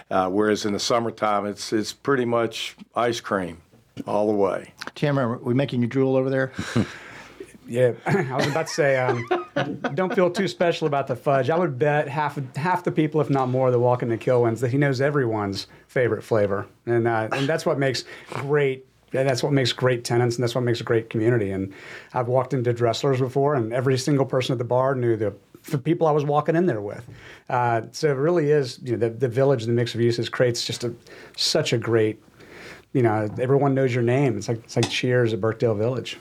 Uh, 0.09 0.29
whereas 0.29 0.65
in 0.65 0.73
the 0.73 0.79
summertime, 0.79 1.45
it's, 1.45 1.71
it's 1.71 1.93
pretty 1.93 2.25
much 2.25 2.75
ice 2.95 3.21
cream 3.21 3.61
all 4.05 4.27
the 4.27 4.33
way. 4.33 4.73
Tim, 4.95 5.17
are 5.17 5.37
we 5.37 5.53
making 5.53 5.81
you 5.81 5.87
drool 5.87 6.15
over 6.15 6.29
there? 6.29 6.51
Yeah, 7.69 7.93
I 8.05 8.35
was 8.35 8.47
about 8.47 8.67
to 8.67 8.73
say, 8.73 8.97
um, 8.97 9.27
don't 9.93 10.15
feel 10.15 10.31
too 10.31 10.47
special 10.47 10.87
about 10.87 11.07
the 11.07 11.15
fudge. 11.15 11.49
I 11.49 11.57
would 11.57 11.77
bet 11.77 12.07
half 12.07 12.39
half 12.55 12.83
the 12.83 12.91
people, 12.91 13.19
if 13.19 13.29
not 13.29 13.49
more, 13.49 13.71
that 13.71 13.79
walk 13.79 14.01
into 14.01 14.17
Kilwins 14.17 14.59
that 14.61 14.71
he 14.71 14.77
knows 14.77 15.01
everyone's 15.01 15.67
favorite 15.87 16.23
flavor, 16.23 16.67
and 16.85 17.07
uh, 17.07 17.27
and 17.31 17.47
that's 17.47 17.65
what 17.65 17.77
makes 17.77 18.05
great. 18.29 18.85
Yeah, 19.11 19.23
that's 19.23 19.41
what 19.41 19.53
makes 19.53 19.71
great 19.71 20.03
tenants, 20.03 20.35
and 20.35 20.43
that's 20.43 20.55
what 20.55 20.63
makes 20.63 20.81
a 20.81 20.83
great 20.83 21.09
community. 21.09 21.51
And 21.51 21.73
I've 22.13 22.27
walked 22.27 22.53
into 22.53 22.73
Dresslers 22.73 23.19
before, 23.19 23.55
and 23.55 23.73
every 23.73 23.97
single 23.97 24.25
person 24.25 24.53
at 24.53 24.57
the 24.59 24.65
bar 24.65 24.95
knew 24.95 25.15
the 25.15 25.33
the 25.69 25.77
people 25.77 26.07
I 26.07 26.11
was 26.11 26.23
walking 26.23 26.55
in 26.55 26.65
there 26.65 26.81
with. 26.81 27.05
Uh, 27.49 27.81
so 27.91 28.09
it 28.09 28.13
really 28.13 28.51
is, 28.51 28.79
you 28.83 28.93
know, 28.93 28.97
the, 28.97 29.09
the 29.09 29.27
village, 29.27 29.65
the 29.65 29.71
mix 29.71 29.93
of 29.93 30.01
uses 30.01 30.29
creates 30.29 30.65
just 30.65 30.83
a 30.83 30.93
such 31.35 31.73
a 31.73 31.77
great, 31.77 32.21
you 32.93 33.01
know, 33.03 33.29
everyone 33.39 33.73
knows 33.75 33.93
your 33.93 34.03
name. 34.03 34.37
It's 34.37 34.47
like 34.47 34.63
it's 34.63 34.75
like 34.75 34.89
Cheers 34.89 35.33
at 35.33 35.41
Birkdale 35.41 35.75
Village. 35.77 36.17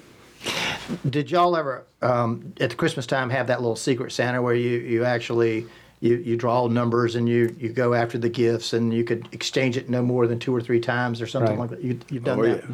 Did 1.08 1.30
y'all 1.30 1.56
ever 1.56 1.84
um, 2.02 2.52
at 2.60 2.70
the 2.70 2.76
Christmas 2.76 3.06
time 3.06 3.30
have 3.30 3.48
that 3.48 3.60
little 3.60 3.76
secret 3.76 4.12
Santa 4.12 4.40
where 4.42 4.54
you 4.54 4.78
you 4.78 5.04
actually 5.04 5.66
you, 6.00 6.16
you 6.16 6.36
draw 6.36 6.66
numbers 6.68 7.14
and 7.16 7.26
you, 7.28 7.56
you 7.58 7.70
go 7.70 7.94
after 7.94 8.18
the 8.18 8.28
gifts 8.28 8.74
and 8.74 8.92
you 8.92 9.02
could 9.02 9.26
exchange 9.32 9.78
it 9.78 9.88
no 9.88 10.02
more 10.02 10.26
than 10.26 10.38
two 10.38 10.54
or 10.54 10.60
three 10.60 10.78
times 10.78 11.22
or 11.22 11.26
something 11.26 11.58
Right. 11.58 11.70
like 11.70 11.70
that. 11.70 11.82
You, 11.82 11.98
you've 12.10 12.22
done 12.22 12.38
Oh, 12.40 12.42
that. 12.44 12.64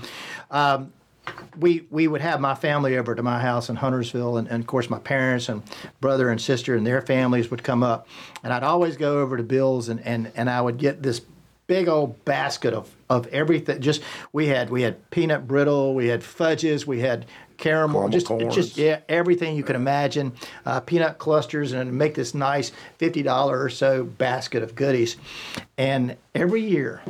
Um, 0.50 0.92
we 1.56 1.86
we 1.90 2.08
would 2.08 2.20
have 2.20 2.40
my 2.40 2.56
family 2.56 2.98
over 2.98 3.14
to 3.14 3.22
my 3.22 3.38
house 3.40 3.68
in 3.68 3.76
Huntersville, 3.76 4.38
and, 4.38 4.48
and, 4.48 4.60
of 4.60 4.66
course 4.66 4.90
my 4.90 4.98
parents 4.98 5.48
and 5.48 5.62
brother 6.00 6.30
and 6.30 6.40
sister 6.40 6.74
and 6.74 6.84
their 6.84 7.00
families 7.00 7.48
would 7.50 7.62
come 7.62 7.84
up, 7.84 8.08
and 8.42 8.52
I'd 8.52 8.64
always 8.64 8.96
go 8.96 9.20
over 9.20 9.36
to 9.36 9.42
Bill's, 9.44 9.88
and 9.88 10.04
and, 10.04 10.32
and 10.34 10.50
I 10.50 10.60
would 10.60 10.78
get 10.78 11.00
this 11.04 11.20
big 11.72 11.88
old 11.88 12.22
basket 12.26 12.74
of, 12.74 12.94
of 13.08 13.26
everything. 13.28 13.80
Just 13.80 14.02
we 14.30 14.48
had 14.48 14.68
we 14.68 14.82
had 14.82 15.10
peanut 15.10 15.48
brittle, 15.48 15.94
we 15.94 16.08
had 16.08 16.22
fudges, 16.22 16.86
we 16.86 17.00
had 17.00 17.24
caramel, 17.56 18.02
Caramel 18.02 18.08
just 18.10 18.26
corns. 18.26 18.54
just 18.54 18.76
yeah, 18.76 19.00
everything 19.08 19.56
you 19.56 19.62
could 19.62 19.76
imagine. 19.76 20.34
Uh, 20.66 20.80
peanut 20.80 21.16
clusters, 21.16 21.72
and 21.72 21.96
make 21.96 22.14
this 22.14 22.34
nice 22.34 22.72
fifty 22.98 23.22
dollar 23.22 23.58
or 23.58 23.70
so 23.70 24.04
basket 24.04 24.62
of 24.62 24.74
goodies. 24.74 25.16
And 25.78 26.16
every 26.34 26.60
year, 26.60 27.00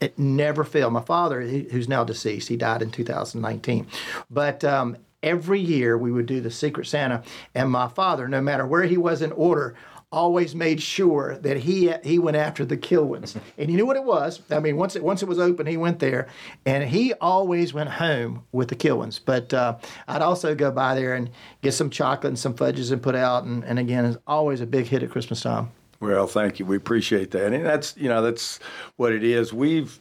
it 0.00 0.18
never 0.18 0.64
failed. 0.64 0.92
My 0.92 1.00
father, 1.00 1.40
who's 1.40 1.88
now 1.88 2.04
deceased, 2.04 2.48
he 2.48 2.58
died 2.58 2.82
in 2.82 2.90
2019, 2.90 3.86
but. 4.30 4.62
Um, 4.64 4.96
Every 5.22 5.60
year 5.60 5.98
we 5.98 6.10
would 6.10 6.24
do 6.24 6.40
the 6.40 6.50
Secret 6.50 6.86
Santa, 6.86 7.22
and 7.54 7.70
my 7.70 7.88
father, 7.88 8.26
no 8.26 8.40
matter 8.40 8.64
where 8.64 8.84
he 8.84 8.96
was 8.96 9.20
in 9.20 9.32
order, 9.32 9.74
always 10.12 10.54
made 10.54 10.82
sure 10.82 11.38
that 11.38 11.58
he 11.58 11.92
he 12.02 12.18
went 12.18 12.36
after 12.36 12.64
the 12.64 12.76
Kilwins, 12.76 13.36
and 13.58 13.70
he 13.70 13.76
knew 13.76 13.86
what 13.86 13.96
it 13.96 14.04
was. 14.04 14.42
I 14.50 14.60
mean, 14.60 14.76
once 14.76 14.96
it 14.96 15.04
once 15.04 15.22
it 15.22 15.28
was 15.28 15.38
open, 15.38 15.66
he 15.66 15.76
went 15.76 15.98
there, 15.98 16.28
and 16.66 16.84
he 16.84 17.14
always 17.14 17.72
went 17.72 17.90
home 17.90 18.44
with 18.52 18.68
the 18.68 18.76
Kilwins. 18.76 19.20
But 19.24 19.52
uh, 19.54 19.78
I'd 20.08 20.22
also 20.22 20.54
go 20.54 20.70
by 20.70 20.94
there 20.94 21.14
and 21.14 21.30
get 21.62 21.72
some 21.72 21.90
chocolate 21.90 22.30
and 22.30 22.38
some 22.38 22.54
fudges 22.54 22.92
and 22.92 23.02
put 23.02 23.14
out, 23.14 23.44
and, 23.44 23.64
and 23.64 23.78
again, 23.78 24.04
it's 24.04 24.18
always 24.26 24.60
a 24.60 24.66
big 24.66 24.86
hit 24.86 25.02
at 25.02 25.10
Christmas 25.10 25.42
time. 25.42 25.70
Well, 26.00 26.26
thank 26.26 26.58
you. 26.58 26.64
We 26.64 26.76
appreciate 26.76 27.30
that. 27.32 27.52
And 27.52 27.64
that's, 27.64 27.94
you 27.96 28.08
know, 28.08 28.22
that's 28.22 28.58
what 28.96 29.12
it 29.12 29.22
is. 29.22 29.52
We've, 29.52 30.00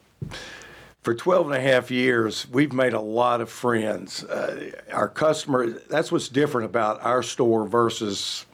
for 1.04 1.13
12 1.13 1.48
and 1.48 1.56
a 1.56 1.62
half 1.62 1.91
years, 1.91 2.48
we've 2.50 2.72
made 2.72 2.93
a 2.93 3.02
lot 3.02 3.41
of 3.41 3.50
friends. 3.50 4.24
Uh, 4.24 4.72
our 4.93 5.10
customer, 5.10 5.67
that's 5.67 6.10
what's 6.10 6.30
different 6.30 6.65
about 6.65 7.04
our 7.04 7.22
store 7.22 7.67
versus, 7.67 8.45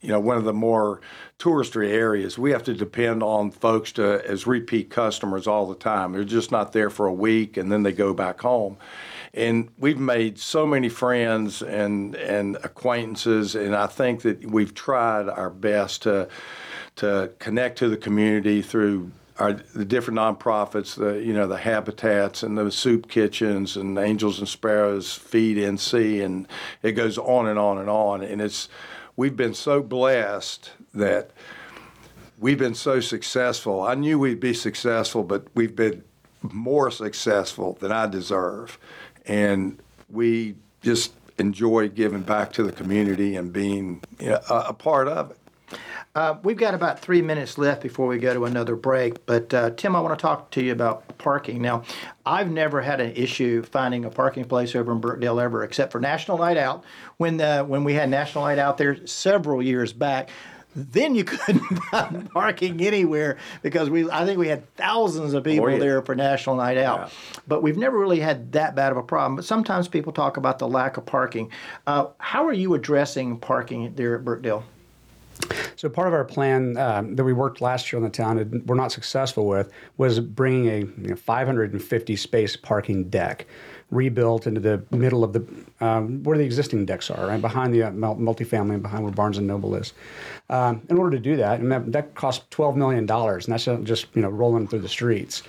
you 0.00 0.08
know, 0.08 0.20
one 0.20 0.36
of 0.36 0.44
the 0.44 0.52
more 0.52 1.00
touristy 1.38 1.88
areas. 1.88 2.38
We 2.38 2.52
have 2.52 2.62
to 2.64 2.74
depend 2.74 3.22
on 3.22 3.50
folks 3.50 3.92
to 3.92 4.26
as 4.26 4.46
repeat 4.46 4.90
customers 4.90 5.46
all 5.46 5.66
the 5.66 5.74
time. 5.74 6.12
They're 6.12 6.24
just 6.24 6.50
not 6.50 6.72
there 6.72 6.90
for 6.90 7.06
a 7.06 7.12
week 7.12 7.56
and 7.56 7.70
then 7.70 7.82
they 7.82 7.92
go 7.92 8.14
back 8.14 8.40
home. 8.40 8.78
And 9.32 9.70
we've 9.78 9.98
made 9.98 10.38
so 10.38 10.66
many 10.66 10.88
friends 10.88 11.62
and 11.62 12.16
and 12.16 12.56
acquaintances, 12.64 13.54
and 13.54 13.76
I 13.76 13.86
think 13.86 14.22
that 14.22 14.44
we've 14.44 14.74
tried 14.74 15.28
our 15.28 15.50
best 15.50 16.02
to 16.02 16.28
to 16.96 17.30
connect 17.38 17.78
to 17.78 17.88
the 17.88 17.96
community 17.96 18.60
through 18.60 19.12
our, 19.38 19.54
the 19.54 19.84
different 19.84 20.18
nonprofits, 20.18 20.96
the 20.96 21.24
you 21.24 21.32
know 21.32 21.46
the 21.46 21.58
habitats 21.58 22.42
and 22.42 22.58
the 22.58 22.70
soup 22.72 23.08
kitchens 23.08 23.76
and 23.76 23.96
Angels 23.98 24.40
and 24.40 24.48
Sparrows 24.48 25.14
Feed 25.14 25.56
NC, 25.56 26.24
and 26.24 26.48
it 26.82 26.92
goes 26.92 27.16
on 27.16 27.46
and 27.46 27.58
on 27.58 27.78
and 27.78 27.88
on. 27.88 28.22
And 28.22 28.40
it's 28.40 28.68
we've 29.16 29.36
been 29.36 29.54
so 29.54 29.82
blessed 29.82 30.70
that 30.94 31.30
we've 32.38 32.58
been 32.58 32.74
so 32.74 33.00
successful. 33.00 33.82
I 33.82 33.94
knew 33.94 34.18
we'd 34.18 34.40
be 34.40 34.54
successful, 34.54 35.22
but 35.22 35.46
we've 35.54 35.76
been 35.76 36.02
more 36.42 36.90
successful 36.90 37.76
than 37.80 37.92
I 37.92 38.06
deserve, 38.06 38.78
and 39.26 39.80
we 40.08 40.56
just 40.82 41.12
enjoy 41.38 41.88
giving 41.88 42.22
back 42.22 42.52
to 42.52 42.62
the 42.62 42.72
community 42.72 43.36
and 43.36 43.52
being 43.52 44.02
you 44.18 44.30
know, 44.30 44.40
a, 44.48 44.54
a 44.68 44.72
part 44.72 45.08
of 45.08 45.30
it. 45.30 45.38
Uh, 46.14 46.36
we've 46.42 46.56
got 46.56 46.74
about 46.74 46.98
three 46.98 47.22
minutes 47.22 47.56
left 47.56 47.82
before 47.82 48.08
we 48.08 48.18
go 48.18 48.34
to 48.34 48.44
another 48.44 48.74
break. 48.74 49.24
But 49.26 49.54
uh, 49.54 49.70
Tim, 49.70 49.94
I 49.94 50.00
want 50.00 50.18
to 50.18 50.20
talk 50.20 50.50
to 50.52 50.62
you 50.62 50.72
about 50.72 51.18
parking. 51.18 51.62
Now, 51.62 51.84
I've 52.26 52.50
never 52.50 52.80
had 52.80 53.00
an 53.00 53.12
issue 53.14 53.62
finding 53.62 54.04
a 54.04 54.10
parking 54.10 54.44
place 54.44 54.74
over 54.74 54.90
in 54.90 55.00
Birkdale 55.00 55.38
ever, 55.38 55.62
except 55.62 55.92
for 55.92 56.00
National 56.00 56.38
Night 56.38 56.56
Out. 56.56 56.84
When 57.18 57.40
uh, 57.40 57.64
when 57.64 57.84
we 57.84 57.94
had 57.94 58.10
National 58.10 58.44
Night 58.44 58.58
Out 58.58 58.76
there 58.76 59.06
several 59.06 59.62
years 59.62 59.92
back, 59.92 60.30
then 60.74 61.14
you 61.14 61.22
couldn't 61.24 61.62
find 61.90 62.28
parking 62.30 62.80
anywhere 62.80 63.38
because 63.62 63.88
we 63.88 64.10
I 64.10 64.24
think 64.24 64.36
we 64.36 64.48
had 64.48 64.74
thousands 64.74 65.32
of 65.32 65.44
people 65.44 65.70
yeah. 65.70 65.78
there 65.78 66.02
for 66.02 66.16
National 66.16 66.56
Night 66.56 66.76
Out. 66.76 67.12
But 67.46 67.62
we've 67.62 67.76
never 67.76 67.96
really 67.96 68.20
had 68.20 68.50
that 68.52 68.74
bad 68.74 68.90
of 68.90 68.98
a 68.98 69.02
problem. 69.04 69.36
But 69.36 69.44
sometimes 69.44 69.86
people 69.86 70.12
talk 70.12 70.36
about 70.36 70.58
the 70.58 70.66
lack 70.66 70.96
of 70.96 71.06
parking. 71.06 71.52
Uh, 71.86 72.06
how 72.18 72.44
are 72.48 72.52
you 72.52 72.74
addressing 72.74 73.38
parking 73.38 73.94
there 73.94 74.16
at 74.16 74.24
Birkdale? 74.24 74.64
So 75.76 75.88
part 75.88 76.08
of 76.08 76.14
our 76.14 76.24
plan 76.24 76.76
um, 76.76 77.16
that 77.16 77.24
we 77.24 77.32
worked 77.32 77.60
last 77.60 77.90
year 77.90 77.98
on 77.98 78.04
the 78.04 78.10
town 78.10 78.38
and 78.38 78.66
we're 78.66 78.74
not 78.74 78.92
successful 78.92 79.46
with 79.46 79.70
was 79.96 80.20
bringing 80.20 80.68
a 80.68 80.78
you 80.80 81.08
know, 81.08 81.16
550 81.16 82.16
space 82.16 82.56
parking 82.56 83.08
deck 83.08 83.46
rebuilt 83.90 84.46
into 84.46 84.60
the 84.60 84.82
middle 84.90 85.24
of 85.24 85.32
the 85.32 85.44
um, 85.80 86.22
where 86.22 86.38
the 86.38 86.44
existing 86.44 86.86
decks 86.86 87.10
are, 87.10 87.26
right 87.26 87.40
behind 87.40 87.74
the 87.74 87.82
uh, 87.82 87.90
multifamily 87.90 88.74
and 88.74 88.82
behind 88.82 89.02
where 89.02 89.12
Barnes 89.12 89.38
and 89.38 89.46
Noble 89.46 89.74
is. 89.74 89.92
Um, 90.48 90.82
in 90.88 90.98
order 90.98 91.16
to 91.16 91.22
do 91.22 91.36
that, 91.36 91.60
and 91.60 91.70
that, 91.72 91.90
that 91.92 92.14
cost 92.14 92.50
12 92.50 92.76
million 92.76 93.06
dollars, 93.06 93.46
and 93.46 93.52
that's 93.52 93.64
just 93.84 94.06
you 94.14 94.22
know 94.22 94.28
rolling 94.28 94.68
through 94.68 94.80
the 94.80 94.88
streets. 94.88 95.42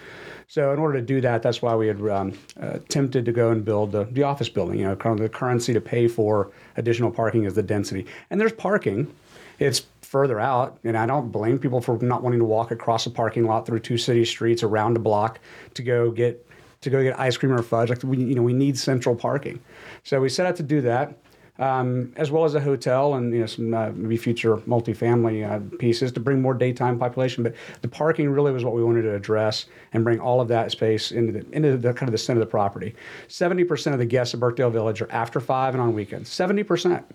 So 0.48 0.74
in 0.74 0.80
order 0.80 1.00
to 1.00 1.06
do 1.06 1.22
that, 1.22 1.42
that's 1.44 1.62
why 1.62 1.76
we 1.76 1.88
had 1.88 2.02
um, 2.10 2.38
uh, 2.62 2.72
attempted 2.72 3.24
to 3.24 3.32
go 3.32 3.52
and 3.52 3.64
build 3.64 3.94
the, 3.94 4.04
the 4.12 4.24
office 4.24 4.50
building. 4.50 4.80
You 4.80 4.86
know, 4.86 5.16
the 5.16 5.30
currency 5.30 5.72
to 5.72 5.80
pay 5.80 6.10
for 6.10 6.52
additional 6.76 7.10
parking 7.10 7.46
is 7.46 7.54
the 7.54 7.64
density, 7.64 8.06
and 8.30 8.40
there's 8.40 8.54
parking. 8.54 9.14
It's 9.62 9.86
further 10.02 10.40
out, 10.40 10.80
and 10.84 10.98
I 10.98 11.06
don't 11.06 11.32
blame 11.32 11.60
people 11.60 11.82
for 11.82 12.00
not 12.00 12.24
wanting 12.24 12.40
to 12.40 12.46
walk 12.46 12.72
across 12.72 13.06
a 13.06 13.12
parking 13.12 13.46
lot 13.46 13.68
through 13.68 13.82
two 13.82 13.96
city 13.96 14.26
streets 14.26 14.64
around 14.64 14.98
a 14.98 15.00
block 15.00 15.40
to 15.76 15.84
go 15.84 16.10
get 16.10 16.44
to 16.82 16.90
go 16.90 17.04
get 17.04 17.20
ice 17.20 17.38
cream 17.38 17.52
or 17.52 17.62
fudge. 17.62 17.90
Like 17.90 18.02
we, 18.02 18.18
you 18.18 18.34
know, 18.34 18.42
we 18.42 18.54
need 18.54 18.76
central 18.76 19.16
parking. 19.16 19.60
So 20.04 20.20
we 20.20 20.30
set 20.30 20.48
out 20.48 20.56
to 20.56 20.64
do 20.64 20.82
that, 20.82 21.16
um, 21.60 22.12
as 22.16 22.32
well 22.32 22.44
as 22.44 22.56
a 22.56 22.60
hotel 22.60 23.14
and 23.14 23.32
you 23.32 23.42
know 23.42 23.46
some 23.46 23.72
uh, 23.72 23.92
maybe 23.94 24.18
future 24.18 24.58
multifamily 24.58 25.48
uh, 25.48 25.78
pieces 25.78 26.12
to 26.14 26.20
bring 26.20 26.42
more 26.42 26.56
daytime 26.56 26.98
population. 26.98 27.44
But 27.44 27.54
the 27.84 27.88
parking 27.88 28.32
really 28.32 28.52
was 28.52 28.66
what 28.66 28.74
we 28.74 28.84
wanted 28.84 29.04
to 29.04 29.14
address 29.14 29.68
and 29.94 30.04
bring 30.04 30.20
all 30.20 30.42
of 30.42 30.48
that 30.48 30.72
space 30.72 31.12
into 31.12 31.34
the 31.34 31.46
into 31.52 31.78
the 31.78 31.94
kind 31.94 32.10
of 32.10 32.14
the 32.14 32.18
center 32.18 32.42
of 32.42 32.48
the 32.48 32.52
property. 32.52 32.96
Seventy 33.28 33.64
percent 33.64 33.94
of 33.94 34.00
the 34.00 34.08
guests 34.08 34.34
at 34.34 34.40
Birkdale 34.40 34.72
Village 34.72 35.04
are 35.04 35.12
after 35.12 35.40
five 35.40 35.76
and 35.76 35.84
on 35.84 35.94
weekends. 35.94 36.30
Seventy 36.30 36.64
percent 36.64 37.06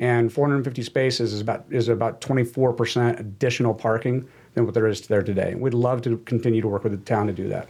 and 0.00 0.32
450 0.32 0.82
spaces 0.82 1.34
is 1.34 1.42
about 1.42 1.66
is 1.70 1.88
about 1.88 2.20
24% 2.20 3.20
additional 3.20 3.74
parking 3.74 4.26
than 4.54 4.64
what 4.64 4.74
there 4.74 4.88
is 4.88 5.02
there 5.02 5.22
today. 5.22 5.54
We'd 5.54 5.74
love 5.74 6.02
to 6.02 6.16
continue 6.24 6.62
to 6.62 6.68
work 6.68 6.82
with 6.82 6.92
the 6.92 6.98
town 6.98 7.28
to 7.28 7.32
do 7.32 7.48
that. 7.48 7.68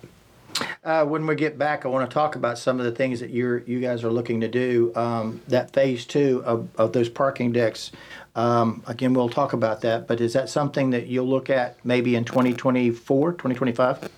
Uh, 0.84 1.04
when 1.04 1.26
we 1.26 1.34
get 1.34 1.58
back, 1.58 1.84
I 1.84 1.88
want 1.88 2.08
to 2.08 2.14
talk 2.14 2.36
about 2.36 2.56
some 2.56 2.78
of 2.78 2.84
the 2.84 2.92
things 2.92 3.18
that 3.20 3.30
you're 3.30 3.58
you 3.58 3.80
guys 3.80 4.04
are 4.04 4.10
looking 4.10 4.40
to 4.40 4.48
do. 4.48 4.92
Um, 4.94 5.42
that 5.48 5.72
phase 5.72 6.06
two 6.06 6.42
of, 6.46 6.68
of 6.78 6.92
those 6.92 7.08
parking 7.08 7.52
decks. 7.52 7.90
Um, 8.36 8.82
again, 8.86 9.12
we'll 9.12 9.28
talk 9.28 9.52
about 9.52 9.80
that. 9.80 10.06
But 10.06 10.20
is 10.20 10.32
that 10.34 10.48
something 10.48 10.90
that 10.90 11.08
you'll 11.08 11.28
look 11.28 11.50
at 11.50 11.84
maybe 11.84 12.14
in 12.14 12.24
2024, 12.24 13.32
2025? 13.32 14.08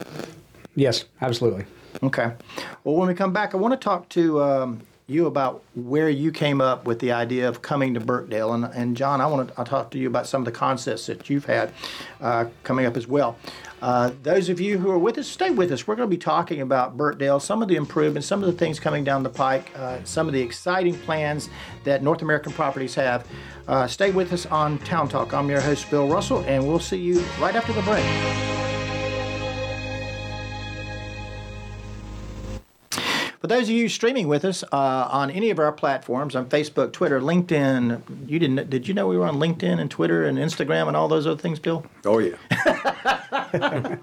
Yes, 0.75 1.07
absolutely. 1.23 1.65
Okay. 2.03 2.33
Well, 2.85 2.97
when 2.97 3.09
we 3.09 3.15
come 3.15 3.33
back, 3.33 3.55
I 3.55 3.57
want 3.57 3.73
to 3.73 3.83
talk 3.83 4.09
to 4.11 4.43
um, 4.43 4.83
you 5.07 5.27
about 5.27 5.63
where 5.75 6.09
you 6.09 6.31
came 6.31 6.61
up 6.61 6.87
with 6.87 6.99
the 7.01 7.13
idea 7.13 7.49
of 7.49 7.63
coming 7.63 7.95
to 7.95 8.01
Birkdale. 8.01 8.55
And, 8.55 8.65
and 8.65 8.97
Jon, 8.97 9.21
I 9.21 9.27
want 9.27 9.55
to 9.55 9.65
talk 9.65 9.91
to 9.93 9.99
you 9.99 10.07
about 10.07 10.27
some 10.27 10.41
of 10.41 10.45
the 10.45 10.53
concepts 10.53 11.07
that 11.07 11.29
you've 11.29 11.45
had 11.45 11.73
uh, 12.21 12.47
coming 12.63 12.87
up 12.87 12.97
as 12.97 13.07
well. 13.07 13.37
Uh, 13.83 14.13
those 14.23 14.49
of 14.49 14.61
you 14.61 14.79
who 14.79 14.91
are 14.91 14.99
with 14.99 15.19
us, 15.19 15.27
stay 15.27 15.51
with 15.51 15.73
us. 15.73 15.89
We're 15.89 15.97
going 15.97 16.09
to 16.09 16.17
be 16.17 16.21
talking 16.21 16.61
about 16.61 16.97
Birkdale, 16.97 17.41
some 17.41 17.63
of 17.63 17.69
the 17.69 17.75
improvements, 17.75 18.29
some 18.29 18.41
of 18.41 18.47
the 18.47 18.57
things 18.57 18.79
coming 18.79 19.03
down 19.03 19.25
the 19.25 19.31
pike, 19.31 19.77
uh, 19.77 19.99
some 20.05 20.29
of 20.29 20.35
the 20.35 20.41
exciting 20.41 20.95
plans 21.01 21.51
that 21.83 22.03
North 22.03 22.23
American 22.23 22.53
Properties 22.53 22.95
have. 22.95 23.27
Uh, 23.67 23.89
stay 23.89 24.13
with 24.13 24.33
us 24.33 24.47
on 24.47 24.79
Town 24.81 25.09
Talk. 25.09 25.35
I'm 25.35 25.51
your 25.51 25.61
host, 25.61 25.91
Bill 25.91 26.07
Russell, 26.07 26.45
and 26.47 26.67
we'll 26.67 26.79
see 26.79 26.99
you 26.99 27.21
right 27.41 27.57
after 27.57 27.73
the 27.73 27.83
break. 27.83 28.72
For 33.43 33.49
those 33.49 33.65
of 33.65 33.71
you 33.71 33.89
streaming 33.89 34.29
with 34.29 34.45
us 34.45 34.63
uh, 34.71 35.09
on 35.11 35.29
any 35.29 35.51
of 35.51 35.59
our 35.59 35.73
platforms 35.73 36.37
on 36.37 36.47
Facebook, 36.47 36.93
Twitter, 36.93 37.21
LinkedIn, 37.21 38.29
you 38.29 38.39
didn't 38.39 38.71
did 38.71 38.87
you 38.87 38.95
know 38.95 39.09
we 39.09 39.19
were 39.19 39.27
on 39.27 39.39
LinkedIn 39.39 39.81
and 39.81 39.91
Twitter 39.91 40.25
and 40.25 40.39
Instagram 40.39 40.87
and 40.87 40.97
all 40.97 41.09
those 41.09 41.27
other 41.27 41.41
things, 41.41 41.59
Bill? 41.59 41.85
Oh 42.05 42.21
yeah. 42.21 42.37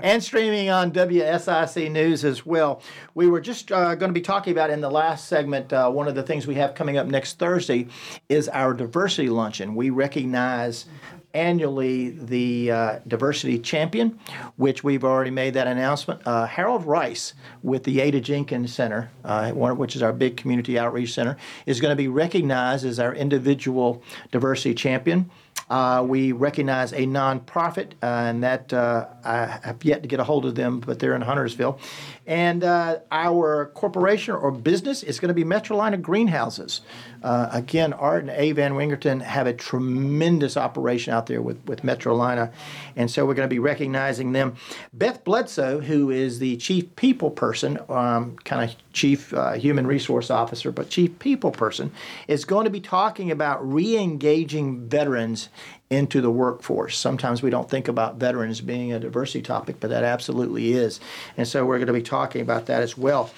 and 0.00 0.22
streaming 0.22 0.70
on 0.70 0.92
WSIC 0.92 1.90
News 1.90 2.24
as 2.24 2.46
well. 2.46 2.80
We 3.14 3.26
were 3.26 3.40
just 3.40 3.72
uh, 3.72 3.96
going 3.96 4.10
to 4.10 4.14
be 4.14 4.20
talking 4.20 4.52
about 4.52 4.70
in 4.70 4.80
the 4.80 4.92
last 4.92 5.26
segment. 5.26 5.72
Uh, 5.72 5.90
one 5.90 6.06
of 6.06 6.14
the 6.14 6.22
things 6.22 6.46
we 6.46 6.54
have 6.54 6.76
coming 6.76 6.96
up 6.96 7.08
next 7.08 7.40
Thursday 7.40 7.88
is 8.28 8.48
our 8.50 8.72
diversity 8.74 9.28
luncheon. 9.28 9.74
We 9.74 9.90
recognize 9.90 10.86
annually 11.34 12.10
the 12.10 12.70
uh, 12.70 12.98
diversity 13.06 13.58
champion, 13.58 14.18
which 14.56 14.84
we've 14.84 15.04
already 15.04 15.30
made 15.30 15.54
that 15.54 15.66
announcement. 15.66 16.22
Uh, 16.24 16.46
Harold 16.46 16.84
Rice 16.86 17.34
with 17.62 17.84
the 17.84 18.00
Ada 18.00 18.20
Jenkins 18.20 18.72
Center, 18.72 19.10
uh, 19.24 19.50
which 19.52 19.96
is 19.96 20.02
our 20.02 20.12
big 20.12 20.36
community 20.36 20.78
outreach 20.78 21.12
center, 21.12 21.36
is 21.66 21.80
going 21.80 21.90
to 21.90 21.96
be 21.96 22.08
recognized 22.08 22.86
as 22.86 22.98
our 22.98 23.14
individual 23.14 24.02
diversity 24.30 24.74
champion. 24.74 25.30
Uh, 25.70 26.04
we 26.06 26.32
recognize 26.32 26.92
a 26.92 27.06
nonprofit, 27.06 27.92
uh, 28.02 28.06
and 28.06 28.42
that 28.42 28.72
uh, 28.72 29.06
I 29.24 29.46
have 29.62 29.82
yet 29.82 30.02
to 30.02 30.08
get 30.08 30.20
a 30.20 30.24
hold 30.24 30.44
of 30.44 30.56
them, 30.56 30.80
but 30.80 30.98
they're 30.98 31.14
in 31.14 31.22
Huntersville. 31.22 31.78
And 32.26 32.64
our 32.64 33.70
corporation 33.74 34.34
or 34.34 34.50
business 34.50 35.02
is 35.02 35.20
going 35.20 35.28
to 35.28 35.34
be 35.34 35.44
Metrolina 35.44 36.00
Greenhouses. 36.00 36.82
Uh, 37.24 37.48
again, 37.52 37.94
Art 37.94 38.22
and 38.22 38.30
A. 38.30 38.52
Van 38.52 38.74
Wingerden 38.74 39.22
have 39.22 39.46
a 39.46 39.54
tremendous 39.54 40.58
operation 40.58 41.14
out 41.14 41.24
there 41.24 41.40
with, 41.40 41.56
with 41.64 41.80
Metrolina, 41.80 42.52
and 42.96 43.10
so 43.10 43.24
we're 43.24 43.32
going 43.32 43.48
to 43.48 43.54
be 43.54 43.58
recognizing 43.58 44.32
them. 44.32 44.56
Beth 44.92 45.24
Bledsoe, 45.24 45.80
who 45.80 46.10
is 46.10 46.38
the 46.38 46.58
chief 46.58 46.94
people 46.96 47.30
person, 47.30 47.78
um, 47.88 48.36
kind 48.44 48.68
of 48.70 48.76
chief 48.92 49.32
uh, 49.32 49.54
human 49.54 49.86
resource 49.86 50.30
officer, 50.30 50.70
but 50.70 50.90
chief 50.90 51.18
people 51.18 51.50
person, 51.50 51.90
is 52.28 52.44
going 52.44 52.64
to 52.64 52.70
be 52.70 52.80
talking 52.80 53.30
about 53.30 53.66
re 53.66 53.96
engaging 53.96 54.86
veterans 54.86 55.48
into 55.88 56.20
the 56.20 56.30
workforce. 56.30 56.98
Sometimes 56.98 57.42
we 57.42 57.48
don't 57.48 57.70
think 57.70 57.88
about 57.88 58.16
veterans 58.16 58.60
being 58.60 58.92
a 58.92 59.00
diversity 59.00 59.40
topic, 59.40 59.76
but 59.80 59.88
that 59.88 60.04
absolutely 60.04 60.72
is. 60.72 61.00
And 61.38 61.48
so 61.48 61.64
we're 61.64 61.78
going 61.78 61.86
to 61.86 61.94
be 61.94 62.02
talking 62.02 62.42
about 62.42 62.66
that 62.66 62.82
as 62.82 62.98
well. 62.98 63.30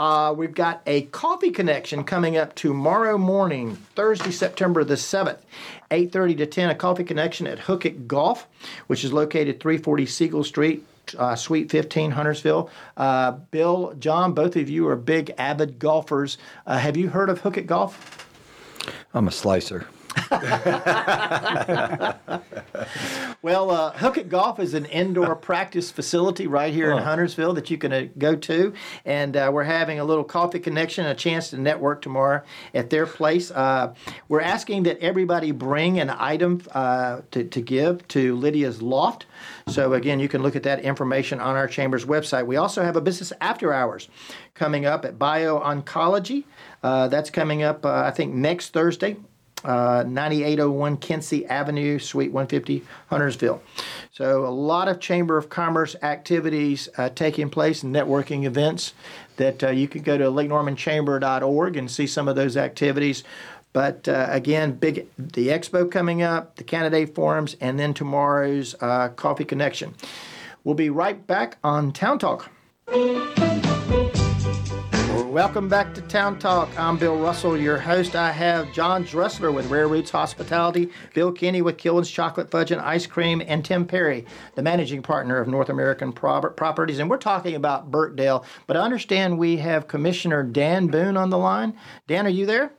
Uh, 0.00 0.32
we've 0.32 0.54
got 0.54 0.80
a 0.86 1.02
coffee 1.02 1.50
connection 1.50 2.04
coming 2.04 2.34
up 2.34 2.54
tomorrow 2.54 3.18
morning, 3.18 3.76
Thursday, 3.94 4.30
September 4.30 4.82
the 4.82 4.94
7th, 4.94 5.36
8.30 5.90 6.38
to 6.38 6.46
10, 6.46 6.70
a 6.70 6.74
coffee 6.74 7.04
connection 7.04 7.46
at 7.46 7.58
Hookit 7.58 8.08
Golf, 8.08 8.48
which 8.86 9.04
is 9.04 9.12
located 9.12 9.60
340 9.60 10.06
Siegel 10.06 10.42
Street, 10.42 10.86
uh, 11.18 11.36
Suite 11.36 11.70
15, 11.70 12.12
Huntersville. 12.12 12.70
Uh, 12.96 13.32
Bill, 13.50 13.92
Jon, 13.98 14.32
both 14.32 14.56
of 14.56 14.70
you 14.70 14.88
are 14.88 14.96
big, 14.96 15.34
avid 15.36 15.78
golfers. 15.78 16.38
Uh, 16.66 16.78
have 16.78 16.96
you 16.96 17.10
heard 17.10 17.28
of 17.28 17.42
Hookit 17.42 17.66
Golf? 17.66 18.26
I'm 19.12 19.28
a 19.28 19.30
slicer. 19.30 19.86
well, 23.42 23.70
uh, 23.70 23.92
Hookit 23.92 24.28
Golf 24.28 24.58
is 24.58 24.74
an 24.74 24.84
indoor 24.86 25.36
practice 25.36 25.90
facility 25.90 26.46
right 26.46 26.72
here 26.72 26.90
in 26.92 26.98
Huntersville 26.98 27.54
that 27.54 27.70
you 27.70 27.78
can 27.78 27.92
uh, 27.92 28.06
go 28.18 28.34
to, 28.36 28.72
and 29.04 29.36
uh, 29.36 29.50
we're 29.52 29.64
having 29.64 30.00
a 30.00 30.04
little 30.04 30.24
coffee 30.24 30.58
connection, 30.58 31.06
a 31.06 31.14
chance 31.14 31.50
to 31.50 31.58
network 31.58 32.02
tomorrow 32.02 32.42
at 32.74 32.90
their 32.90 33.06
place. 33.06 33.50
Uh, 33.50 33.94
we're 34.28 34.40
asking 34.40 34.82
that 34.84 34.98
everybody 34.98 35.52
bring 35.52 36.00
an 36.00 36.10
item 36.10 36.62
uh, 36.72 37.20
to, 37.30 37.44
to 37.44 37.60
give 37.60 38.06
to 38.08 38.34
Lydia's 38.36 38.82
Loft. 38.82 39.26
So 39.68 39.92
again, 39.92 40.18
you 40.18 40.28
can 40.28 40.42
look 40.42 40.56
at 40.56 40.64
that 40.64 40.80
information 40.80 41.40
on 41.40 41.54
our 41.56 41.68
chamber's 41.68 42.04
website. 42.04 42.46
We 42.46 42.56
also 42.56 42.82
have 42.82 42.96
a 42.96 43.00
business 43.00 43.32
after 43.40 43.72
hours 43.72 44.08
coming 44.54 44.86
up 44.86 45.04
at 45.04 45.18
Bio 45.18 45.60
Oncology. 45.60 46.44
Uh, 46.82 47.08
that's 47.08 47.30
coming 47.30 47.62
up, 47.62 47.86
I 47.86 48.10
think, 48.10 48.34
next 48.34 48.70
Thursday 48.70 49.16
uh, 49.64 50.04
9801 50.06 50.96
Kincey 50.98 51.46
Avenue, 51.46 51.98
Suite 51.98 52.32
150, 52.32 52.84
Huntersville. 53.08 53.62
So, 54.12 54.46
a 54.46 54.48
lot 54.48 54.88
of 54.88 55.00
Chamber 55.00 55.36
of 55.36 55.48
Commerce 55.48 55.96
activities 56.02 56.88
uh, 56.96 57.10
taking 57.10 57.50
place, 57.50 57.82
networking 57.82 58.44
events 58.44 58.94
that 59.36 59.62
uh, 59.64 59.70
you 59.70 59.88
can 59.88 60.02
go 60.02 60.18
to 60.18 60.24
lakenormanchamber.org 60.24 61.76
and 61.76 61.90
see 61.90 62.06
some 62.06 62.28
of 62.28 62.36
those 62.36 62.56
activities. 62.56 63.24
But 63.72 64.08
uh, 64.08 64.26
again, 64.28 64.72
big 64.72 65.06
the 65.16 65.48
expo 65.48 65.90
coming 65.90 66.22
up, 66.22 66.56
the 66.56 66.64
candidate 66.64 67.14
forums, 67.14 67.56
and 67.60 67.78
then 67.78 67.94
tomorrow's 67.94 68.74
uh, 68.80 69.10
coffee 69.10 69.44
connection. 69.44 69.94
We'll 70.64 70.74
be 70.74 70.90
right 70.90 71.26
back 71.26 71.56
on 71.62 71.92
Town 71.92 72.18
Talk. 72.18 72.50
Welcome 75.20 75.68
back 75.68 75.94
to 75.94 76.00
Town 76.02 76.38
Talk. 76.38 76.68
I'm 76.78 76.96
Bill 76.96 77.16
Russell, 77.16 77.56
your 77.56 77.78
host. 77.78 78.16
I 78.16 78.32
have 78.32 78.72
Jon 78.72 79.04
Dressler 79.04 79.52
with 79.52 79.66
Rare 79.66 79.86
Roots 79.86 80.10
Hospitality, 80.10 80.90
Bill 81.14 81.30
Keeney 81.30 81.62
with 81.62 81.76
Kilwins 81.76 82.12
Chocolate 82.12 82.50
Fudge 82.50 82.72
and 82.72 82.80
Ice 82.80 83.06
Cream, 83.06 83.42
and 83.46 83.64
Tim 83.64 83.86
Perry, 83.86 84.24
the 84.54 84.62
managing 84.62 85.02
partner 85.02 85.38
of 85.38 85.46
North 85.46 85.68
American 85.68 86.12
Pro- 86.12 86.40
Properties. 86.50 86.98
And 86.98 87.08
we're 87.08 87.18
talking 87.18 87.54
about 87.54 87.90
Birkdale, 87.90 88.44
but 88.66 88.76
I 88.76 88.80
understand 88.80 89.38
we 89.38 89.58
have 89.58 89.86
Commissioner 89.86 90.42
Dan 90.42 90.88
Boone 90.88 91.16
on 91.16 91.30
the 91.30 91.38
line. 91.38 91.76
Dan, 92.08 92.26
are 92.26 92.30
you 92.30 92.46
there? 92.46 92.72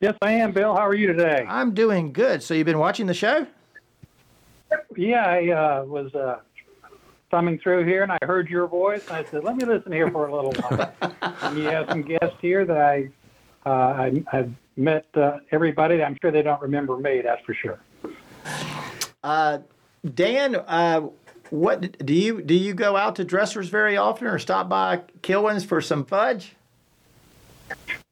Yes, 0.00 0.16
I 0.20 0.32
am, 0.32 0.52
Bill. 0.52 0.74
How 0.74 0.86
are 0.86 0.94
you 0.94 1.06
today? 1.06 1.46
I'm 1.48 1.72
doing 1.72 2.12
good. 2.12 2.42
So 2.42 2.52
you've 2.52 2.66
been 2.66 2.78
watching 2.78 3.06
the 3.06 3.14
show? 3.14 3.46
Yeah, 4.96 5.24
I 5.24 5.50
uh, 5.50 5.84
was 5.84 6.14
uh, 6.14 6.40
thumbing 7.30 7.58
through 7.58 7.84
here 7.84 8.02
and 8.02 8.12
I 8.12 8.18
heard 8.22 8.48
your 8.48 8.66
voice. 8.66 9.06
And 9.08 9.16
I 9.16 9.24
said, 9.24 9.44
let 9.44 9.56
me 9.56 9.64
listen 9.64 9.92
here 9.92 10.10
for 10.10 10.26
a 10.26 10.34
little 10.34 10.52
while. 10.52 10.92
and 11.42 11.56
you 11.56 11.64
have 11.64 11.88
some 11.88 12.02
guests 12.02 12.36
here 12.40 12.64
that 12.64 12.76
I, 12.76 13.08
uh, 13.64 13.70
I, 13.70 14.24
I've 14.32 14.52
met 14.76 15.06
uh, 15.14 15.38
everybody. 15.52 16.02
I'm 16.02 16.16
sure 16.20 16.30
they 16.30 16.42
don't 16.42 16.60
remember 16.60 16.96
me, 16.96 17.20
that's 17.22 17.44
for 17.44 17.54
sure. 17.54 17.78
Uh, 19.22 19.58
Dan, 20.14 20.56
uh, 20.56 21.08
what 21.50 22.04
do 22.04 22.14
you 22.14 22.42
do? 22.42 22.54
You 22.54 22.74
go 22.74 22.96
out 22.96 23.16
to 23.16 23.24
dressers 23.24 23.68
very 23.68 23.96
often, 23.96 24.28
or 24.28 24.38
stop 24.38 24.68
by 24.68 25.02
Kilwins 25.22 25.66
for 25.66 25.80
some 25.80 26.04
fudge? 26.04 26.54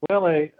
Well, 0.08 0.28
a, 0.28 0.50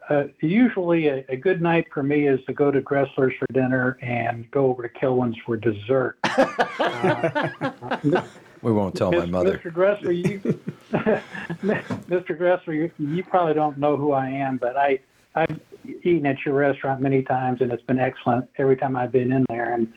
usually 0.41 1.07
a, 1.09 1.25
a, 1.29 1.37
good 1.37 1.63
night 1.63 1.87
for 1.95 2.03
me 2.03 2.27
is 2.27 2.41
to 2.47 2.53
go 2.53 2.73
to 2.73 2.81
Dressler's 2.81 3.35
for 3.39 3.47
dinner 3.53 3.97
and 4.03 4.51
go 4.51 4.67
over 4.67 4.83
to 4.83 4.89
Kilwins 4.89 5.37
for 5.47 5.57
dessert. 5.57 6.19
uh, 6.25 8.23
we 8.63 8.73
won't 8.73 8.95
tell 8.95 9.13
Mr. 9.13 9.19
my 9.19 9.27
mother. 9.27 9.59
Mr. 9.59 9.73
Gressler, 9.73 10.13
you, 10.13 10.61
Mr. 12.07 12.37
Dressler, 12.37 12.75
you, 12.75 12.91
you, 12.99 13.23
probably 13.23 13.55
don't 13.55 13.79
know 13.79 13.97
who 13.97 14.13
I 14.13 14.29
am, 14.29 14.57
but 14.57 14.77
I 14.77 15.01
I've 15.35 15.61
eaten 15.85 16.27
at 16.27 16.45
your 16.45 16.55
restaurant 16.55 17.01
many 17.01 17.23
times, 17.23 17.61
and 17.61 17.73
it's 17.73 17.83
been 17.83 17.99
excellent 17.99 18.49
every 18.59 18.77
time 18.77 18.97
I've 18.97 19.13
been 19.13 19.33
in 19.33 19.45
there. 19.49 19.75
And 19.75 19.93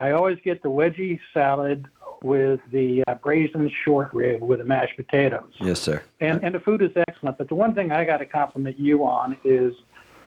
I 0.00 0.12
always 0.12 0.38
get 0.44 0.62
the 0.62 0.68
wedgie 0.68 1.18
salad 1.34 1.86
with 2.22 2.60
the 2.72 3.04
uh, 3.06 3.14
braised 3.14 3.54
short 3.84 4.12
rib 4.12 4.42
with 4.42 4.58
the 4.58 4.64
mashed 4.64 4.96
potatoes. 4.96 5.52
Yes, 5.60 5.80
sir. 5.80 6.02
And 6.20 6.42
and 6.42 6.54
the 6.54 6.60
food 6.60 6.82
is 6.82 6.90
excellent. 7.08 7.38
But 7.38 7.48
the 7.48 7.54
one 7.54 7.74
thing 7.74 7.92
I 7.92 8.04
got 8.04 8.18
to 8.18 8.26
compliment 8.26 8.78
you 8.78 9.04
on 9.04 9.36
is 9.44 9.74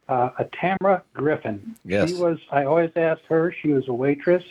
uh, 0.07 0.29
a 0.39 0.45
Tamara 0.59 1.03
Griffin. 1.13 1.75
Yes. 1.85 2.09
She 2.09 2.15
was. 2.15 2.37
I 2.51 2.65
always 2.65 2.91
asked 2.95 3.23
her. 3.29 3.53
She 3.61 3.69
was 3.69 3.87
a 3.87 3.93
waitress, 3.93 4.43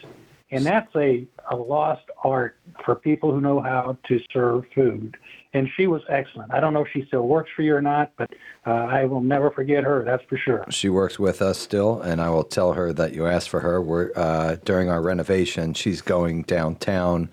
and 0.50 0.64
that's 0.64 0.94
a 0.96 1.26
a 1.50 1.56
lost 1.56 2.04
art 2.24 2.56
for 2.84 2.94
people 2.94 3.32
who 3.32 3.40
know 3.40 3.60
how 3.60 3.96
to 4.06 4.20
serve 4.32 4.64
food. 4.74 5.16
And 5.54 5.68
she 5.76 5.86
was 5.86 6.02
excellent. 6.10 6.52
I 6.52 6.60
don't 6.60 6.74
know 6.74 6.84
if 6.84 6.88
she 6.92 7.04
still 7.06 7.26
works 7.26 7.50
for 7.56 7.62
you 7.62 7.74
or 7.74 7.80
not, 7.80 8.12
but 8.18 8.30
uh, 8.66 8.70
I 8.70 9.06
will 9.06 9.22
never 9.22 9.50
forget 9.50 9.82
her. 9.82 10.04
That's 10.04 10.22
for 10.28 10.36
sure. 10.36 10.66
She 10.68 10.90
works 10.90 11.18
with 11.18 11.40
us 11.40 11.58
still, 11.58 12.02
and 12.02 12.20
I 12.20 12.28
will 12.28 12.44
tell 12.44 12.74
her 12.74 12.92
that 12.92 13.14
you 13.14 13.26
asked 13.26 13.48
for 13.48 13.60
her. 13.60 13.80
We're 13.80 14.12
uh, 14.14 14.56
during 14.64 14.90
our 14.90 15.00
renovation. 15.00 15.74
She's 15.74 16.02
going 16.02 16.42
downtown. 16.42 17.30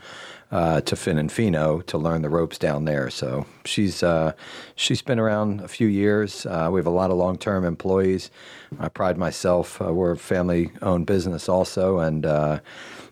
Uh, 0.51 0.79
to 0.79 0.95
Finn 0.95 1.17
and 1.17 1.31
Fino 1.31 1.81
to 1.81 1.97
learn 1.97 2.21
the 2.21 2.29
ropes 2.29 2.59
down 2.59 2.85
there. 2.85 3.09
So 3.09 3.45
she's 3.65 4.03
uh, 4.03 4.31
she's 4.75 5.01
been 5.01 5.19
around 5.19 5.59
a 5.59 5.67
few 5.67 5.87
years. 5.87 6.45
Uh, 6.45 6.69
we 6.71 6.79
have 6.79 6.85
a 6.85 6.91
lot 6.91 7.09
of 7.09 7.17
long 7.17 7.37
term 7.37 7.65
employees. 7.65 8.29
I 8.79 8.87
pride 8.87 9.17
myself. 9.17 9.81
Uh, 9.81 9.91
we're 9.91 10.11
a 10.11 10.17
family 10.17 10.71
owned 10.83 11.07
business 11.07 11.49
also, 11.49 11.97
and 11.97 12.27
uh, 12.27 12.59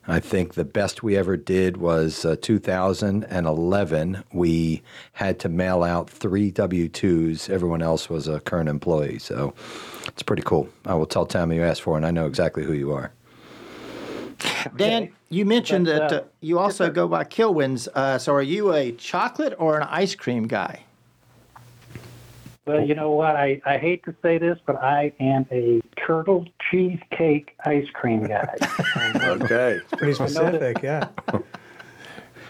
I 0.07 0.19
think 0.19 0.55
the 0.55 0.65
best 0.65 1.01
we 1.01 1.15
ever 1.15 1.37
did 1.37 1.77
was 1.77 2.25
uh, 2.25 2.35
2011. 2.41 4.23
We 4.33 4.81
had 5.13 5.39
to 5.39 5.49
mail 5.49 5.83
out 5.83 6.09
three 6.09 6.51
W 6.51 6.89
2s. 6.89 7.49
Everyone 7.49 7.81
else 7.81 8.09
was 8.09 8.27
a 8.27 8.41
current 8.41 8.67
employee. 8.67 9.19
So 9.19 9.53
it's 10.07 10.23
pretty 10.23 10.43
cool. 10.43 10.67
I 10.85 10.93
will 10.95 11.05
tell 11.05 11.25
Tammy 11.25 11.55
you 11.55 11.63
asked 11.63 11.83
for, 11.83 11.95
and 11.95 12.05
I 12.05 12.11
know 12.11 12.25
exactly 12.25 12.63
who 12.63 12.73
you 12.73 12.91
are. 12.91 13.11
Dan, 14.75 15.13
you 15.29 15.45
mentioned 15.45 15.85
but, 15.85 16.09
that 16.09 16.23
uh, 16.23 16.25
you 16.41 16.59
also 16.59 16.89
go 16.89 17.07
by 17.07 17.23
Kilwins. 17.23 17.87
Uh, 17.93 18.17
so 18.17 18.33
are 18.33 18.41
you 18.41 18.73
a 18.73 18.91
chocolate 18.93 19.53
or 19.57 19.77
an 19.77 19.87
ice 19.89 20.15
cream 20.15 20.47
guy? 20.47 20.83
Well, 22.65 22.81
you 22.81 22.95
know 22.95 23.11
what? 23.11 23.35
I, 23.35 23.61
I 23.65 23.77
hate 23.77 24.05
to 24.05 24.15
say 24.21 24.37
this, 24.37 24.57
but 24.65 24.77
I 24.77 25.11
am 25.19 25.45
a 25.51 25.81
turtle 25.97 26.45
cheesecake 26.71 27.55
ice 27.65 27.87
cream 27.93 28.25
guy. 28.25 28.55
okay. 29.25 29.79
It's 29.81 29.91
pretty 29.91 30.13
specific, 30.13 30.81
yeah. 30.81 31.09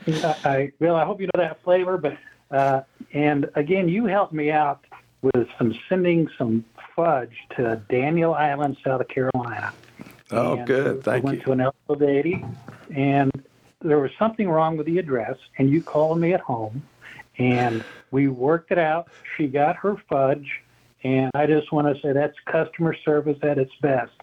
I, 0.08 0.36
I, 0.46 0.72
well, 0.80 0.96
I 0.96 1.06
hope 1.06 1.20
you 1.20 1.28
know 1.34 1.42
that 1.42 1.64
flavor, 1.64 1.98
but 1.98 2.18
uh, 2.52 2.82
and 3.14 3.50
again, 3.56 3.90
you 3.90 4.06
helped 4.06 4.34
me 4.34 4.52
out 4.52 4.86
with 5.24 5.48
some 5.58 5.74
sending 5.90 6.30
some 6.38 6.64
fudge 6.96 7.36
to 7.56 7.82
Daniel 7.90 8.36
Island, 8.36 8.78
South 8.84 9.08
Carolina. 9.08 9.74
Oh, 10.32 10.58
and 10.58 10.68
good. 10.68 11.04
Thank 11.04 11.24
we 11.24 11.30
went 11.30 11.40
you. 11.40 11.46
to 11.46 11.52
an 11.54 11.62
El 11.62 11.74
lady, 11.90 12.46
and 12.96 13.32
there 13.82 14.00
was 14.00 14.12
something 14.20 14.48
wrong 14.48 14.78
with 14.78 14.86
the 14.86 15.00
address, 15.00 15.38
and 15.58 15.70
you 15.70 15.82
called 15.82 16.20
me 16.20 16.34
at 16.34 16.42
home, 16.42 16.84
and 17.38 17.84
we 18.12 18.28
worked 18.28 18.72
it 18.72 18.78
out. 18.78 19.10
She 19.38 19.48
got 19.48 19.76
her 19.78 19.98
fudge, 20.10 20.62
and 21.04 21.32
I 21.34 21.46
just 21.46 21.72
want 21.72 21.94
to 21.94 22.02
say 22.02 22.14
that's 22.14 22.38
customer 22.46 22.96
service 23.04 23.38
at 23.44 23.58
its 23.58 23.72
best. 23.82 24.14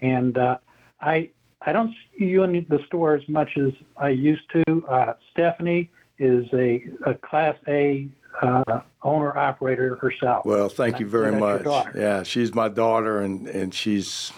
And 0.00 0.36
uh, 0.36 0.58
I 1.00 1.30
I 1.62 1.72
don't 1.72 1.94
see 2.18 2.26
you 2.26 2.42
in 2.42 2.66
the 2.68 2.80
store 2.86 3.14
as 3.14 3.28
much 3.28 3.56
as 3.56 3.72
I 3.96 4.10
used 4.10 4.50
to. 4.52 4.86
Uh, 4.86 5.14
Stephanie 5.32 5.90
is 6.18 6.46
a, 6.52 6.84
a 7.04 7.14
Class 7.14 7.56
A 7.68 8.08
uh, 8.42 8.80
owner 9.02 9.36
operator 9.36 9.96
herself. 9.96 10.44
Well, 10.44 10.68
thank 10.68 11.00
you 11.00 11.06
very 11.06 11.38
much. 11.38 11.66
Yeah, 11.94 12.22
she's 12.22 12.54
my 12.54 12.68
daughter, 12.68 13.20
and 13.20 13.48
and 13.48 13.72
she's 13.72 14.32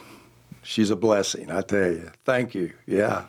she's 0.62 0.91
a 0.91 0.97
blessing. 0.97 1.51
I 1.51 1.62
tell 1.62 1.91
you. 1.93 2.11
Thank 2.25 2.55
you. 2.55 2.73
Yeah. 2.87 3.25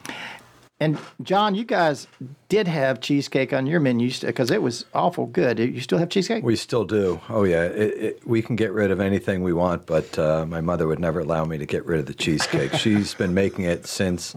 And 0.82 0.98
Jon, 1.22 1.56
you 1.56 1.66
guys 1.66 2.08
did 2.48 2.66
have 2.68 3.02
cheesecake 3.02 3.52
on 3.52 3.68
your 3.68 3.82
menu 3.82 4.10
because 4.22 4.50
it 4.50 4.62
was 4.62 4.86
awful 4.94 5.26
good. 5.26 5.60
You 5.60 5.82
still 5.82 5.98
have 5.98 6.08
cheesecake? 6.08 6.42
We 6.42 6.56
still 6.56 6.86
do. 6.86 7.20
Oh 7.28 7.44
yeah, 7.44 7.64
it, 7.64 7.98
it, 7.98 8.28
we 8.28 8.42
can 8.42 8.56
get 8.56 8.72
rid 8.72 8.90
of 8.90 9.02
anything 9.02 9.44
we 9.44 9.52
want, 9.52 9.86
but 9.86 10.18
uh, 10.18 10.46
my 10.46 10.62
mother 10.62 10.88
would 10.88 11.00
never 11.00 11.20
allow 11.20 11.44
me 11.44 11.58
to 11.58 11.66
get 11.66 11.86
rid 11.86 12.00
of 12.00 12.06
the 12.06 12.14
cheesecake. 12.14 12.74
She's 12.76 13.14
been 13.14 13.34
making 13.34 13.66
it 13.66 13.88
since 13.88 14.36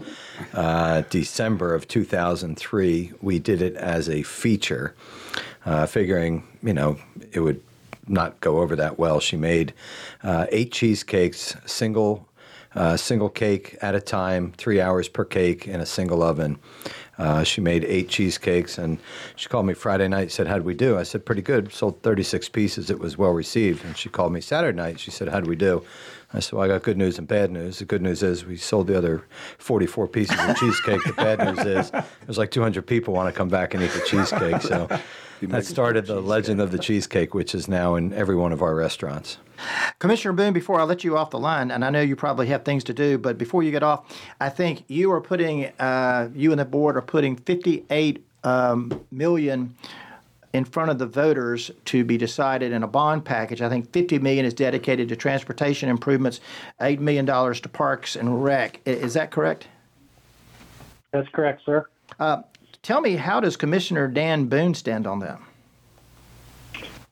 uh, 0.52 1.02
December 1.11 1.76
of 1.76 1.87
2003. 1.87 3.12
We 3.20 3.38
did 3.38 3.62
it 3.62 3.76
as 3.76 4.09
a 4.09 4.24
feature, 4.24 4.96
uh, 5.64 5.87
figuring 5.87 6.42
you 6.61 6.74
know 6.74 6.98
it 7.31 7.38
would 7.38 7.62
not 8.09 8.40
go 8.40 8.59
over 8.59 8.74
that 8.74 8.98
well. 8.98 9.20
She 9.20 9.37
made 9.37 9.74
uh, 10.24 10.46
eight 10.50 10.72
cheesecakes, 10.72 11.55
single 11.66 12.28
uh, 12.74 12.96
single 12.96 13.28
cake 13.28 13.76
at 13.82 13.94
a 13.94 14.00
time, 14.00 14.52
three 14.56 14.80
hours 14.80 15.08
per 15.08 15.24
cake 15.24 15.66
in 15.66 15.80
a 15.80 15.87
single 15.87 16.22
oven. 16.22 16.58
Uh, 17.18 17.44
she 17.44 17.61
made 17.61 17.85
eight 17.85 18.08
cheesecakes, 18.08 18.78
and 18.78 18.98
she 19.37 19.48
called 19.48 19.66
me 19.66 19.74
Friday 19.74 20.08
night. 20.08 20.32
Said, 20.32 20.46
"How'd 20.46 20.62
we 20.62 20.74
do?" 20.74 20.98
I 20.98 21.02
said, 21.02 21.26
"Pretty 21.26 21.42
good. 21.42 21.72
Sold 21.72 22.02
36 22.02 22.48
pieces. 22.48 22.90
It 22.90 22.98
was 22.98 23.18
well 23.18 23.32
received." 23.32 23.85
And 23.85 23.96
she 23.96 24.08
called 24.08 24.32
me 24.32 24.40
Saturday 24.40 24.76
night. 24.76 24.98
She 24.98 25.11
said, 25.11 25.28
"How'd 25.28 25.46
we 25.46 25.56
do?" 25.56 25.85
I 26.35 26.40
said, 26.40 26.53
"Well, 26.55 26.62
I 26.64 26.68
got 26.68 26.83
good 26.83 26.97
news 26.97 27.18
and 27.18 27.29
bad 27.29 27.51
news. 27.51 27.79
The 27.79 27.85
good 27.85 28.03
news 28.03 28.23
is 28.23 28.45
we 28.45 28.57
sold 28.57 28.87
the 28.87 28.97
other 28.97 29.25
44 29.59 30.09
pieces 30.09 30.38
of 30.38 30.57
cheesecake. 30.57 31.05
the 31.05 31.12
bad 31.12 31.38
news 31.38 31.66
is 31.66 31.90
there's 31.90 32.38
like 32.38 32.51
200 32.51 32.87
people 32.87 33.14
want 33.14 33.33
to 33.33 33.37
come 33.37 33.49
back 33.49 33.75
and 33.75 33.83
eat 33.83 33.90
the 33.90 34.01
cheesecake. 34.01 34.62
So 34.62 34.88
that 35.42 35.64
started 35.64 36.07
the 36.07 36.21
legend 36.21 36.61
of 36.61 36.71
the 36.71 36.79
cheesecake, 36.79 37.35
which 37.35 37.55
is 37.55 37.68
now 37.68 37.97
in 37.97 38.12
every 38.12 38.37
one 38.37 38.53
of 38.53 38.62
our 38.62 38.75
restaurants." 38.75 39.38
Commissioner 39.99 40.33
Boone, 40.33 40.53
before 40.53 40.81
I 40.81 40.85
let 40.85 41.05
you 41.05 41.16
off 41.16 41.31
the 41.31 41.38
line, 41.38 41.71
and 41.71 41.85
I 41.85 41.90
know 41.90 42.01
you 42.01 42.16
probably 42.16 42.49
have 42.49 42.64
things 42.64 42.83
to 42.85 42.95
do, 42.95 43.18
but 43.18 43.38
before 43.38 43.62
you 43.62 43.71
get 43.71 43.83
off, 43.83 44.05
I 44.40 44.49
think 44.49 44.85
you 44.88 45.12
are 45.12 45.21
putting, 45.21 45.66
uh, 45.79 46.31
you 46.35 46.51
and 46.51 46.59
the 46.59 46.64
board 46.64 46.97
are 46.97 47.03
putting 47.03 47.37
58 47.37 48.25
um, 48.45 49.05
million 49.11 49.77
in 50.53 50.65
front 50.65 50.91
of 50.91 50.99
the 50.99 51.07
voters 51.07 51.71
to 51.87 52.05
be 52.05 52.19
decided 52.19 52.73
in 52.73 52.83
a 52.83 52.87
bond 52.87 53.25
package. 53.25 53.62
I 53.62 53.69
think 53.69 53.91
50 53.93 54.19
million 54.19 54.45
is 54.45 54.55
dedicated 54.55 55.09
to 55.09 55.17
transportation 55.17 55.88
improvements, 55.88 56.41
$8 56.81 56.99
million 56.99 57.27
to 57.27 57.69
parks 57.69 58.17
and 58.17 58.45
rec. 58.45 58.81
Is 58.85 59.15
that 59.15 59.31
correct? 59.31 59.69
That's 61.12 61.29
correct, 61.31 61.62
sir. 61.65 61.87
Uh, 62.21 62.43
tell 62.83 63.01
me, 63.01 63.17
how 63.17 63.41
does 63.41 63.57
Commissioner 63.57 64.09
Dan 64.09 64.47
Boone 64.47 64.75
stand 64.75 65.07
on 65.07 65.21
that? 65.21 65.41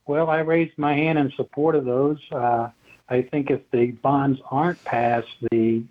Well, 0.05 0.29
I 0.29 0.39
raised 0.39 0.77
my 0.77 0.93
hand 0.93 1.17
in 1.17 1.31
support 1.35 1.75
of 1.75 1.85
those. 1.85 2.19
Uh, 2.31 2.69
I 3.09 3.21
think 3.23 3.49
if 3.49 3.61
the 3.71 3.91
bonds 3.91 4.39
aren't 4.49 4.83
passed, 4.83 5.27
the 5.51 5.83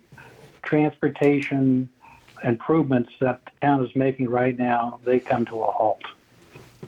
transportation 0.63 1.89
improvements 2.43 3.11
that 3.19 3.41
the 3.45 3.51
town 3.61 3.85
is 3.85 3.95
making 3.95 4.29
right 4.29 4.57
now, 4.57 4.99
they 5.05 5.19
come 5.19 5.45
to 5.45 5.61
a 5.61 5.71
halt. 5.71 6.01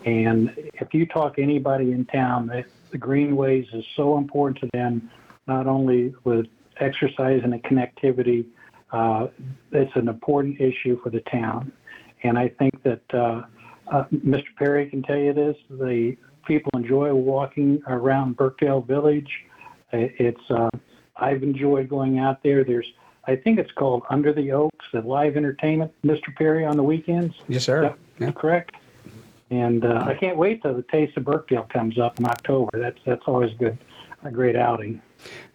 And 0.05 0.53
if 0.73 0.93
you 0.93 1.05
talk 1.05 1.35
to 1.35 1.41
anybody 1.43 1.91
in 1.91 2.05
town, 2.05 2.47
the, 2.47 2.65
the 2.91 2.97
greenways 2.97 3.67
is 3.73 3.85
so 3.95 4.17
important 4.17 4.59
to 4.59 4.69
them, 4.73 5.09
not 5.47 5.67
only 5.67 6.13
with 6.23 6.47
exercise 6.79 7.41
and 7.43 7.53
the 7.53 7.59
connectivity, 7.59 8.45
uh, 8.91 9.27
it's 9.71 9.95
an 9.95 10.07
important 10.07 10.59
issue 10.59 10.99
for 11.01 11.09
the 11.09 11.21
town. 11.21 11.71
And 12.23 12.37
I 12.37 12.49
think 12.49 12.81
that 12.83 13.01
uh, 13.13 13.43
uh, 13.91 14.05
Mr. 14.13 14.45
Perry 14.57 14.89
can 14.89 15.03
tell 15.03 15.17
you 15.17 15.33
this, 15.33 15.57
the 15.69 16.15
people 16.45 16.71
enjoy 16.75 17.13
walking 17.13 17.81
around 17.87 18.37
Birkdale 18.37 18.81
Village. 18.81 19.29
It's 19.91 20.41
uh, 20.49 20.69
I've 21.15 21.43
enjoyed 21.43 21.89
going 21.89 22.19
out 22.19 22.41
there. 22.43 22.63
There's 22.63 22.91
I 23.25 23.35
think 23.35 23.59
it's 23.59 23.71
called 23.71 24.03
Under 24.09 24.33
the 24.33 24.51
Oaks, 24.51 24.85
the 24.91 25.01
live 25.01 25.37
entertainment, 25.37 25.91
Mr. 26.03 26.35
Perry, 26.35 26.65
on 26.65 26.77
the 26.77 26.83
weekends. 26.83 27.35
Yes, 27.47 27.63
sir. 27.63 27.95
Yeah. 28.19 28.31
Correct. 28.31 28.75
And 29.53 29.85
uh, 29.85 30.03
I 30.07 30.15
can't 30.15 30.35
wait 30.35 30.63
till 30.63 30.73
the 30.73 30.81
Taste 30.81 31.15
of 31.15 31.25
Birkdale 31.25 31.69
comes 31.71 31.99
up 31.99 32.19
in 32.19 32.25
October. 32.25 32.71
That's 32.73 32.97
that's 33.05 33.21
always 33.27 33.53
good, 33.59 33.77
a 34.23 34.31
great 34.31 34.55
outing. 34.55 34.99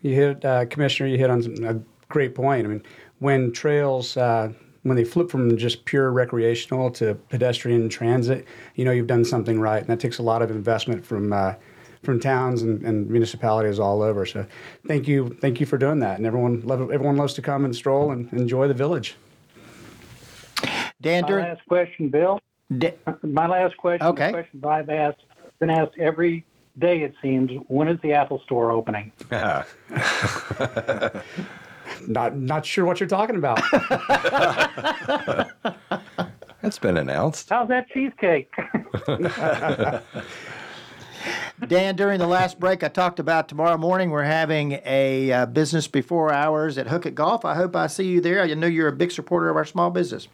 You 0.03 0.15
hit, 0.15 0.45
uh, 0.45 0.67
Commissioner. 0.67 1.09
You 1.09 1.19
hit 1.19 1.31
on 1.31 1.65
a 1.65 1.81
great 2.09 2.33
point. 2.33 2.65
I 2.65 2.69
mean, 2.69 2.83
when 3.19 3.51
trails 3.51 4.17
uh, 4.17 4.53
when 4.85 4.97
they 4.97 5.03
flip 5.03 5.33
from 5.33 5.57
just 5.57 5.85
pure 5.85 6.13
recreational 6.13 6.93
to 6.93 7.17
pedestrian 7.29 7.89
transit, 7.89 8.47
you 8.77 8.85
know 8.85 8.93
you've 8.93 9.09
done 9.09 9.25
something 9.25 9.59
right, 9.59 9.81
and 9.81 9.89
that 9.89 9.99
takes 9.99 10.19
a 10.19 10.23
lot 10.23 10.43
of 10.43 10.53
investment 10.53 11.05
from 11.05 11.33
uh, 11.33 11.55
from 12.05 12.21
towns 12.21 12.63
and, 12.63 12.85
and, 12.85 13.11
municipalities 13.11 13.81
all 13.81 14.03
over. 14.03 14.25
So, 14.25 14.47
thank 14.87 15.09
you, 15.09 15.37
thank 15.41 15.59
you 15.59 15.67
for 15.67 15.77
doing 15.77 15.99
that, 15.99 16.19
and 16.19 16.25
everyone 16.25 16.61
love, 16.61 16.93
everyone 16.93 17.17
loves 17.17 17.35
to 17.35 17.43
come 17.43 17.65
and 17.65 17.75
stroll 17.75 18.13
and 18.13 18.33
enjoy 18.33 18.69
the 18.69 18.75
village. 18.75 19.17
Dan, 21.01 21.25
my 21.25 21.33
last 21.33 21.67
question, 21.67 22.09
Bill. 22.11 22.39
Da- 22.77 22.97
my 23.23 23.47
last 23.47 23.77
question. 23.77 24.07
Okay. 24.09 24.31
question 24.31 24.63
I've 24.65 24.91
asked, 24.91 25.25
been 25.59 25.71
asked 25.71 25.97
every 25.99 26.45
day 26.79 27.03
it 27.03 27.15
seems. 27.23 27.51
When 27.69 27.89
is 27.89 27.99
the 28.03 28.13
Apple 28.13 28.43
Store 28.45 28.71
opening? 28.71 29.11
not 32.07 32.37
not 32.37 32.67
sure 32.67 32.85
what 32.85 33.01
you're 33.01 33.09
talking 33.09 33.37
about. 33.37 33.61
That's 36.63 36.79
been 36.79 36.99
announced. 36.99 37.49
How's 37.49 37.69
that 37.69 37.89
cheesecake? 37.89 38.51
Dan, 41.67 41.97
during 41.97 42.19
the 42.19 42.27
last 42.27 42.61
break, 42.61 42.85
I 42.85 42.89
talked 42.89 43.19
about 43.19 43.49
tomorrow 43.49 43.77
morning 43.77 44.11
we're 44.11 44.23
having 44.23 44.79
a 44.85 45.33
uh, 45.33 45.47
business 45.47 45.89
before 45.89 46.33
hours 46.33 46.79
at 46.79 46.87
Hookit 46.87 47.15
Golf. 47.15 47.45
I 47.45 47.55
hope 47.55 47.75
I 47.75 47.87
see 47.89 48.07
you 48.07 48.21
there. 48.21 48.43
I 48.43 48.55
know 48.55 48.67
you're 48.67 48.89
a 48.89 48.93
big 48.93 49.11
supporter 49.11 49.49
of 49.49 49.57
our 49.57 49.65
small 49.65 49.91
business. 49.91 50.29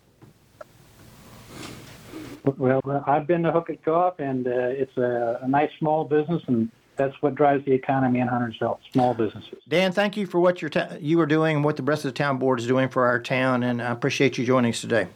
Well, 2.45 2.81
uh, 2.87 3.01
I've 3.07 3.27
been 3.27 3.43
to 3.45 3.53
Hookit 3.53 3.83
Golf, 3.85 4.19
and 4.19 4.47
uh, 4.47 4.51
it's 4.51 4.97
a, 4.99 5.41
a 5.43 5.49
nice 5.49 5.71
small 5.79 6.05
business, 6.05 6.43
and 6.47 6.71
that's 6.97 7.15
what 7.23 7.35
drives 7.35 7.65
the 7.65 7.73
economy 7.73 8.21
in 8.21 8.29
Huntersville, 8.29 8.81
small 8.93 9.15
businesses. 9.15 9.59
Dan, 9.69 9.93
thank 9.93 10.17
you 10.17 10.27
for 10.27 10.41
what 10.41 10.61
you 10.61 10.69
ta- 10.69 10.97
you 11.01 11.19
are 11.21 11.27
doing 11.27 11.57
and 11.57 11.65
what 11.65 11.77
the 11.77 11.83
rest 11.83 12.05
of 12.05 12.13
the 12.13 12.19
town 12.19 12.39
board 12.39 12.61
is 12.61 12.67
doing 12.67 12.91
for 12.91 13.07
our 13.07 13.19
town, 13.19 13.63
and 13.63 13.81
I 13.81 13.91
appreciate 13.91 14.37
you 14.37 14.45
joining 14.45 14.73
us 14.73 14.81
today. 14.81 15.09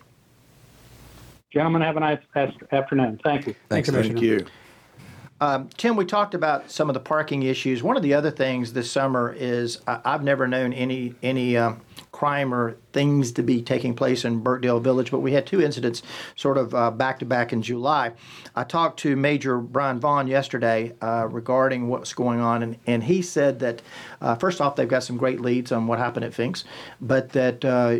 Gentlemen, 1.53 1.83
have 1.83 1.97
a 1.97 2.01
nice 2.01 2.21
afternoon. 2.73 3.21
Thank 3.23 3.47
you. 3.47 3.55
Thanks, 3.69 3.91
Thank 3.91 4.21
you. 4.21 4.47
Um, 5.41 5.69
Tim, 5.77 5.97
we 5.97 6.05
talked 6.05 6.35
about 6.35 6.71
some 6.71 6.91
of 6.91 6.95
the 6.95 7.01
parking 7.01 7.45
issues. 7.45 7.83
One 7.83 7.97
of 7.97 8.03
the 8.03 8.13
other 8.15 8.31
things 8.31 8.73
this 8.73 8.91
summer 8.91 9.33
is 9.33 9.81
I, 9.87 10.01
have 10.05 10.25
never 10.25 10.49
known 10.49 10.73
any 10.73 11.15
any 11.23 11.57
uh, 11.57 11.75
crime 12.19 12.53
or 12.53 12.77
things 12.93 13.31
to 13.31 13.43
be 13.45 13.63
taking 13.63 13.95
place 13.95 14.25
in 14.25 14.41
Birkdale 14.41 14.81
Village, 14.81 15.13
but 15.13 15.21
we 15.21 15.33
had 15.33 15.47
two 15.47 15.63
incidents 15.63 16.03
sort 16.35 16.59
of 16.59 16.99
back 16.99 17.21
to 17.21 17.25
back 17.25 17.53
in 17.53 17.63
July. 17.63 18.11
I 18.57 18.65
talked 18.65 18.99
to 19.01 19.15
Major 19.15 19.59
Brian 19.59 20.01
Vaughn 20.01 20.27
yesterday 20.27 20.95
uh, 21.01 21.29
regarding 21.31 21.89
what's 21.89 22.13
going 22.13 22.41
on, 22.41 22.65
and, 22.65 22.77
and 22.87 23.05
he 23.05 23.23
said 23.23 23.61
that 23.61 23.83
uh, 24.21 24.35
first 24.35 24.61
off, 24.61 24.75
they've 24.75 24.89
got 24.89 25.05
some 25.05 25.17
great 25.17 25.41
leads 25.41 25.71
on 25.71 25.87
what 25.87 26.01
happened 26.01 26.25
at 26.25 26.35
Finks, 26.35 26.65
but 27.01 27.29
that 27.31 27.65
uh, 27.65 27.99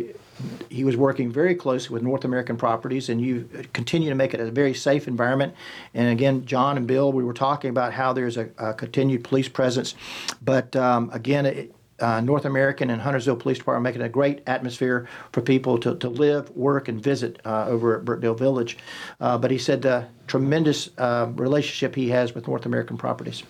he 0.69 0.83
was 0.83 0.97
working 0.97 1.31
very 1.31 1.55
closely 1.55 1.93
with 1.93 2.03
North 2.03 2.25
American 2.25 2.57
Properties, 2.57 3.07
and 3.07 3.21
you 3.21 3.47
continue 3.71 4.09
to 4.09 4.15
make 4.15 4.33
it 4.33 4.41
a 4.41 4.51
very 4.51 4.73
safe 4.73 5.07
environment. 5.07 5.53
And 5.93 6.09
again, 6.09 6.45
Jon 6.45 6.75
and 6.75 6.87
Bill, 6.87 7.13
we 7.13 7.23
were 7.23 7.33
talking 7.33 7.69
about 7.69 7.93
how 7.93 8.11
there's 8.11 8.35
a, 8.35 8.49
a 8.57 8.73
continued 8.73 9.23
police 9.23 9.47
presence, 9.47 9.95
but 10.41 10.75
um, 10.75 11.09
again, 11.13 11.45
it, 11.45 11.73
uh, 12.01 12.21
North 12.21 12.45
American 12.45 12.89
and 12.89 13.01
Huntersville 13.01 13.35
Police 13.35 13.57
Department 13.57 13.83
making 13.83 14.01
a 14.01 14.09
great 14.09 14.41
atmosphere 14.47 15.07
for 15.31 15.41
people 15.41 15.77
to, 15.79 15.95
to 15.97 16.09
live, 16.09 16.49
work, 16.51 16.87
and 16.87 17.01
visit 17.01 17.39
uh, 17.45 17.65
over 17.67 17.97
at 17.97 18.05
Birkdale 18.05 18.35
Village. 18.35 18.77
Uh, 19.19 19.37
but 19.37 19.51
he 19.51 19.57
said 19.57 19.81
the 19.81 20.07
tremendous 20.27 20.89
uh, 20.97 21.29
relationship 21.35 21.95
he 21.95 22.09
has 22.09 22.33
with 22.33 22.47
North 22.47 22.65
American 22.65 22.97
Properties. 22.97 23.43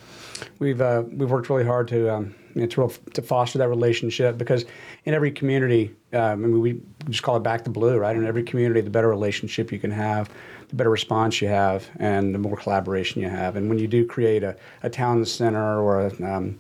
We've 0.60 0.80
uh, 0.80 1.04
we've 1.12 1.30
worked 1.30 1.50
really 1.50 1.66
hard 1.66 1.88
to 1.90 2.14
um, 2.14 2.36
you 2.56 2.62
know, 2.62 2.68
to, 2.68 3.12
to, 3.14 3.22
foster 3.22 3.58
that 3.58 3.70
relationship 3.70 4.38
because 4.38 4.66
in 5.06 5.14
every 5.14 5.32
community, 5.32 5.96
um, 6.14 6.22
I 6.22 6.36
mean, 6.36 6.62
we 6.62 6.82
just 7.10 7.24
call 7.24 7.36
it 7.38 7.44
back 7.44 7.64
to 7.66 7.70
blue, 7.70 7.98
right? 7.98 8.16
In 8.16 8.26
every 8.26 8.44
community, 8.44 8.82
the 8.82 8.90
better 8.90 9.10
relationship 9.10 9.72
you 9.72 9.80
can 9.80 9.92
have, 9.92 10.30
the 10.70 10.76
better 10.76 10.90
response 10.90 11.42
you 11.42 11.48
have, 11.48 11.90
and 12.00 12.34
the 12.34 12.40
more 12.40 12.58
collaboration 12.58 13.22
you 13.22 13.30
have. 13.30 13.56
And 13.56 13.70
when 13.70 13.78
you 13.80 13.88
do 13.88 14.06
create 14.06 14.44
a, 14.44 14.56
a 14.84 14.90
town 14.90 15.24
center 15.26 15.82
or 15.82 16.08
a, 16.08 16.24
um, 16.24 16.60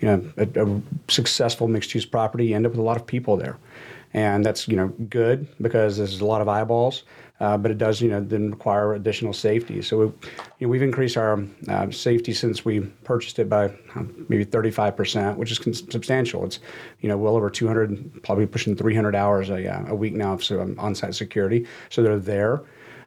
you 0.00 0.08
know, 0.08 0.32
a, 0.36 0.66
a 0.66 0.82
successful 1.08 1.68
mixed-use 1.68 2.06
property, 2.06 2.46
you 2.46 2.56
end 2.56 2.66
up 2.66 2.72
with 2.72 2.78
a 2.78 2.82
lot 2.82 2.96
of 2.96 3.06
people 3.06 3.36
there, 3.36 3.58
and 4.14 4.44
that's 4.44 4.66
you 4.66 4.76
know 4.76 4.88
good 5.08 5.46
because 5.60 5.96
there's 5.96 6.20
a 6.20 6.26
lot 6.26 6.40
of 6.40 6.48
eyeballs. 6.48 7.04
Uh, 7.40 7.56
but 7.56 7.70
it 7.70 7.78
does, 7.78 8.02
you 8.02 8.10
know, 8.10 8.20
then 8.20 8.50
require 8.50 8.92
additional 8.92 9.32
safety. 9.32 9.80
So, 9.80 9.96
we, 9.96 10.04
you 10.04 10.12
know, 10.60 10.68
we've 10.68 10.82
increased 10.82 11.16
our 11.16 11.42
uh, 11.68 11.90
safety 11.90 12.34
since 12.34 12.66
we 12.66 12.80
purchased 12.80 13.38
it 13.38 13.48
by 13.48 13.72
um, 13.94 14.26
maybe 14.28 14.44
35%, 14.44 15.36
which 15.36 15.50
is 15.50 15.56
substantial. 15.90 16.44
It's, 16.44 16.58
you 17.00 17.08
know, 17.08 17.16
well 17.16 17.36
over 17.36 17.48
200, 17.48 18.22
probably 18.22 18.44
pushing 18.44 18.76
300 18.76 19.16
hours 19.16 19.48
a, 19.48 19.66
uh, 19.66 19.86
a 19.88 19.94
week 19.94 20.12
now 20.12 20.34
of 20.34 20.44
so, 20.44 20.60
um, 20.60 20.78
on-site 20.78 21.14
security. 21.14 21.66
So 21.88 22.02
they're 22.02 22.18
there, 22.18 22.60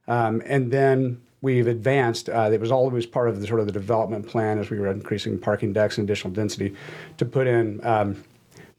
um, 0.08 0.41
and 0.48 0.72
then 0.72 1.22
we've 1.44 1.68
advanced. 1.68 2.30
Uh, 2.30 2.50
it 2.52 2.60
was 2.60 2.72
always 2.72 3.06
part 3.06 3.30
of 3.30 3.39
the 3.39 3.46
sort 3.46 3.60
of 3.60 3.68
the 3.68 3.72
development 3.72 4.26
plan 4.26 4.58
as 4.58 4.72
we 4.72 4.80
were 4.80 4.88
increasing 4.88 5.38
parking 5.38 5.74
decks 5.74 5.98
and 6.00 6.10
additional 6.10 6.34
density 6.34 6.74
to 7.18 7.26
put 7.26 7.46
in 7.46 7.86
um, 7.86 8.24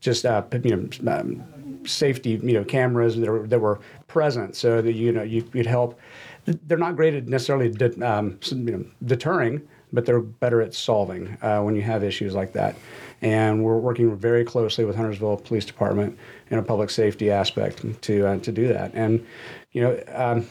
just 0.01 0.27
uh, 0.27 0.43
you 0.65 0.75
know 0.75 1.13
um, 1.13 1.45
safety, 1.87 2.41
you 2.43 2.55
know, 2.55 2.65
cameras 2.65 3.17
that, 3.17 3.29
are, 3.29 3.47
that 3.47 3.61
were 3.61 3.81
present, 4.09 4.57
so 4.57 4.83
that 4.83 4.95
you 4.95 5.13
know 5.13 5.23
you 5.23 5.43
could 5.43 5.67
help. 5.67 6.01
They're 6.47 6.79
not 6.79 6.97
great 6.97 7.15
at 7.15 7.29
necessarily 7.29 7.71
de- 7.71 8.07
um, 8.07 8.39
you 8.51 8.57
know, 8.57 8.85
deterring, 9.05 9.67
but 9.93 10.07
they're 10.07 10.21
better 10.21 10.61
at 10.61 10.75
solving 10.75 11.37
uh, 11.43 11.61
when 11.61 11.77
you 11.77 11.83
have 11.83 12.03
issues 12.03 12.35
like 12.35 12.53
that. 12.55 12.77
And 13.23 13.63
we're 13.63 13.79
working 13.79 14.15
very 14.17 14.45
closely 14.45 14.85
with 14.85 14.97
Huntersville 14.97 15.39
Police 15.39 15.65
Department 15.65 16.19
in 16.51 16.59
a 16.59 16.63
public 16.63 16.91
safety 16.91 17.31
aspect 17.31 17.85
to 18.03 18.27
uh, 18.27 18.39
to 18.39 18.53
do 18.53 18.69
that. 18.69 18.93
And 18.95 19.25
you 19.73 19.83
know, 19.83 20.03
um, 20.15 20.47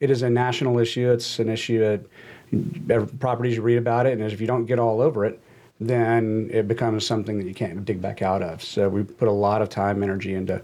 it 0.00 0.10
is 0.10 0.22
a 0.22 0.30
national 0.30 0.78
issue. 0.78 1.10
It's 1.10 1.38
an 1.38 1.48
issue 1.48 1.80
that 2.86 3.18
properties 3.18 3.56
you 3.56 3.62
read 3.62 3.78
about 3.78 4.06
it, 4.06 4.18
and 4.18 4.22
if 4.22 4.40
you 4.40 4.46
don't 4.46 4.66
get 4.66 4.78
all 4.78 5.00
over 5.00 5.24
it, 5.24 5.40
then 5.78 6.48
it 6.52 6.66
becomes 6.66 7.06
something 7.06 7.38
that 7.38 7.46
you 7.46 7.54
can't 7.54 7.84
dig 7.84 8.00
back 8.00 8.22
out 8.22 8.42
of. 8.42 8.62
So 8.62 8.88
we 8.88 9.02
put 9.02 9.28
a 9.28 9.32
lot 9.32 9.60
of 9.60 9.68
time, 9.68 10.02
energy 10.02 10.34
into 10.34 10.62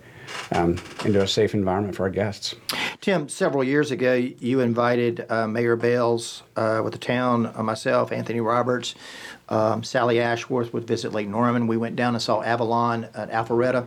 um, 0.52 0.78
into 1.04 1.20
a 1.20 1.28
safe 1.28 1.52
environment 1.52 1.94
for 1.94 2.04
our 2.04 2.10
guests. 2.10 2.54
Tim, 3.00 3.28
several 3.28 3.64
years 3.64 3.90
ago, 3.90 4.14
you 4.14 4.60
invited 4.60 5.26
uh, 5.28 5.46
Mayor 5.46 5.76
Bales 5.76 6.42
uh, 6.56 6.80
with 6.82 6.92
the 6.92 6.98
town, 6.98 7.52
uh, 7.54 7.62
myself, 7.62 8.12
Anthony 8.12 8.40
Roberts, 8.40 8.94
um, 9.48 9.82
Sally 9.82 10.20
Ashworth 10.20 10.72
would 10.72 10.86
visit 10.86 11.12
Lake 11.12 11.28
Norman. 11.28 11.66
We 11.66 11.76
went 11.76 11.96
down 11.96 12.14
and 12.14 12.22
saw 12.22 12.42
Avalon 12.42 13.08
at 13.14 13.30
Alpharetta, 13.30 13.86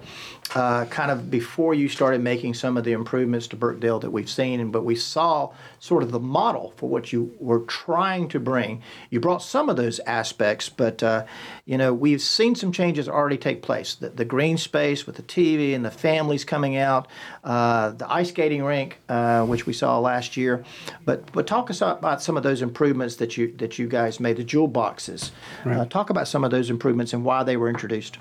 uh, 0.56 0.86
kind 0.86 1.12
of 1.12 1.30
before 1.30 1.74
you 1.74 1.90
started 1.90 2.22
making 2.22 2.54
some 2.54 2.78
of 2.78 2.86
the 2.86 2.94
improvements 2.94 3.46
to 3.46 3.58
Birkdale 3.58 4.00
that 4.00 4.10
we've 4.10 4.30
seen. 4.30 4.72
But 4.72 4.86
we 4.86 4.96
saw 4.96 5.52
sort 5.80 6.02
of 6.02 6.12
the 6.12 6.20
model 6.20 6.74
for 6.78 6.88
what 6.88 7.12
you 7.12 7.36
were 7.40 7.60
trying 7.60 8.30
to 8.30 8.40
bring. 8.40 8.82
You 9.10 9.20
brought 9.20 9.44
some 9.44 9.68
of 9.68 9.76
those 9.76 10.00
aspects, 10.00 10.70
but 10.70 11.04
uh, 11.04 11.26
you 11.66 11.78
know 11.78 11.94
we've 11.94 12.22
seen 12.22 12.56
some 12.56 12.72
changes 12.72 13.10
already 13.10 13.38
take 13.38 13.62
place. 13.62 13.96
The, 13.96 14.10
the, 14.10 14.24
green 14.24 14.58
space 14.58 15.06
with 15.06 15.18
the 15.18 15.24
TV 15.24 15.76
and 15.76 15.84
the 15.84 15.92
families 15.92 16.46
coming 16.46 16.78
out, 16.78 17.08
uh, 17.44 17.90
the 17.90 18.12
ice 18.12 18.30
skating 18.30 18.64
rink, 18.64 18.98
uh, 19.10 19.46
which 19.46 19.66
we 19.66 19.74
saw 19.74 20.00
last 20.00 20.38
year. 20.38 20.64
But 21.04 21.34
but 21.34 21.48
talk 21.48 21.70
us 21.70 21.82
about 21.82 22.24
some 22.24 22.38
of 22.38 22.44
those 22.44 22.62
improvements 22.62 23.18
that 23.18 23.36
you 23.36 23.52
that 23.58 23.78
you 23.78 23.88
guys 23.88 24.22
made. 24.22 24.38
The 24.38 24.44
jewel 24.46 24.70
boxes. 24.70 25.34
Right. 25.66 25.78
Uh, 25.78 25.86
talk 25.86 26.10
about 26.10 26.30
some 26.30 26.46
of 26.46 26.52
those 26.52 26.70
improvements 26.70 27.12
and 27.12 27.26
why 27.26 27.44
they 27.44 27.58
were 27.58 27.68
introduced. 27.68 28.18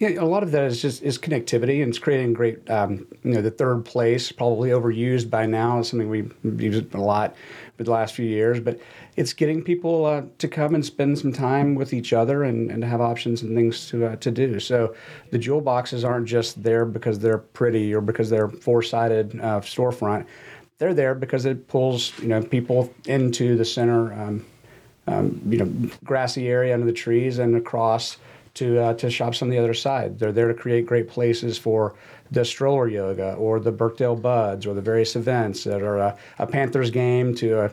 Yeah, 0.00 0.18
a 0.18 0.24
lot 0.24 0.42
of 0.42 0.50
that 0.52 0.64
is 0.64 0.80
just 0.80 1.02
is 1.02 1.18
connectivity, 1.18 1.82
and 1.82 1.90
it's 1.90 1.98
creating 1.98 2.32
great. 2.32 2.68
Um, 2.70 3.06
you 3.22 3.34
know, 3.34 3.42
the 3.42 3.50
third 3.50 3.84
place 3.84 4.32
probably 4.32 4.70
overused 4.70 5.28
by 5.28 5.44
now 5.44 5.78
is 5.78 5.88
something 5.90 6.08
we 6.08 6.30
use 6.42 6.82
a 6.94 6.96
lot 6.96 7.36
for 7.76 7.84
the 7.84 7.90
last 7.90 8.14
few 8.14 8.24
years, 8.24 8.60
but 8.60 8.80
it's 9.16 9.34
getting 9.34 9.62
people 9.62 10.06
uh, 10.06 10.22
to 10.38 10.48
come 10.48 10.74
and 10.74 10.82
spend 10.86 11.18
some 11.18 11.34
time 11.34 11.74
with 11.74 11.92
each 11.92 12.14
other 12.14 12.44
and, 12.44 12.70
and 12.70 12.82
have 12.82 13.02
options 13.02 13.42
and 13.42 13.54
things 13.54 13.90
to 13.90 14.06
uh, 14.06 14.16
to 14.16 14.30
do. 14.30 14.58
So 14.58 14.94
the 15.32 15.38
jewel 15.38 15.60
boxes 15.60 16.02
aren't 16.02 16.26
just 16.26 16.62
there 16.62 16.86
because 16.86 17.18
they're 17.18 17.36
pretty 17.36 17.92
or 17.92 18.00
because 18.00 18.30
they're 18.30 18.48
four 18.48 18.82
sided 18.82 19.38
uh, 19.38 19.60
storefront. 19.60 20.24
They're 20.78 20.94
there 20.94 21.14
because 21.14 21.44
it 21.44 21.68
pulls 21.68 22.18
you 22.20 22.28
know 22.28 22.42
people 22.42 22.90
into 23.04 23.54
the 23.54 23.66
center. 23.66 24.14
Um, 24.14 24.46
um, 25.06 25.40
you 25.46 25.58
know, 25.58 25.90
grassy 26.04 26.48
area 26.48 26.72
under 26.72 26.86
the 26.86 26.92
trees 26.92 27.38
and 27.38 27.56
across 27.56 28.16
to 28.54 28.78
uh, 28.78 28.94
to 28.94 29.10
shops 29.10 29.42
on 29.42 29.48
the 29.48 29.58
other 29.58 29.74
side. 29.74 30.18
They're 30.18 30.32
there 30.32 30.48
to 30.48 30.54
create 30.54 30.86
great 30.86 31.08
places 31.08 31.58
for 31.58 31.94
the 32.30 32.44
stroller 32.44 32.88
yoga 32.88 33.34
or 33.34 33.60
the 33.60 33.72
Birkdale 33.72 34.16
Buds 34.16 34.66
or 34.66 34.74
the 34.74 34.80
various 34.80 35.16
events 35.16 35.64
that 35.64 35.82
are 35.82 35.98
a, 35.98 36.16
a 36.38 36.46
Panthers 36.46 36.90
game 36.90 37.34
to 37.36 37.60
a 37.64 37.70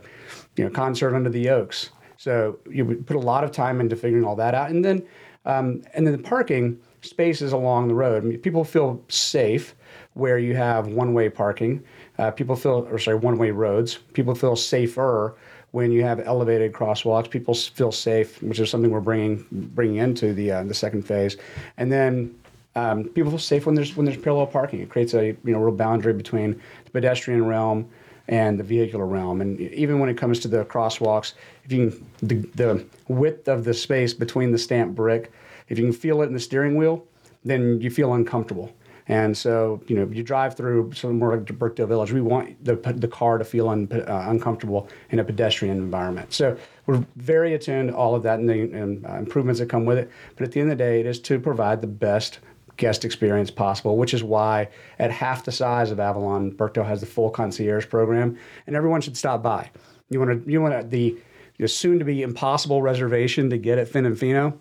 you 0.55 0.65
know 0.65 0.69
concert 0.69 1.15
under 1.15 1.30
the 1.30 1.49
Oaks. 1.49 1.91
So 2.17 2.57
you 2.69 3.03
put 3.05 3.15
a 3.15 3.19
lot 3.19 3.43
of 3.43 3.51
time 3.51 3.80
into 3.80 3.95
figuring 3.95 4.25
all 4.25 4.36
that 4.36 4.55
out, 4.55 4.69
and 4.69 4.84
then 4.84 5.05
um, 5.45 5.84
and 5.93 6.05
then 6.05 6.13
the 6.13 6.23
parking 6.23 6.80
spaces 7.01 7.53
along 7.53 7.88
the 7.88 7.95
road. 7.95 8.23
I 8.23 8.25
mean, 8.28 8.39
people 8.39 8.63
feel 8.63 9.03
safe 9.07 9.75
where 10.13 10.39
you 10.39 10.55
have 10.55 10.88
one-way 10.88 11.30
parking. 11.30 11.84
Uh, 12.17 12.32
people 12.32 12.55
feel, 12.55 12.88
or 12.89 12.97
sorry, 12.97 13.17
one-way 13.17 13.51
roads. 13.51 13.99
People 14.13 14.34
feel 14.36 14.55
safer 14.55 15.38
when 15.78 15.91
you 15.91 16.01
have 16.01 16.19
elevated 16.25 16.73
crosswalks, 16.73 17.30
people 17.30 17.53
feel 17.53 17.91
safe, 17.91 18.41
which 18.41 18.59
is 18.59 18.67
something 18.67 18.89
we're 18.89 18.99
bringing 18.99 19.45
bringing 19.51 19.97
into 19.97 20.34
the 20.34 20.51
uh, 20.51 20.63
the 20.63 20.73
second 20.73 21.03
phase, 21.03 21.38
and 21.78 21.91
then 21.91 22.34
um, 22.75 23.03
people 23.03 23.30
feel 23.30 23.38
safe 23.38 23.67
when 23.67 23.75
there's 23.75 23.95
when 23.95 24.03
there's 24.07 24.17
parallel 24.17 24.47
parking. 24.47 24.82
It 24.82 24.89
creates 24.89 25.13
a 25.13 25.25
you 25.28 25.53
know 25.53 25.59
real 25.59 25.75
boundary 25.75 26.13
between 26.13 26.59
the 26.86 26.89
pedestrian 26.89 27.45
realm 27.45 27.88
and 28.28 28.59
the 28.59 28.63
vehicular 28.63 29.05
realm. 29.05 29.39
And 29.39 29.59
even 29.59 29.99
when 29.99 30.09
it 30.09 30.17
comes 30.17 30.39
to 30.39 30.47
the 30.47 30.65
crosswalks, 30.65 31.34
if 31.63 31.71
you 31.71 31.91
can, 31.91 32.28
the, 32.28 32.36
the 32.55 32.86
width 33.07 33.47
of 33.47 33.63
the 33.63 33.73
space 33.73 34.15
between 34.15 34.51
the 34.51 34.57
stamped 34.57 34.95
brick, 34.95 35.32
if 35.69 35.78
you 35.78 35.86
can 35.86 35.93
feel 35.93 36.23
it 36.23 36.25
in 36.25 36.34
the 36.34 36.39
steering 36.39 36.75
wheel, 36.75 37.05
then 37.45 37.80
you 37.80 37.91
feel 37.91 38.15
uncomfortable. 38.15 38.73
And 39.09 39.37
so, 39.37 39.81
you 39.87 39.95
know, 39.95 40.07
you 40.11 40.21
drive 40.21 40.55
through 40.55 40.91
some 40.93 41.19
more 41.19 41.37
like 41.37 41.45
Birkdale 41.45 41.87
Village, 41.87 42.11
we 42.11 42.21
want 42.21 42.63
the, 42.63 42.75
the 42.75 43.07
car 43.07 43.37
to 43.37 43.45
feel 43.45 43.69
un, 43.69 43.87
uh, 43.91 44.25
uncomfortable 44.27 44.89
in 45.11 45.19
a 45.19 45.23
pedestrian 45.23 45.77
environment. 45.77 46.33
So 46.33 46.57
we're 46.85 47.05
very 47.15 47.53
attuned 47.53 47.89
to 47.89 47.95
all 47.95 48.15
of 48.15 48.23
that 48.23 48.39
and 48.39 48.49
the 48.49 48.61
and, 48.61 49.05
uh, 49.05 49.13
improvements 49.13 49.59
that 49.59 49.69
come 49.69 49.85
with 49.85 49.97
it. 49.97 50.11
But 50.35 50.45
at 50.45 50.51
the 50.51 50.59
end 50.59 50.71
of 50.71 50.77
the 50.77 50.83
day, 50.83 50.99
it 50.99 51.05
is 51.05 51.19
to 51.21 51.39
provide 51.39 51.81
the 51.81 51.87
best 51.87 52.39
guest 52.75 53.05
experience 53.05 53.49
possible, 53.49 53.97
which 53.97 54.13
is 54.13 54.23
why 54.23 54.69
at 54.99 55.09
half 55.09 55.43
the 55.43 55.51
size 55.51 55.89
of 55.89 55.99
Avalon, 55.99 56.51
Birkdale 56.51 56.85
has 56.85 56.99
the 56.99 57.07
full 57.07 57.29
concierge 57.29 57.89
program, 57.89 58.37
and 58.67 58.75
everyone 58.75 59.01
should 59.01 59.17
stop 59.17 59.41
by. 59.41 59.69
You 60.09 60.19
want 60.19 60.45
to 60.45 60.51
you 60.51 60.61
want 60.61 60.89
the 60.89 61.17
soon 61.65 61.97
to 61.97 62.05
be 62.05 62.21
impossible 62.21 62.81
reservation 62.81 63.49
to 63.49 63.57
get 63.57 63.79
at 63.79 63.87
Finn 63.87 64.05
and 64.05 64.17
Fino, 64.17 64.59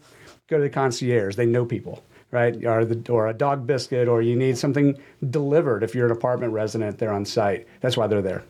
go 0.48 0.56
to 0.56 0.62
the 0.62 0.70
concierge. 0.70 1.36
They 1.36 1.44
know 1.44 1.66
people 1.66 2.02
right? 2.30 2.64
Or, 2.64 2.84
the, 2.84 3.12
or 3.12 3.28
a 3.28 3.34
dog 3.34 3.66
biscuit, 3.66 4.08
or 4.08 4.22
you 4.22 4.36
need 4.36 4.58
something 4.58 4.98
delivered 5.30 5.82
if 5.82 5.94
you're 5.94 6.06
an 6.06 6.12
apartment 6.12 6.52
resident 6.52 6.98
there 6.98 7.12
on 7.12 7.24
site. 7.24 7.66
That's 7.80 7.96
why 7.96 8.06
they're 8.06 8.22
there. 8.22 8.44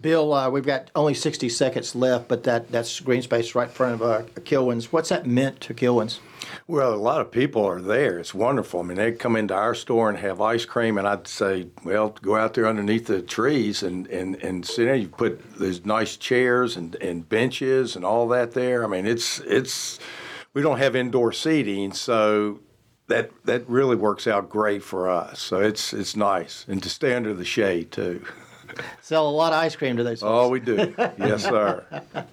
Bill, 0.00 0.32
uh, 0.32 0.50
we've 0.50 0.66
got 0.66 0.90
only 0.94 1.14
60 1.14 1.48
seconds 1.48 1.94
left, 1.94 2.28
but 2.28 2.44
that, 2.44 2.70
that's 2.70 3.00
green 3.00 3.22
space 3.22 3.54
right 3.54 3.68
in 3.68 3.74
front 3.74 3.94
of 3.94 4.02
uh, 4.02 4.22
Kilwins. 4.40 4.86
What's 4.86 5.08
that 5.08 5.26
meant 5.26 5.60
to 5.62 5.74
Kilwins? 5.74 6.18
Well, 6.66 6.94
a 6.94 6.96
lot 6.96 7.20
of 7.20 7.30
people 7.30 7.64
are 7.66 7.80
there. 7.80 8.18
It's 8.18 8.34
wonderful. 8.34 8.80
I 8.80 8.82
mean, 8.84 8.96
they 8.96 9.12
come 9.12 9.36
into 9.36 9.54
our 9.54 9.74
store 9.74 10.08
and 10.08 10.18
have 10.18 10.40
ice 10.40 10.64
cream, 10.64 10.98
and 10.98 11.06
I'd 11.06 11.26
say, 11.26 11.68
well, 11.84 12.10
go 12.22 12.36
out 12.36 12.54
there 12.54 12.66
underneath 12.66 13.06
the 13.06 13.22
trees 13.22 13.82
and, 13.82 14.06
and, 14.08 14.36
and 14.36 14.64
sit 14.64 14.84
there. 14.84 14.94
You 14.94 15.08
put 15.08 15.58
these 15.58 15.84
nice 15.84 16.16
chairs 16.16 16.76
and, 16.76 16.94
and 16.96 17.28
benches 17.28 17.96
and 17.96 18.04
all 18.04 18.28
that 18.28 18.52
there. 18.52 18.84
I 18.84 18.86
mean, 18.86 19.06
it's 19.06 19.40
it's 19.40 19.98
we 20.54 20.62
don't 20.62 20.78
have 20.78 20.96
indoor 20.96 21.32
seating, 21.32 21.92
so 21.92 22.60
that 23.08 23.30
that 23.44 23.68
really 23.68 23.96
works 23.96 24.26
out 24.26 24.48
great 24.48 24.82
for 24.82 25.08
us. 25.08 25.40
So 25.40 25.60
it's 25.60 25.92
it's 25.92 26.16
nice, 26.16 26.64
and 26.68 26.82
to 26.82 26.88
stay 26.88 27.14
under 27.14 27.34
the 27.34 27.44
shade 27.44 27.90
too. 27.92 28.24
Sell 29.00 29.28
a 29.28 29.30
lot 29.30 29.52
of 29.52 29.58
ice 29.58 29.74
cream 29.76 29.96
to 29.96 30.04
those. 30.04 30.22
Oh, 30.22 30.48
we 30.48 30.60
do. 30.60 30.94
yes, 31.18 31.42
sir. 31.42 31.84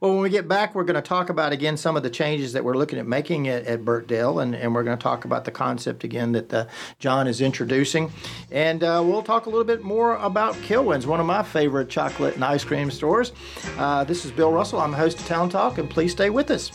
Well, 0.00 0.12
when 0.12 0.22
we 0.22 0.30
get 0.30 0.48
back, 0.48 0.74
we're 0.74 0.84
going 0.84 0.94
to 0.94 1.02
talk 1.02 1.28
about 1.28 1.52
again 1.52 1.76
some 1.76 1.96
of 1.96 2.02
the 2.02 2.10
changes 2.10 2.52
that 2.54 2.64
we're 2.64 2.76
looking 2.76 2.98
at 2.98 3.06
making 3.06 3.48
at, 3.48 3.66
at 3.66 3.84
Birkdale, 3.84 4.42
and, 4.42 4.54
and 4.54 4.74
we're 4.74 4.82
going 4.82 4.96
to 4.96 5.02
talk 5.02 5.24
about 5.24 5.44
the 5.44 5.50
concept 5.50 6.04
again 6.04 6.32
that 6.32 6.54
uh, 6.54 6.66
Jon 6.98 7.26
is 7.26 7.40
introducing. 7.40 8.10
And 8.50 8.82
uh, 8.82 9.02
we'll 9.04 9.22
talk 9.22 9.46
a 9.46 9.50
little 9.50 9.64
bit 9.64 9.82
more 9.82 10.16
about 10.16 10.54
Kilwins, 10.56 11.06
one 11.06 11.20
of 11.20 11.26
my 11.26 11.42
favorite 11.42 11.90
chocolate 11.90 12.34
and 12.34 12.44
ice 12.44 12.64
cream 12.64 12.90
stores. 12.90 13.32
Uh, 13.76 14.04
this 14.04 14.24
is 14.24 14.30
Bill 14.30 14.52
Russell. 14.52 14.80
I'm 14.80 14.92
the 14.92 14.96
host 14.96 15.20
of 15.20 15.26
Town 15.26 15.50
Talk, 15.50 15.78
and 15.78 15.90
please 15.90 16.12
stay 16.12 16.30
with 16.30 16.50
us. 16.50 16.70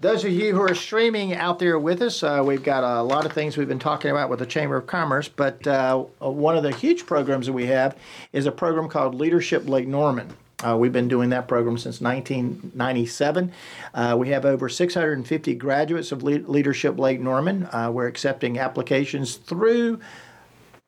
Those 0.00 0.24
of 0.24 0.32
you 0.32 0.54
who 0.54 0.62
are 0.62 0.74
streaming 0.74 1.34
out 1.34 1.58
there 1.58 1.78
with 1.78 2.00
us, 2.00 2.22
uh, 2.22 2.42
we've 2.42 2.62
got 2.62 2.84
a 2.84 3.02
lot 3.02 3.26
of 3.26 3.32
things 3.32 3.58
we've 3.58 3.68
been 3.68 3.78
talking 3.78 4.10
about 4.10 4.30
with 4.30 4.38
the 4.38 4.46
Chamber 4.46 4.76
of 4.76 4.86
Commerce, 4.86 5.28
but 5.28 5.66
uh, 5.66 5.98
one 6.20 6.56
of 6.56 6.62
the 6.62 6.74
huge 6.74 7.04
programs 7.04 7.44
that 7.44 7.52
we 7.52 7.66
have 7.66 7.98
is 8.32 8.46
a 8.46 8.52
program 8.52 8.88
called 8.88 9.14
Leadership 9.14 9.68
Lake 9.68 9.86
Norman. 9.86 10.32
Uh, 10.66 10.74
we've 10.74 10.92
been 10.92 11.08
doing 11.08 11.28
that 11.30 11.48
program 11.48 11.76
since 11.76 12.00
1997. 12.00 13.52
Uh, 13.92 14.16
we 14.18 14.30
have 14.30 14.46
over 14.46 14.70
650 14.70 15.54
graduates 15.56 16.12
of 16.12 16.22
Le- 16.22 16.48
Leadership 16.50 16.98
Lake 16.98 17.20
Norman. 17.20 17.68
Uh, 17.70 17.90
we're 17.92 18.06
accepting 18.06 18.58
applications 18.58 19.36
through 19.36 20.00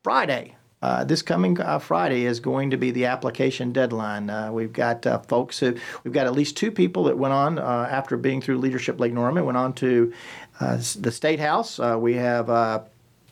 Friday, 0.03 0.55
uh, 0.83 1.01
this 1.05 1.21
coming 1.21 1.57
uh, 1.61 1.79
Friday 1.79 2.25
is 2.25 2.41
going 2.41 2.69
to 2.69 2.75
be 2.75 2.91
the 2.91 3.05
application 3.05 3.71
deadline. 3.71 4.29
Uh, 4.29 4.51
we've 4.51 4.73
got 4.73 5.07
uh, 5.07 5.17
folks 5.17 5.57
who, 5.57 5.73
we've 6.03 6.11
got 6.11 6.27
at 6.27 6.33
least 6.33 6.57
two 6.57 6.71
people 6.71 7.05
that 7.05 7.17
went 7.17 7.33
on 7.33 7.57
uh, 7.57 7.87
after 7.89 8.17
being 8.17 8.41
through 8.41 8.57
Leadership 8.57 8.99
Lake 8.99 9.13
Norman, 9.13 9.45
went 9.45 9.57
on 9.57 9.71
to 9.71 10.13
the 10.59 11.11
State 11.11 11.39
House. 11.39 11.79
we 11.79 12.15
have 12.15 12.83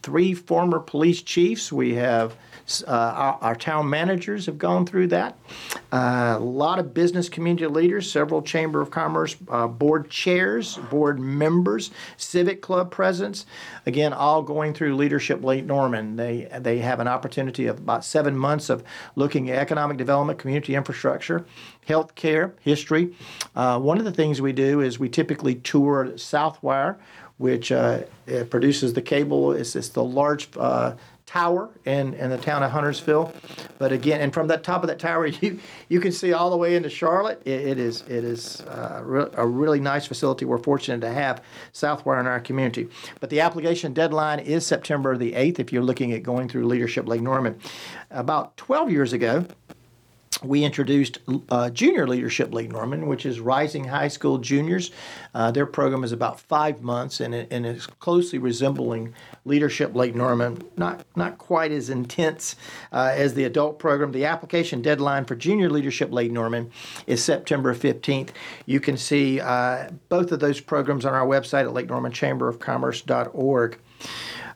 three 0.02 0.34
former 0.34 0.80
police 0.80 1.22
chiefs. 1.22 1.74
We 1.74 1.96
have 1.96 2.38
uh, 2.88 2.92
our, 2.92 3.38
our, 3.42 3.56
town 3.56 3.90
managers 3.90 4.46
have 4.46 4.58
gone 4.58 4.86
through 4.86 5.08
that. 5.08 5.38
Uh, 5.92 6.36
a 6.38 6.40
lot 6.40 6.80
of 6.80 6.94
business 6.94 7.30
community 7.30 7.68
leaders, 7.68 8.12
several 8.12 8.42
Chamber 8.42 8.82
of 8.82 8.92
Commerce 8.92 9.36
uh, 9.50 9.68
board 9.68 10.10
chairs, 10.10 10.78
board 10.90 11.20
members, 11.20 11.92
civic 12.18 12.62
club 12.62 12.92
presidents. 12.92 13.46
Again, 13.86 14.14
all 14.14 14.42
going 14.42 14.74
through 14.74 14.96
Leadership 14.96 15.44
Lake 15.44 15.66
Norman. 15.66 16.16
They 16.16 16.48
they 16.60 16.80
have 16.80 17.00
an 17.00 17.08
opportunity 17.08 17.68
of 17.68 17.80
about 17.80 18.06
seven 18.06 18.36
months 18.36 18.70
of 18.70 18.84
looking 19.16 19.50
at 19.50 19.58
economic 19.58 19.98
development, 19.98 20.40
community 20.40 20.76
infrastructure, 20.76 21.46
health 21.86 22.16
care, 22.16 22.54
history. 22.62 23.16
Uh, 23.56 23.80
one 23.80 23.98
of 23.98 24.06
the 24.06 24.14
things 24.14 24.42
we 24.42 24.54
do 24.54 24.82
is 24.82 25.00
we 25.00 25.10
typically 25.10 25.56
tour 25.56 26.12
Southwire 26.16 26.98
which 27.42 27.72
uh, 27.72 28.02
produces 28.52 28.94
the 28.94 29.02
cable. 29.02 29.52
It's, 29.52 29.76
it's 29.76 29.90
the 29.90 30.04
large 30.04 30.48
uh, 30.58 30.94
tower 31.32 31.70
in, 31.86 32.14
in 32.16 32.30
the 32.30 32.38
town 32.38 32.62
of 32.62 32.72
Huntersville. 32.72 33.34
But 33.78 33.94
again, 33.94 34.20
and 34.20 34.34
from 34.34 34.48
that 34.48 34.64
top 34.64 34.84
of 34.84 34.90
that 34.90 35.00
tower, 35.00 35.26
you 35.42 35.60
you 35.88 36.02
can 36.02 36.12
see 36.12 36.34
all 36.34 36.50
the 36.50 36.58
way 36.58 36.76
into 36.76 36.90
Charlotte. 36.90 37.42
it, 37.46 37.62
it 37.68 37.80
is 37.80 38.02
it 38.02 38.24
is 38.26 38.62
uh, 38.62 39.02
re- 39.04 39.30
a 39.34 39.48
really 39.48 39.80
nice 39.80 40.06
facility. 40.06 40.44
We're 40.44 40.58
fortunate 40.58 41.00
to 41.02 41.14
have 41.14 41.42
Southwire 41.74 42.20
in 42.20 42.28
our 42.28 42.42
community. 42.42 42.90
But 43.22 43.30
the 43.30 43.40
application 43.40 43.94
deadline 43.94 44.40
is 44.40 44.66
September 44.66 45.16
the 45.18 45.32
8th 45.32 45.60
if 45.60 45.72
you're 45.72 45.84
looking 45.84 46.12
at 46.12 46.22
going 46.24 46.50
through 46.50 46.68
Leadership 46.68 47.08
Lake 47.08 47.22
Norman. 47.22 47.58
About 48.10 48.58
12 48.58 48.92
years 48.92 49.14
ago, 49.14 49.46
we 50.44 50.64
introduced 50.64 51.20
uh, 51.50 51.70
Junior 51.70 52.08
Leadership 52.08 52.54
Lake 52.54 52.72
Norman, 52.72 53.08
which 53.08 53.26
is 53.26 53.40
Rising 53.40 53.86
High 53.86 54.08
School 54.08 54.40
Juniors. 54.40 54.92
Uh, 55.34 55.52
their 55.52 55.66
program 55.66 56.04
is 56.04 56.12
about 56.12 56.40
five 56.40 56.82
months 56.82 57.20
and, 57.20 57.34
it, 57.36 57.48
and 57.52 57.66
is 57.66 57.86
closely 57.86 58.40
resembling 58.40 59.14
Leadership 59.46 59.96
Lake 59.96 60.16
Norman. 60.16 60.64
Not 60.78 61.06
not 61.16 61.38
quite 61.38 61.72
as 61.72 61.90
intense 61.90 62.56
uh, 62.92 63.14
as 63.16 63.36
the 63.36 63.44
adult 63.44 63.78
program. 63.80 64.12
The 64.12 64.26
application 64.26 64.82
deadline 64.82 65.26
for 65.26 65.36
Junior 65.36 65.70
Leadership 65.70 66.12
Lake 66.12 66.32
Norman 66.32 66.72
is 67.06 67.24
September 67.24 67.76
15th. 67.76 68.30
You 68.66 68.80
can 68.80 68.98
see 68.98 69.40
uh, 69.40 69.90
both 70.10 70.32
of 70.32 70.40
those 70.40 70.60
programs 70.60 71.06
on 71.06 71.14
our 71.14 71.26
website 71.26 71.68
at 71.68 71.88
LakeNormanChamberOfCommerce.org. 71.88 73.78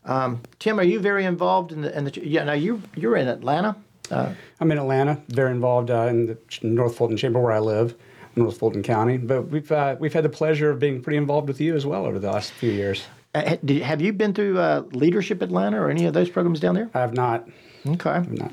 Um, 0.05 0.41
Tim, 0.59 0.79
are 0.79 0.83
you 0.83 0.99
very 0.99 1.25
involved 1.25 1.71
in 1.71 1.81
the? 1.81 1.95
In 1.95 2.05
the 2.05 2.27
yeah, 2.27 2.43
now 2.43 2.53
you 2.53 2.81
you're 2.95 3.15
in 3.15 3.27
Atlanta. 3.27 3.75
Uh, 4.11 4.33
I'm 4.59 4.71
in 4.71 4.77
Atlanta, 4.77 5.21
very 5.29 5.51
involved 5.51 5.91
uh, 5.91 6.07
in 6.09 6.25
the 6.27 6.37
North 6.61 6.95
Fulton 6.97 7.17
Chamber 7.17 7.39
where 7.39 7.51
I 7.51 7.59
live, 7.59 7.95
North 8.35 8.57
Fulton 8.57 8.83
County. 8.83 9.17
But 9.17 9.43
we've 9.43 9.71
uh, 9.71 9.95
we've 9.99 10.13
had 10.13 10.23
the 10.23 10.29
pleasure 10.29 10.69
of 10.71 10.79
being 10.79 11.01
pretty 11.01 11.17
involved 11.17 11.47
with 11.47 11.61
you 11.61 11.75
as 11.75 11.85
well 11.85 12.05
over 12.05 12.19
the 12.19 12.31
last 12.31 12.51
few 12.53 12.71
years. 12.71 13.03
Uh, 13.33 13.57
did, 13.65 13.81
have 13.81 14.01
you 14.01 14.13
been 14.13 14.33
through 14.33 14.57
uh, 14.57 14.83
Leadership 14.91 15.41
Atlanta 15.41 15.81
or 15.81 15.89
any 15.89 16.05
of 16.05 16.13
those 16.13 16.29
programs 16.29 16.59
down 16.59 16.75
there? 16.75 16.89
I 16.93 17.01
have 17.01 17.13
not. 17.13 17.47
Okay. 17.85 18.09
I 18.09 18.13
have 18.15 18.31
not. 18.31 18.51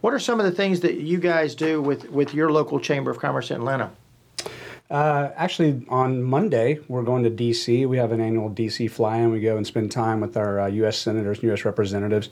What 0.00 0.12
are 0.12 0.18
some 0.18 0.40
of 0.40 0.46
the 0.46 0.52
things 0.52 0.80
that 0.80 0.94
you 0.94 1.18
guys 1.18 1.54
do 1.54 1.80
with, 1.80 2.10
with 2.10 2.34
your 2.34 2.50
local 2.50 2.80
Chamber 2.80 3.12
of 3.12 3.20
Commerce 3.20 3.52
in 3.52 3.58
Atlanta? 3.58 3.92
Uh, 4.92 5.32
actually, 5.36 5.82
on 5.88 6.22
Monday, 6.22 6.78
we're 6.86 7.02
going 7.02 7.22
to 7.22 7.30
D.C. 7.30 7.86
We 7.86 7.96
have 7.96 8.12
an 8.12 8.20
annual 8.20 8.50
D.C. 8.50 8.88
fly-in. 8.88 9.32
We 9.32 9.40
go 9.40 9.56
and 9.56 9.66
spend 9.66 9.90
time 9.90 10.20
with 10.20 10.36
our 10.36 10.60
uh, 10.60 10.66
U.S. 10.66 10.98
senators 10.98 11.38
and 11.38 11.44
U.S. 11.44 11.64
representatives 11.64 12.28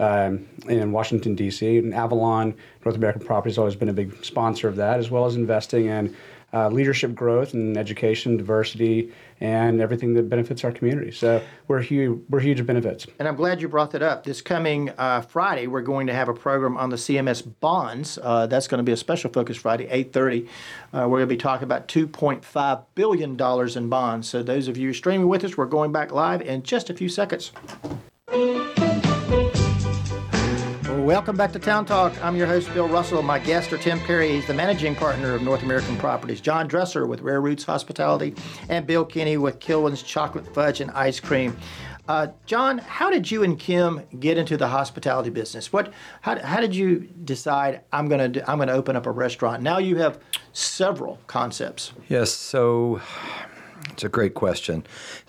um, 0.00 0.48
in 0.68 0.90
Washington, 0.90 1.36
D.C. 1.36 1.78
And 1.78 1.94
Avalon 1.94 2.56
North 2.84 2.96
American 2.96 3.24
Property 3.24 3.50
has 3.50 3.58
always 3.58 3.76
been 3.76 3.88
a 3.88 3.92
big 3.92 4.24
sponsor 4.24 4.66
of 4.66 4.74
that, 4.74 4.98
as 4.98 5.08
well 5.08 5.24
as 5.24 5.36
investing 5.36 5.86
in 5.86 6.16
uh, 6.52 6.68
leadership 6.68 7.14
growth 7.14 7.54
and 7.54 7.76
education, 7.76 8.36
diversity, 8.36 9.12
and 9.40 9.80
everything 9.80 10.14
that 10.14 10.28
benefits 10.28 10.64
our 10.64 10.72
community. 10.72 11.10
So 11.10 11.42
we're 11.66 11.80
huge, 11.80 12.20
we're 12.28 12.40
huge 12.40 12.64
benefits. 12.66 13.06
And 13.18 13.26
I'm 13.26 13.36
glad 13.36 13.60
you 13.60 13.68
brought 13.68 13.90
that 13.92 14.02
up. 14.02 14.24
This 14.24 14.42
coming 14.42 14.90
uh, 14.98 15.22
Friday, 15.22 15.66
we're 15.66 15.80
going 15.80 16.06
to 16.08 16.14
have 16.14 16.28
a 16.28 16.34
program 16.34 16.76
on 16.76 16.90
the 16.90 16.96
CMS 16.96 17.42
bonds. 17.60 18.18
Uh, 18.22 18.46
that's 18.46 18.68
going 18.68 18.78
to 18.78 18.82
be 18.82 18.92
a 18.92 18.96
special 18.96 19.30
focus 19.30 19.56
Friday, 19.56 19.86
8:30. 19.86 20.46
Uh, 20.92 21.08
we're 21.08 21.18
going 21.18 21.28
to 21.28 21.34
be 21.34 21.36
talking 21.36 21.64
about 21.64 21.88
2.5 21.88 22.84
billion 22.94 23.36
dollars 23.36 23.76
in 23.76 23.88
bonds. 23.88 24.28
So 24.28 24.42
those 24.42 24.68
of 24.68 24.76
you 24.76 24.92
streaming 24.92 25.28
with 25.28 25.44
us, 25.44 25.56
we're 25.56 25.66
going 25.66 25.92
back 25.92 26.12
live 26.12 26.42
in 26.42 26.62
just 26.62 26.90
a 26.90 26.94
few 26.94 27.08
seconds. 27.08 27.52
Welcome 31.10 31.36
back 31.36 31.50
to 31.54 31.58
Town 31.58 31.86
Talk. 31.86 32.14
I'm 32.24 32.36
your 32.36 32.46
host, 32.46 32.72
Bill 32.72 32.86
Russell. 32.86 33.20
My 33.20 33.40
guest 33.40 33.72
are 33.72 33.78
Tim 33.78 33.98
Perry. 33.98 34.30
He's 34.30 34.46
the 34.46 34.54
managing 34.54 34.94
partner 34.94 35.34
of 35.34 35.42
North 35.42 35.64
American 35.64 35.96
Properties. 35.96 36.40
Jon 36.40 36.68
Dressler 36.68 37.08
with 37.08 37.20
Rare 37.20 37.40
Roots 37.40 37.64
Hospitality, 37.64 38.32
and 38.68 38.86
Bill 38.86 39.04
Keeney 39.04 39.36
with 39.36 39.58
Kilwin's 39.58 40.04
Chocolate 40.04 40.46
Fudge 40.54 40.80
and 40.80 40.88
Ice 40.92 41.18
Cream. 41.18 41.56
Uh, 42.06 42.28
Jon, 42.46 42.78
how 42.78 43.10
did 43.10 43.28
you 43.28 43.42
and 43.42 43.58
Kim 43.58 44.06
get 44.20 44.38
into 44.38 44.56
the 44.56 44.68
hospitality 44.68 45.30
business? 45.30 45.72
What, 45.72 45.92
how, 46.20 46.38
how 46.38 46.60
did 46.60 46.76
you 46.76 47.08
decide 47.24 47.80
I'm 47.92 48.08
going 48.08 48.32
to 48.32 48.48
I'm 48.48 48.58
going 48.58 48.68
to 48.68 48.74
open 48.74 48.94
up 48.94 49.06
a 49.06 49.10
restaurant? 49.10 49.64
Now 49.64 49.78
you 49.78 49.96
have 49.96 50.20
several 50.52 51.18
concepts. 51.26 51.92
Yes, 52.08 52.30
so 52.30 53.00
it's 53.88 54.04
a 54.04 54.08
great 54.08 54.34
question. 54.34 54.84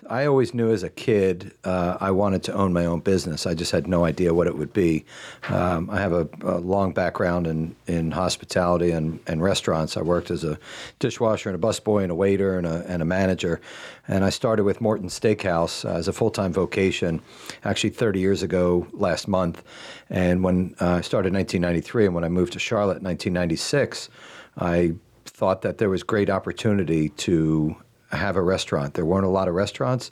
I 0.09 0.25
always 0.25 0.53
knew 0.53 0.71
as 0.71 0.83
a 0.83 0.89
kid 0.89 1.53
uh, 1.63 1.97
I 1.99 2.11
wanted 2.11 2.43
to 2.43 2.53
own 2.53 2.73
my 2.73 2.85
own 2.85 2.99
business. 2.99 3.45
I 3.45 3.53
just 3.53 3.71
had 3.71 3.87
no 3.87 4.03
idea 4.03 4.33
what 4.33 4.47
it 4.47 4.57
would 4.57 4.73
be. 4.73 5.05
Um, 5.47 5.89
I 5.89 5.99
have 5.99 6.11
a, 6.11 6.27
a, 6.41 6.57
long 6.57 6.91
background 6.93 7.47
in, 7.47 7.75
in 7.87 8.11
hospitality 8.11 8.91
and, 8.91 9.19
and 9.27 9.41
restaurants. 9.41 9.95
I 9.95 10.01
worked 10.01 10.31
as 10.31 10.43
a 10.43 10.59
dishwasher 10.99 11.49
and 11.49 11.63
a 11.63 11.67
busboy 11.67 12.03
and 12.03 12.11
a 12.11 12.15
waiter 12.15 12.57
and 12.57 12.67
a, 12.67 12.85
and 12.87 13.01
a 13.01 13.05
manager. 13.05 13.61
And 14.07 14.25
I 14.25 14.29
started 14.29 14.63
with 14.63 14.81
Morton 14.81 15.07
Steakhouse 15.07 15.89
as 15.89 16.07
a 16.07 16.13
full 16.13 16.31
time 16.31 16.51
vocation, 16.51 17.21
actually 17.63 17.91
30 17.91 18.19
years 18.19 18.43
ago 18.43 18.87
last 18.91 19.27
month. 19.27 19.63
And 20.09 20.43
when 20.43 20.75
uh, 20.81 20.95
I 20.95 21.01
started 21.01 21.29
in 21.29 21.35
1993, 21.35 22.07
and 22.07 22.15
when 22.15 22.23
I 22.23 22.29
moved 22.29 22.53
to 22.53 22.59
Charlotte 22.59 22.97
in 22.97 23.03
1996, 23.03 24.09
I 24.57 24.93
thought 25.25 25.61
that 25.61 25.77
there 25.77 25.89
was 25.89 26.03
great 26.03 26.29
opportunity 26.29 27.09
to 27.09 27.75
have 28.12 28.36
a 28.36 28.41
restaurant. 28.41 28.93
There 28.93 29.05
weren't 29.05 29.26
a 29.26 29.30
lot 29.30 29.47
of 29.47 29.53
restaurants 29.53 30.12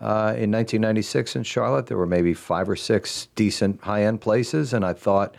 uh, 0.00 0.34
in 0.36 0.50
1996 0.50 1.36
in 1.36 1.42
Charlotte. 1.42 1.86
There 1.86 1.96
were 1.96 2.06
maybe 2.06 2.34
five 2.34 2.68
or 2.68 2.76
six 2.76 3.28
decent 3.34 3.82
high 3.82 4.04
end 4.04 4.20
places, 4.20 4.72
and 4.72 4.84
I 4.84 4.92
thought 4.92 5.36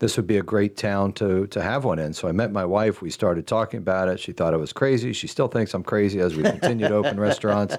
this 0.00 0.16
would 0.16 0.26
be 0.26 0.38
a 0.38 0.42
great 0.42 0.76
town 0.76 1.12
to 1.14 1.46
to 1.48 1.62
have 1.62 1.84
one 1.84 1.98
in. 1.98 2.12
So 2.12 2.28
I 2.28 2.32
met 2.32 2.52
my 2.52 2.64
wife. 2.64 3.02
We 3.02 3.10
started 3.10 3.46
talking 3.46 3.78
about 3.78 4.08
it. 4.08 4.18
She 4.18 4.32
thought 4.32 4.54
I 4.54 4.56
was 4.56 4.72
crazy. 4.72 5.12
She 5.12 5.26
still 5.26 5.48
thinks 5.48 5.74
I'm 5.74 5.84
crazy 5.84 6.20
as 6.20 6.34
we 6.34 6.42
continue 6.42 6.88
to 6.88 6.94
open 6.94 7.20
restaurants. 7.28 7.76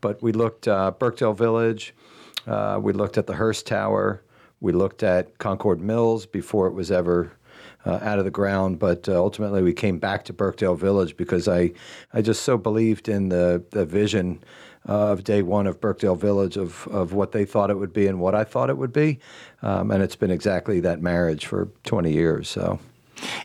But 0.00 0.22
we 0.22 0.32
looked 0.32 0.68
uh, 0.68 0.92
Birkdale 0.92 1.34
Village. 1.34 1.94
Uh, 2.46 2.78
we 2.82 2.92
looked 2.92 3.18
at 3.18 3.26
the 3.26 3.34
Hearst 3.34 3.66
Tower. 3.66 4.22
We 4.60 4.72
looked 4.72 5.02
at 5.02 5.38
Concord 5.38 5.80
Mills 5.80 6.26
before 6.26 6.66
it 6.66 6.74
was 6.74 6.90
ever 6.90 7.32
uh, 7.86 7.98
out 8.02 8.18
of 8.18 8.24
the 8.24 8.30
ground. 8.30 8.78
But 8.78 9.08
uh, 9.08 9.16
ultimately, 9.16 9.62
we 9.62 9.72
came 9.72 9.98
back 9.98 10.24
to 10.26 10.32
Birkdale 10.32 10.76
Village 10.76 11.16
because 11.16 11.48
I, 11.48 11.72
I 12.12 12.22
just 12.22 12.42
so 12.42 12.56
believed 12.56 13.08
in 13.08 13.28
the, 13.28 13.64
the 13.70 13.84
vision 13.84 14.42
of 14.86 15.24
day 15.24 15.42
one 15.42 15.66
of 15.66 15.80
Birkdale 15.80 16.16
Village 16.16 16.56
of, 16.56 16.88
of 16.88 17.12
what 17.12 17.32
they 17.32 17.44
thought 17.44 17.70
it 17.70 17.78
would 17.78 17.92
be 17.92 18.06
and 18.06 18.20
what 18.20 18.34
I 18.34 18.44
thought 18.44 18.70
it 18.70 18.78
would 18.78 18.92
be. 18.92 19.18
Um, 19.62 19.90
and 19.90 20.02
it's 20.02 20.16
been 20.16 20.30
exactly 20.30 20.80
that 20.80 21.02
marriage 21.02 21.46
for 21.46 21.68
20 21.84 22.12
years. 22.12 22.48
So. 22.48 22.78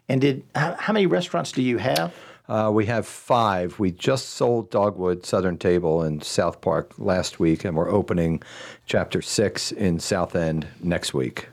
And 0.07 0.21
did 0.21 0.43
how, 0.55 0.75
how 0.79 0.93
many 0.93 1.05
restaurants 1.05 1.51
do 1.51 1.61
you 1.61 1.77
have? 1.77 2.13
Uh, 2.47 2.69
we 2.71 2.86
have 2.86 3.07
five. 3.07 3.79
We 3.79 3.91
just 3.91 4.29
sold 4.29 4.69
Dogwood 4.69 5.25
Southern 5.25 5.57
Table 5.57 6.03
in 6.03 6.21
South 6.21 6.61
Park 6.61 6.93
last 6.99 7.39
week, 7.39 7.65
and 7.65 7.75
we're 7.75 7.89
opening 7.89 8.43
Chapter 8.86 9.21
Six 9.21 9.71
in 9.71 9.99
South 9.99 10.36
End 10.36 10.67
next 10.81 11.13
week. 11.13 11.47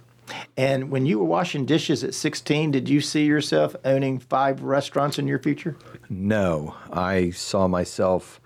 And 0.56 0.90
when 0.90 1.06
you 1.06 1.18
were 1.18 1.24
washing 1.24 1.64
dishes 1.64 2.04
at 2.04 2.14
16, 2.14 2.72
did 2.72 2.88
you 2.88 3.00
see 3.00 3.24
yourself 3.24 3.74
owning 3.84 4.18
five 4.18 4.62
restaurants 4.62 5.18
in 5.18 5.26
your 5.26 5.38
future? 5.38 5.76
No, 6.10 6.74
I 6.92 7.30
saw 7.30 7.68
myself 7.68 8.40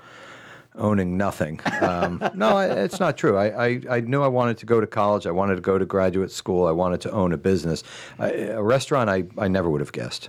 owning 0.77 1.17
nothing. 1.17 1.61
Um, 1.81 2.23
no, 2.35 2.59
it's 2.59 3.01
not 3.01 3.17
true. 3.17 3.37
I, 3.37 3.67
I, 3.67 3.81
I, 3.91 4.01
knew 4.01 4.23
I 4.23 4.29
wanted 4.29 4.59
to 4.59 4.67
go 4.67 4.81
to 4.81 4.87
college. 4.87 5.27
I 5.27 5.31
wanted 5.31 5.57
to 5.57 5.61
go 5.61 5.79
to 5.79 5.85
graduate 5.85 6.31
school. 6.31 6.67
I 6.67 6.73
wanted 6.73 7.01
to 7.03 7.11
own 7.11 7.33
a 7.33 7.37
business. 7.37 7.83
I, 8.19 8.31
a 8.31 8.63
restaurant, 8.63 9.11
I, 9.11 9.25
I 9.39 9.49
never 9.49 9.71
would 9.71 9.81
have 9.81 9.93
guessed. 9.93 10.29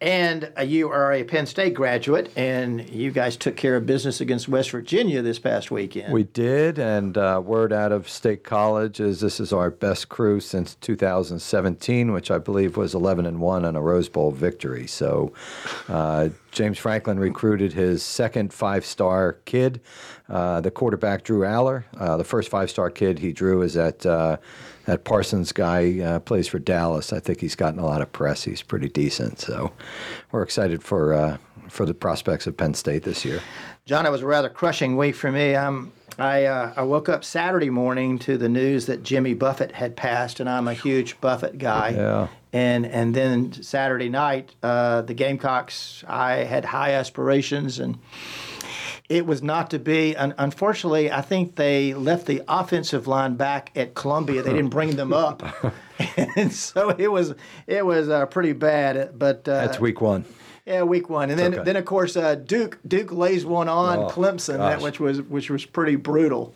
And 0.00 0.52
uh, 0.58 0.62
you 0.62 0.90
are 0.90 1.12
a 1.12 1.24
Penn 1.24 1.46
State 1.46 1.74
graduate, 1.74 2.30
and 2.36 2.88
you 2.90 3.10
guys 3.10 3.36
took 3.36 3.56
care 3.56 3.76
of 3.76 3.86
business 3.86 4.20
against 4.20 4.48
West 4.48 4.70
Virginia 4.70 5.22
this 5.22 5.38
past 5.38 5.70
weekend. 5.70 6.12
We 6.12 6.24
did, 6.24 6.78
and 6.78 7.16
uh, 7.16 7.40
word 7.44 7.72
out 7.72 7.92
of 7.92 8.08
State 8.08 8.44
College 8.44 9.00
is 9.00 9.20
this 9.20 9.40
is 9.40 9.52
our 9.52 9.70
best 9.70 10.08
crew 10.08 10.40
since 10.40 10.74
2017, 10.76 12.12
which 12.12 12.30
I 12.30 12.38
believe 12.38 12.76
was 12.76 12.94
11 12.94 13.26
and 13.26 13.40
one 13.40 13.64
and 13.64 13.76
a 13.76 13.80
Rose 13.80 14.08
Bowl 14.08 14.30
victory. 14.30 14.86
So. 14.86 15.32
Uh, 15.88 16.30
James 16.56 16.78
Franklin 16.78 17.20
recruited 17.20 17.74
his 17.74 18.02
second 18.02 18.50
five 18.50 18.86
star 18.86 19.34
kid, 19.44 19.78
uh, 20.30 20.62
the 20.62 20.70
quarterback 20.70 21.22
Drew 21.22 21.40
Allar. 21.40 21.84
Uh, 21.98 22.16
the 22.16 22.24
first 22.24 22.48
five 22.48 22.70
star 22.70 22.88
kid 22.88 23.18
he 23.18 23.30
drew 23.30 23.60
is 23.60 23.76
at 23.76 24.06
uh, 24.06 24.38
that 24.86 25.04
Parsons 25.04 25.52
guy 25.52 26.00
uh, 26.00 26.18
plays 26.20 26.48
for 26.48 26.58
Dallas. 26.58 27.12
I 27.12 27.20
think 27.20 27.42
he's 27.42 27.54
gotten 27.54 27.78
a 27.78 27.84
lot 27.84 28.00
of 28.00 28.10
press. 28.10 28.42
He's 28.42 28.62
pretty 28.62 28.88
decent. 28.88 29.38
So 29.38 29.70
we're 30.32 30.42
excited 30.42 30.82
for 30.82 31.12
uh, 31.12 31.36
for 31.68 31.84
the 31.84 31.92
prospects 31.92 32.46
of 32.46 32.56
Penn 32.56 32.72
State 32.72 33.02
this 33.02 33.22
year. 33.22 33.42
Jon, 33.84 34.06
it 34.06 34.10
was 34.10 34.22
a 34.22 34.26
rather 34.26 34.48
crushing 34.48 34.96
week 34.96 35.14
for 35.14 35.30
me. 35.30 35.54
I'm 35.54 35.92
I 36.18 36.44
uh, 36.44 36.72
I 36.74 36.82
woke 36.84 37.10
up 37.10 37.22
Saturday 37.22 37.68
morning 37.68 38.18
to 38.20 38.38
the 38.38 38.48
news 38.48 38.86
that 38.86 39.02
Jimmy 39.02 39.34
Buffett 39.34 39.72
had 39.72 39.94
passed, 39.94 40.40
and 40.40 40.48
I'm 40.48 40.68
a 40.68 40.74
huge 40.74 41.20
Buffett 41.20 41.58
guy. 41.58 41.90
Yeah. 41.90 42.28
And 42.56 42.86
and 42.86 43.14
then 43.14 43.52
Saturday 43.52 44.08
night, 44.08 44.54
uh, 44.62 45.02
the 45.02 45.12
Gamecocks. 45.12 46.02
I 46.08 46.36
had 46.36 46.64
high 46.64 46.92
aspirations, 46.92 47.78
and 47.78 47.98
it 49.10 49.26
was 49.26 49.42
not 49.42 49.68
to 49.72 49.78
be. 49.78 50.16
Un- 50.16 50.34
unfortunately, 50.38 51.12
I 51.12 51.20
think 51.20 51.56
they 51.56 51.92
left 51.92 52.24
the 52.24 52.40
offensive 52.48 53.06
line 53.06 53.34
back 53.34 53.72
at 53.76 53.94
Columbia. 53.94 54.42
They 54.42 54.54
didn't 54.54 54.70
bring 54.70 54.96
them 54.96 55.12
up, 55.12 55.42
and 56.16 56.50
so 56.50 56.88
it 56.96 57.12
was 57.12 57.34
it 57.66 57.84
was 57.84 58.08
uh, 58.08 58.24
pretty 58.24 58.54
bad. 58.54 59.18
But 59.18 59.46
uh, 59.46 59.66
That's 59.66 59.78
week 59.78 60.00
one. 60.00 60.24
yeah, 60.64 60.82
week 60.82 61.10
one, 61.10 61.28
and 61.28 61.38
then 61.38 61.54
okay. 61.56 61.62
then 61.62 61.76
of 61.76 61.84
course 61.84 62.16
uh, 62.16 62.36
Duke 62.36 62.78
Duke 62.88 63.12
lays 63.12 63.44
one 63.44 63.68
on 63.68 63.98
Oh, 63.98 64.08
Clemson, 64.08 64.56
that, 64.56 64.80
which 64.80 64.98
was 64.98 65.20
which 65.20 65.50
was 65.50 65.66
pretty 65.66 65.96
brutal. 65.96 66.54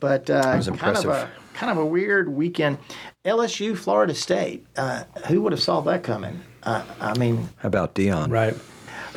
But 0.00 0.28
uh, 0.28 0.52
was 0.54 0.68
kind 0.68 0.98
of 0.98 1.06
a 1.06 1.30
kind 1.54 1.72
of 1.72 1.78
a 1.78 1.86
weird 1.86 2.28
weekend. 2.28 2.78
LSU 3.24 3.76
Florida 3.76 4.14
State. 4.14 4.66
Uh, 4.76 5.04
who 5.28 5.42
would 5.42 5.52
have 5.52 5.60
saw 5.60 5.80
that 5.82 6.02
coming? 6.02 6.40
Uh, 6.62 6.82
I 7.00 7.16
mean, 7.18 7.48
How 7.58 7.66
about 7.68 7.94
Deion? 7.94 8.30
Right. 8.30 8.54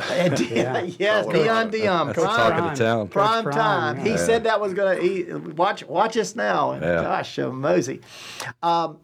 yes, 0.98 1.26
Deion 1.26 1.70
Deion, 1.70 2.06
That's 2.06 2.18
the 2.18 2.22
prime, 2.22 2.36
talk 2.36 2.52
of 2.58 2.76
the 2.78 2.84
town. 2.84 3.08
prime 3.08 3.44
Prime, 3.44 3.54
time. 3.54 3.98
He 3.98 4.10
yeah. 4.10 4.16
said 4.16 4.44
that 4.44 4.60
was 4.60 4.74
gonna 4.74 5.38
watch 5.54 5.84
watch 5.84 6.16
us 6.16 6.34
now. 6.34 6.72
And 6.72 6.82
Yeah. 6.82 7.02
Gosh, 7.02 7.38
uh, 7.38 7.50
Mosey. 7.50 8.00
Um, 8.62 8.98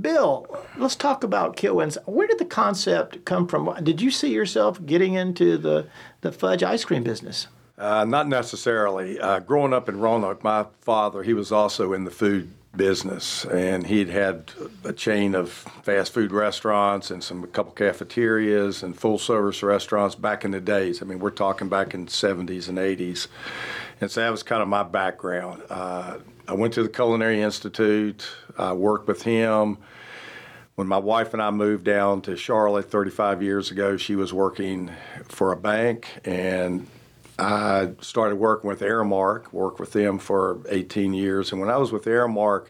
Bill, 0.00 0.46
let's 0.78 0.96
talk 0.96 1.22
about 1.24 1.56
Kilwins. 1.56 1.96
Where 2.06 2.26
did 2.26 2.38
the 2.38 2.44
concept 2.44 3.24
come 3.24 3.46
from? 3.46 3.72
Did 3.82 4.00
you 4.00 4.10
see 4.10 4.32
yourself 4.32 4.84
getting 4.84 5.14
into 5.14 5.58
the, 5.58 5.86
the 6.22 6.32
fudge 6.32 6.62
ice 6.62 6.84
cream 6.84 7.02
business? 7.02 7.46
Uh, 7.78 8.04
not 8.04 8.26
necessarily. 8.28 9.18
Uh, 9.20 9.38
growing 9.38 9.72
up 9.72 9.88
in 9.88 10.00
Roanoke, 10.00 10.42
my 10.42 10.66
father, 10.80 11.22
he 11.22 11.34
was 11.34 11.52
also 11.52 11.92
in 11.92 12.04
the 12.04 12.10
food 12.10 12.50
business, 12.76 13.44
and 13.46 13.86
he'd 13.86 14.08
had 14.08 14.52
a 14.84 14.92
chain 14.92 15.34
of 15.34 15.50
fast 15.50 16.12
food 16.12 16.32
restaurants 16.32 17.10
and 17.10 17.22
some 17.22 17.44
a 17.44 17.46
couple 17.46 17.72
cafeterias 17.72 18.82
and 18.82 18.98
full 18.98 19.18
service 19.18 19.62
restaurants 19.62 20.14
back 20.14 20.44
in 20.44 20.50
the 20.50 20.60
days. 20.60 21.02
I 21.02 21.06
mean, 21.06 21.18
we're 21.18 21.30
talking 21.30 21.68
back 21.68 21.94
in 21.94 22.04
the 22.04 22.10
70s 22.10 22.68
and 22.68 22.78
80s, 22.78 23.28
and 24.00 24.10
so 24.10 24.20
that 24.20 24.30
was 24.30 24.42
kind 24.42 24.62
of 24.62 24.68
my 24.68 24.82
background. 24.82 25.62
Uh, 25.70 26.18
I 26.48 26.52
went 26.52 26.74
to 26.74 26.82
the 26.82 26.88
Culinary 26.88 27.42
Institute. 27.42 28.28
I 28.56 28.72
worked 28.72 29.08
with 29.08 29.22
him. 29.22 29.78
When 30.76 30.86
my 30.86 30.98
wife 30.98 31.32
and 31.32 31.42
I 31.42 31.50
moved 31.50 31.84
down 31.84 32.20
to 32.22 32.36
Charlotte 32.36 32.90
35 32.90 33.42
years 33.42 33.70
ago, 33.70 33.96
she 33.96 34.14
was 34.14 34.32
working 34.32 34.90
for 35.24 35.52
a 35.52 35.56
bank, 35.56 36.06
and 36.24 36.86
I 37.38 37.90
started 38.00 38.36
working 38.36 38.68
with 38.68 38.80
Aramark, 38.80 39.52
worked 39.52 39.78
with 39.78 39.92
them 39.92 40.18
for 40.18 40.60
18 40.68 41.12
years. 41.12 41.52
And 41.52 41.60
when 41.60 41.70
I 41.70 41.76
was 41.76 41.92
with 41.92 42.04
Aramark, 42.04 42.66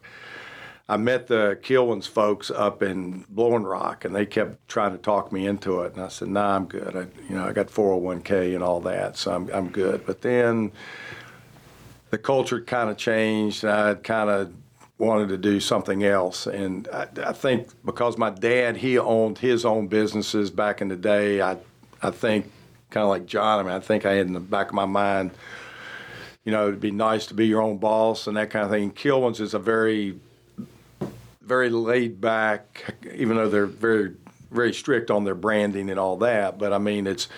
I 0.89 0.97
met 0.97 1.27
the 1.27 1.59
Kilwins 1.63 2.07
folks 2.07 2.51
up 2.51 2.83
in 2.83 3.25
Blowing 3.29 3.65
Rock, 3.65 4.05
and 4.05 4.15
they 4.15 4.25
kept 4.25 4.69
trying 4.69 4.93
to 4.93 4.99
talk 4.99 5.33
me 5.33 5.47
into 5.47 5.83
it. 5.83 5.95
And 5.95 6.03
I 6.03 6.09
said, 6.09 6.29
"Nah, 6.29 6.55
I'm 6.55 6.67
good. 6.67 6.97
I, 6.97 7.07
you 7.29 7.37
know, 7.37 7.45
I 7.45 7.53
got 7.53 7.67
401k 7.67 8.55
and 8.55 8.63
all 8.63 8.81
that, 8.83 9.17
so 9.17 9.35
I'm 9.35 9.51
I'm 9.53 9.69
good." 9.69 10.07
But 10.07 10.23
then 10.23 10.71
the 12.11 12.19
culture 12.19 12.61
kind 12.61 12.89
of 12.89 12.97
changed, 12.97 13.65
and 13.65 13.73
I 13.73 13.95
kind 13.95 14.31
of 14.31 14.53
wanted 14.99 15.29
to 15.29 15.37
do 15.37 15.61
something 15.61 16.05
else. 16.05 16.47
And 16.47 16.89
I, 16.89 17.09
I 17.25 17.33
think 17.33 17.69
because 17.85 18.17
my 18.17 18.31
dad, 18.31 18.77
he 18.77 18.99
owned 18.99 19.39
his 19.39 19.65
own 19.65 19.89
businesses 19.89 20.51
back 20.51 20.81
in 20.81 20.89
the 20.89 20.97
day, 20.97 21.43
I, 21.43 21.59
I 22.03 22.11
think 22.11 22.51
kind 22.97 23.05
of 23.05 23.11
like 23.11 23.27
Jon, 23.27 23.61
I 23.61 23.63
mean, 23.63 23.73
I 23.73 23.81
think 23.81 24.07
I 24.07 24.15
had 24.15 24.27
in 24.27 24.33
the 24.33 24.41
back 24.41 24.69
of 24.69 24.75
my 24.75 24.87
mind, 24.87 25.33
you 26.45 26.53
know, 26.53 26.67
it'd 26.67 26.81
be 26.81 26.91
nice 26.91 27.27
to 27.27 27.35
be 27.35 27.47
your 27.47 27.61
own 27.61 27.77
boss 27.77 28.27
and 28.27 28.39
that 28.39 28.49
kind 28.49 28.65
of 28.65 28.71
thing. 28.71 28.91
Kilwins 28.91 29.39
is 29.39 29.53
a 29.53 29.59
very, 29.59 30.19
very 31.43 31.69
laid 31.69 32.23
back, 32.23 32.95
even 33.15 33.37
though 33.37 33.51
they're 33.51 33.67
very, 33.67 34.15
very 34.51 34.73
strict 34.73 35.11
on 35.11 35.25
their 35.25 35.35
branding 35.35 35.91
and 35.91 36.01
all 36.01 36.17
that. 36.17 36.59
But 36.59 36.73
I 36.73 36.79
mean, 36.79 37.07
it's, 37.07 37.29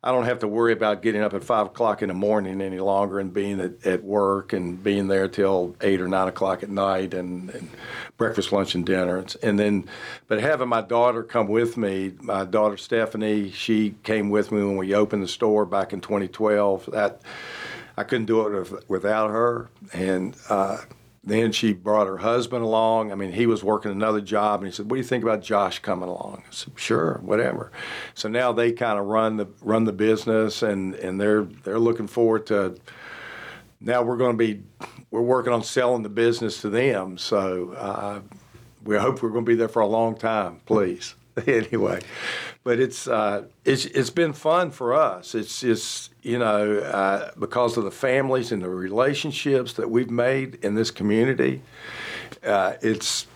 I 0.00 0.12
don't 0.12 0.26
have 0.26 0.38
to 0.40 0.48
worry 0.48 0.72
about 0.72 1.02
getting 1.02 1.22
up 1.22 1.34
at 1.34 1.42
five 1.42 1.66
o'clock 1.66 2.02
in 2.02 2.08
the 2.08 2.14
morning 2.14 2.60
any 2.60 2.78
longer 2.78 3.18
and 3.18 3.32
being 3.32 3.58
at, 3.58 3.84
at 3.84 4.04
work 4.04 4.52
and 4.52 4.80
being 4.80 5.08
there 5.08 5.26
till 5.26 5.74
eight 5.80 6.00
or 6.00 6.06
nine 6.06 6.28
o'clock 6.28 6.62
at 6.62 6.70
night 6.70 7.14
and, 7.14 7.50
and 7.50 7.68
breakfast, 8.16 8.52
lunch, 8.52 8.76
and 8.76 8.86
dinner. 8.86 9.24
And 9.42 9.58
then, 9.58 9.88
but 10.28 10.40
having 10.40 10.68
my 10.68 10.82
daughter 10.82 11.24
come 11.24 11.48
with 11.48 11.76
me, 11.76 12.12
my 12.20 12.44
daughter 12.44 12.76
Stephanie, 12.76 13.50
she 13.50 13.96
came 14.04 14.30
with 14.30 14.52
me 14.52 14.62
when 14.62 14.76
we 14.76 14.94
opened 14.94 15.24
the 15.24 15.28
store 15.28 15.66
back 15.66 15.92
in 15.92 16.00
2012. 16.00 16.90
That 16.92 17.20
I 17.96 18.04
couldn't 18.04 18.26
do 18.26 18.46
it 18.46 18.88
without 18.88 19.30
her. 19.30 19.68
And 19.92 20.36
uh, 20.48 20.78
then 21.28 21.52
she 21.52 21.72
brought 21.72 22.06
her 22.06 22.18
husband 22.18 22.64
along. 22.64 23.12
I 23.12 23.14
mean, 23.14 23.32
he 23.32 23.46
was 23.46 23.62
working 23.62 23.90
another 23.90 24.20
job, 24.20 24.60
and 24.60 24.68
he 24.68 24.74
said, 24.74 24.90
"What 24.90 24.96
do 24.96 25.00
you 25.00 25.06
think 25.06 25.22
about 25.22 25.42
Josh 25.42 25.78
coming 25.80 26.08
along?" 26.08 26.42
I 26.46 26.50
said, 26.50 26.72
"Sure, 26.76 27.20
whatever." 27.22 27.70
So 28.14 28.28
now 28.28 28.52
they 28.52 28.72
kind 28.72 28.98
of 28.98 29.06
run 29.06 29.36
the 29.36 29.46
run 29.62 29.84
the 29.84 29.92
business, 29.92 30.62
and 30.62 30.94
and 30.94 31.20
they're 31.20 31.44
they're 31.44 31.78
looking 31.78 32.06
forward 32.06 32.46
to. 32.46 32.76
Now 33.80 34.02
we're 34.02 34.16
going 34.16 34.36
to 34.36 34.38
be 34.38 34.62
we're 35.10 35.22
working 35.22 35.52
on 35.52 35.62
selling 35.62 36.02
the 36.02 36.08
business 36.08 36.60
to 36.62 36.70
them. 36.70 37.18
So 37.18 37.72
uh, 37.72 38.20
we 38.84 38.96
hope 38.96 39.22
we're 39.22 39.30
going 39.30 39.44
to 39.44 39.50
be 39.50 39.56
there 39.56 39.68
for 39.68 39.80
a 39.80 39.86
long 39.86 40.16
time. 40.16 40.60
Please, 40.66 41.14
anyway. 41.46 42.00
But 42.64 42.80
it's 42.80 43.06
uh, 43.06 43.44
it's 43.64 43.86
it's 43.86 44.10
been 44.10 44.32
fun 44.32 44.70
for 44.70 44.94
us. 44.94 45.34
It's 45.34 45.60
just 45.60 46.07
you 46.28 46.38
know 46.38 46.78
uh, 46.78 47.30
because 47.38 47.78
of 47.78 47.84
the 47.84 47.90
families 47.90 48.52
and 48.52 48.62
the 48.62 48.68
relationships 48.68 49.72
that 49.74 49.90
we've 49.90 50.10
made 50.10 50.56
in 50.62 50.74
this 50.74 50.90
community. 50.90 51.62
Uh, 52.44 52.74
it's 52.82 53.26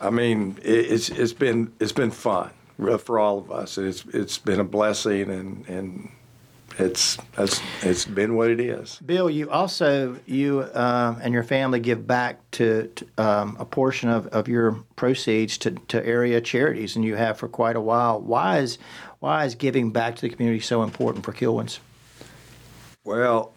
I 0.00 0.10
mean 0.10 0.58
it, 0.62 0.92
it's 0.92 1.08
it's 1.08 1.32
been 1.32 1.72
it's 1.80 1.92
been 1.92 2.10
fun 2.10 2.50
for 2.98 3.18
all 3.18 3.38
of 3.38 3.50
us. 3.50 3.78
It's 3.78 4.04
it's 4.12 4.36
been 4.36 4.60
a 4.60 4.64
blessing 4.64 5.30
and 5.30 5.66
and 5.66 6.10
it's 6.78 7.18
it's, 7.38 7.60
it's 7.82 8.04
been 8.04 8.36
what 8.36 8.50
it 8.50 8.60
is. 8.60 8.98
Bill, 9.04 9.30
you 9.30 9.50
also 9.50 10.16
you 10.26 10.68
um, 10.74 11.18
and 11.22 11.32
your 11.32 11.42
family 11.42 11.80
give 11.80 12.06
back 12.06 12.38
to, 12.52 12.88
to 12.96 13.06
um, 13.16 13.56
a 13.58 13.64
portion 13.64 14.10
of, 14.10 14.26
of 14.28 14.46
your 14.46 14.72
proceeds 14.94 15.56
to, 15.58 15.70
to 15.88 16.04
area 16.06 16.40
charities, 16.40 16.96
and 16.96 17.04
you 17.04 17.16
have 17.16 17.38
for 17.38 17.48
quite 17.48 17.76
a 17.76 17.80
while. 17.80 18.20
Why 18.20 18.58
is 18.58 18.78
why 19.20 19.46
is 19.46 19.54
giving 19.54 19.90
back 19.90 20.16
to 20.16 20.22
the 20.22 20.28
community 20.28 20.60
so 20.60 20.82
important 20.82 21.24
for 21.24 21.32
Kilwins? 21.32 21.78
Well, 23.04 23.54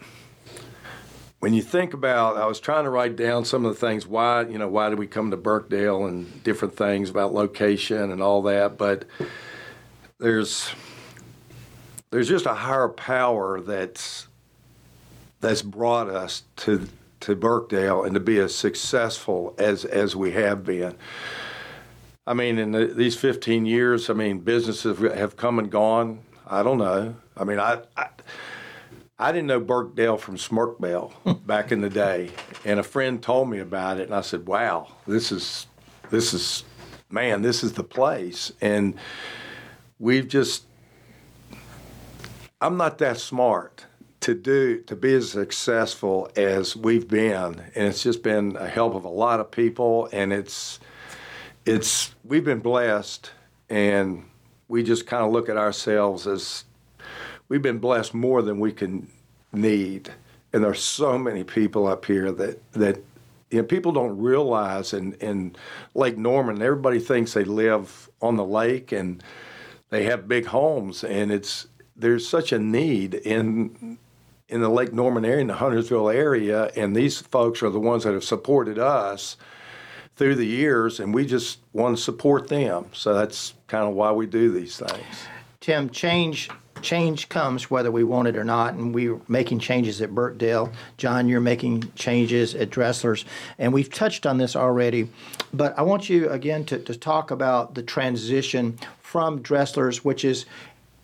when 1.39 1.54
you 1.54 1.62
think 1.62 1.94
about, 1.94 2.38
I 2.38 2.46
was 2.46 2.62
trying 2.62 2.86
to 2.86 2.89
write 2.89 3.18
down 3.18 3.44
some 3.44 3.66
of 3.66 3.74
the 3.74 3.80
things. 3.80 4.08
Why, 4.08 4.44
you 4.44 4.58
know, 4.58 4.70
why 4.70 4.89
did 4.89 4.98
we 4.98 5.08
come 5.08 5.32
to 5.32 5.38
Birkdale 5.38 6.06
and 6.06 6.41
different 6.44 6.78
things 6.78 7.10
about 7.10 7.34
location 7.34 8.12
and 8.12 8.22
all 8.22 8.41
that. 8.44 8.78
But 8.78 9.04
there's 10.20 10.70
there's 12.12 12.30
just 12.30 12.46
a 12.46 12.54
higher 12.54 12.88
power 12.88 13.60
that's 13.60 14.28
that's 15.41 15.62
brought 15.62 16.08
us 16.08 16.44
to 16.58 16.88
to 17.20 17.36
Birkdale 17.36 18.06
and 18.06 18.14
to 18.14 18.22
be 18.22 18.39
as 18.39 18.56
successful 18.56 19.54
as 19.58 19.84
as 19.84 20.16
we 20.16 20.32
have 20.32 20.64
been. 20.64 20.96
I 22.26 22.34
mean, 22.34 22.58
in 22.58 22.72
the, 22.72 22.86
these 22.86 23.18
15 23.18 23.66
years, 23.66 24.10
I 24.10 24.14
mean, 24.14 24.39
businesses 24.39 24.98
have 24.98 25.36
come 25.36 25.60
and 25.60 25.70
gone. 25.70 26.20
I 26.48 26.64
don't 26.64 26.78
know. 26.78 27.16
I 27.36 27.44
mean, 27.44 27.60
I, 27.60 27.82
I 27.98 28.08
I 29.24 29.32
didn't 29.32 29.47
know 29.47 29.61
Birkdale 29.61 30.17
from 30.17 30.36
Smirkbell 30.36 31.45
back 31.47 31.71
in 31.71 31.80
the 31.80 31.89
day, 31.89 32.32
and 32.65 32.78
a 32.78 32.84
friend 32.84 33.24
told 33.24 33.49
me 33.49 33.59
about 33.59 33.97
it, 33.97 34.03
and 34.03 34.13
I 34.13 34.19
said, 34.19 34.45
"Wow, 34.45 34.89
this 35.07 35.32
is 35.32 35.67
this 36.09 36.34
is 36.34 36.65
man, 37.09 37.41
this 37.41 37.63
is 37.63 37.71
the 37.71 37.86
place." 37.86 38.51
And 38.59 38.95
we've 39.97 40.28
just 40.28 40.65
I'm 42.59 42.76
not 42.76 42.97
that 42.97 43.17
smart 43.17 43.86
to 44.19 44.36
do 44.36 44.82
to 44.88 44.95
be 44.97 45.13
as 45.13 45.32
successful 45.32 46.30
as 46.36 46.76
we've 46.76 47.07
been, 47.07 47.61
and 47.76 47.88
it's 47.88 48.03
just 48.03 48.24
been 48.24 48.57
a 48.57 48.67
help 48.67 48.93
of 48.93 49.05
a 49.05 49.09
lot 49.09 49.39
of 49.39 49.49
people, 49.51 50.09
and 50.11 50.34
it's 50.34 50.82
it's 51.65 52.13
we've 52.26 52.43
been 52.43 52.59
blessed, 52.59 53.32
and 53.69 54.26
we 54.67 54.84
just 54.84 55.07
kind 55.07 55.26
of 55.26 55.32
look 55.32 55.47
at 55.47 55.55
ourselves 55.55 56.28
as 56.28 56.65
we've 57.47 57.61
been 57.61 57.80
blessed 57.80 58.13
more 58.13 58.41
than 58.41 58.59
we 58.59 58.74
can 58.74 59.07
need. 59.54 60.12
And 60.51 60.64
there's 60.64 60.84
so 60.84 61.18
many 61.18 61.43
people 61.43 61.88
up 61.88 62.06
here 62.06 62.32
that 62.32 62.72
that 62.74 63.04
you 63.49 63.60
know, 63.60 63.64
people 63.64 63.91
don't 63.91 64.18
realize 64.18 64.93
in, 64.93 65.14
in 65.14 65.56
Lake 65.93 66.18
Norman, 66.18 66.60
everybody 66.62 66.99
thinks 66.99 67.34
they 67.34 67.43
live 67.43 68.10
on 68.20 68.36
the 68.36 68.43
lake 68.43 68.91
and 68.91 69.24
they 69.91 70.06
have 70.06 70.28
big 70.28 70.47
homes, 70.47 71.04
and 71.04 71.32
it's 71.32 71.68
there's 71.95 72.28
such 72.28 72.51
a 72.51 72.58
need 72.58 73.14
in 73.14 73.99
in 74.49 74.62
the 74.62 74.70
Lake 74.70 74.91
Norman 74.91 75.24
area, 75.24 75.41
in 75.41 75.47
the 75.47 75.54
Huntersville 75.54 76.10
area, 76.10 76.72
and 76.76 76.95
these 76.95 77.20
folks 77.20 77.62
are 77.62 77.70
the 77.70 77.80
ones 77.80 78.04
that 78.04 78.14
have 78.14 78.24
supported 78.24 78.80
us 78.80 79.38
through 80.16 80.36
the 80.36 80.45
years, 80.45 80.99
and 80.99 81.14
we 81.14 81.26
just 81.26 81.60
want 81.74 81.95
to 81.95 82.01
support 82.01 82.47
them. 82.47 82.88
So 82.91 83.14
that's 83.14 83.54
kind 83.68 83.88
of 83.88 83.93
why 83.93 84.12
we 84.12 84.26
do 84.26 84.51
these 84.51 84.78
things. 84.78 85.28
Tim, 85.60 85.89
change 85.91 86.49
change 86.84 87.30
comes 87.30 87.72
whether 87.72 87.92
we 87.92 88.04
want 88.04 88.28
it 88.28 88.38
or 88.38 88.44
not, 88.44 88.74
and 88.76 88.94
we're 88.94 89.20
making 89.28 89.60
changes 89.60 90.02
at 90.02 90.14
Birkdale. 90.14 90.72
Jon, 90.98 91.28
you're 91.28 91.40
making 91.40 91.92
changes 91.96 92.54
at 92.54 92.70
Dressler's, 92.70 93.26
and 93.58 93.74
we've 93.74 93.90
touched 93.90 94.26
on 94.26 94.38
this 94.38 94.56
already, 94.56 95.10
but 95.54 95.78
I 95.78 95.82
want 95.82 96.10
you 96.10 96.30
again 96.30 96.66
to, 96.66 96.78
to 96.80 96.96
talk 96.96 97.32
about 97.32 97.74
the 97.74 97.84
transition 97.84 98.78
from 99.02 99.42
Dressler's, 99.42 100.04
which 100.04 100.26
is 100.26 100.46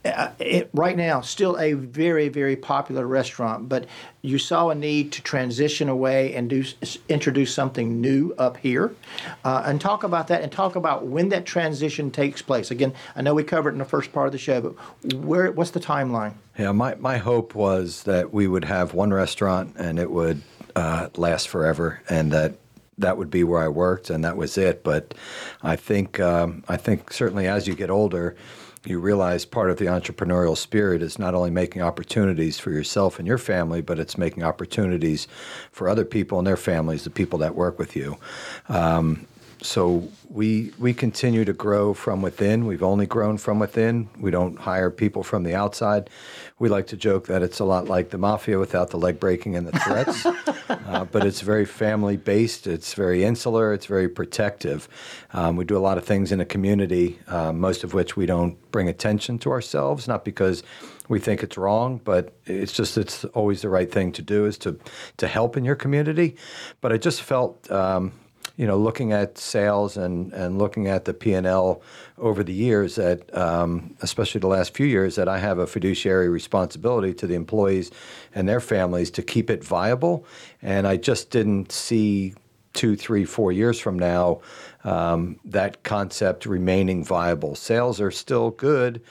uh, 0.05 0.29
it, 0.39 0.69
right 0.73 0.95
now 0.95 1.19
still 1.19 1.57
a 1.59 1.73
very 1.73 2.29
very 2.29 2.55
popular 2.55 3.05
restaurant 3.05 3.67
but 3.67 3.85
you 4.21 4.37
saw 4.37 4.69
a 4.69 4.75
need 4.75 5.11
to 5.11 5.21
transition 5.21 5.89
away 5.89 6.33
and 6.35 6.49
do 6.49 6.63
introduce 7.07 7.53
something 7.53 8.01
new 8.01 8.33
up 8.37 8.57
here. 8.57 8.93
Uh, 9.45 9.63
and 9.65 9.79
talk 9.79 10.03
about 10.03 10.27
that 10.27 10.41
and 10.41 10.51
talk 10.51 10.75
about 10.75 11.05
when 11.05 11.29
that 11.29 11.45
transition 11.45 12.11
takes 12.11 12.41
place. 12.41 12.71
Again 12.71 12.93
i 13.15 13.21
know 13.21 13.33
we 13.33 13.43
covered 13.43 13.73
in 13.73 13.79
the 13.79 13.85
first 13.85 14.13
part 14.13 14.27
of 14.27 14.31
the 14.31 14.37
show 14.37 14.61
but 14.61 15.13
where 15.15 15.51
what's 15.51 15.71
the 15.71 15.79
timeline? 15.81 16.33
Yeah 16.57 16.71
my, 16.71 16.95
my 16.95 17.17
hope 17.17 17.53
was 17.53 18.03
that 18.03 18.33
we 18.33 18.47
would 18.47 18.65
have 18.65 18.93
one 18.93 19.11
restaurant 19.11 19.75
and 19.77 19.99
it 19.99 20.09
would 20.09 20.41
uh, 20.75 21.09
last 21.17 21.49
forever 21.49 22.01
and 22.09 22.31
that 22.31 22.55
that 22.99 23.17
would 23.17 23.31
be 23.31 23.43
where 23.43 23.63
I 23.63 23.69
worked, 23.69 24.09
and 24.09 24.23
that 24.23 24.37
was 24.37 24.57
it. 24.57 24.83
But 24.83 25.13
I 25.63 25.75
think 25.75 26.19
um, 26.19 26.63
I 26.67 26.77
think 26.77 27.11
certainly 27.11 27.47
as 27.47 27.67
you 27.67 27.73
get 27.73 27.89
older, 27.89 28.35
you 28.85 28.99
realize 28.99 29.45
part 29.45 29.69
of 29.69 29.77
the 29.77 29.85
entrepreneurial 29.85 30.57
spirit 30.57 31.01
is 31.01 31.19
not 31.19 31.33
only 31.33 31.51
making 31.51 31.81
opportunities 31.81 32.59
for 32.59 32.71
yourself 32.71 33.19
and 33.19 33.27
your 33.27 33.37
family, 33.37 33.81
but 33.81 33.99
it's 33.99 34.17
making 34.17 34.43
opportunities 34.43 35.27
for 35.71 35.89
other 35.89 36.05
people 36.05 36.37
and 36.37 36.47
their 36.47 36.57
families, 36.57 37.03
the 37.03 37.09
people 37.09 37.39
that 37.39 37.55
work 37.55 37.77
with 37.77 37.95
you. 37.95 38.17
Um, 38.69 39.27
so 39.61 40.07
we 40.29 40.71
we 40.79 40.93
continue 40.93 41.43
to 41.43 41.53
grow 41.53 41.93
from 41.93 42.21
within. 42.21 42.65
We've 42.65 42.83
only 42.83 43.05
grown 43.05 43.37
from 43.37 43.59
within. 43.59 44.09
We 44.19 44.31
don't 44.31 44.57
hire 44.57 44.89
people 44.89 45.23
from 45.23 45.43
the 45.43 45.55
outside. 45.55 46.09
We 46.59 46.69
like 46.69 46.87
to 46.87 46.97
joke 46.97 47.27
that 47.27 47.41
it's 47.41 47.59
a 47.59 47.65
lot 47.65 47.87
like 47.87 48.09
the 48.09 48.17
mafia 48.17 48.59
without 48.59 48.89
the 48.89 48.97
leg 48.97 49.19
breaking 49.19 49.55
and 49.55 49.67
the 49.67 49.79
threats, 49.79 50.25
uh, 50.69 51.05
but 51.11 51.25
it's 51.25 51.41
very 51.41 51.65
family 51.65 52.17
based. 52.17 52.67
It's 52.67 52.93
very 52.93 53.23
insular. 53.23 53.73
It's 53.73 53.85
very 53.85 54.07
protective. 54.07 54.87
Um, 55.33 55.55
we 55.55 55.65
do 55.65 55.77
a 55.77 55.79
lot 55.79 55.97
of 55.97 56.05
things 56.05 56.31
in 56.31 56.39
a 56.39 56.45
community, 56.45 57.19
uh, 57.27 57.51
most 57.51 57.83
of 57.83 57.93
which 57.93 58.15
we 58.15 58.25
don't 58.25 58.57
bring 58.71 58.87
attention 58.87 59.39
to 59.39 59.51
ourselves, 59.51 60.07
not 60.07 60.23
because 60.23 60.63
we 61.07 61.19
think 61.19 61.43
it's 61.43 61.57
wrong, 61.57 61.99
but 62.03 62.33
it's 62.45 62.71
just 62.71 62.97
it's 62.97 63.25
always 63.25 63.61
the 63.61 63.69
right 63.69 63.91
thing 63.91 64.11
to 64.13 64.21
do 64.21 64.45
is 64.45 64.57
to 64.59 64.79
to 65.17 65.27
help 65.27 65.57
in 65.57 65.65
your 65.65 65.75
community. 65.75 66.37
But 66.79 66.93
I 66.93 66.97
just 66.97 67.21
felt. 67.21 67.69
Um, 67.69 68.13
you 68.59 68.67
know, 68.67 68.77
looking 68.77 69.13
at 69.13 69.37
sales 69.37 69.95
and, 69.95 70.33
and 70.33 70.59
looking 70.59 70.89
at 70.89 71.05
the 71.05 71.13
P 71.13 71.33
and 71.33 71.47
L 71.47 71.81
over 72.17 72.43
the 72.43 72.51
years, 72.51 72.95
that 72.95 73.33
um, 73.33 73.95
especially 74.01 74.39
the 74.39 74.47
last 74.47 74.75
few 74.75 74.85
years, 74.85 75.15
that 75.15 75.29
I 75.29 75.37
have 75.37 75.59
a 75.59 75.65
fiduciary 75.65 76.27
responsibility 76.27 77.13
to 77.13 77.25
the 77.25 77.35
employees 77.35 77.89
and 78.35 78.49
their 78.49 78.59
families 78.59 79.11
to 79.11 79.21
keep 79.21 79.49
it 79.49 79.63
viable, 79.63 80.25
and 80.61 80.85
I 80.85 80.97
just 80.97 81.29
didn't 81.29 81.71
see 81.71 82.35
two, 82.73 82.97
three, 82.97 83.23
four 83.23 83.53
years 83.53 83.79
from 83.79 83.97
now 83.97 84.41
um, 84.83 85.39
that 85.45 85.83
concept 85.83 86.45
remaining 86.45 87.01
viable. 87.01 87.55
Sales 87.55 88.01
are 88.01 88.11
still 88.11 88.51
good. 88.51 89.01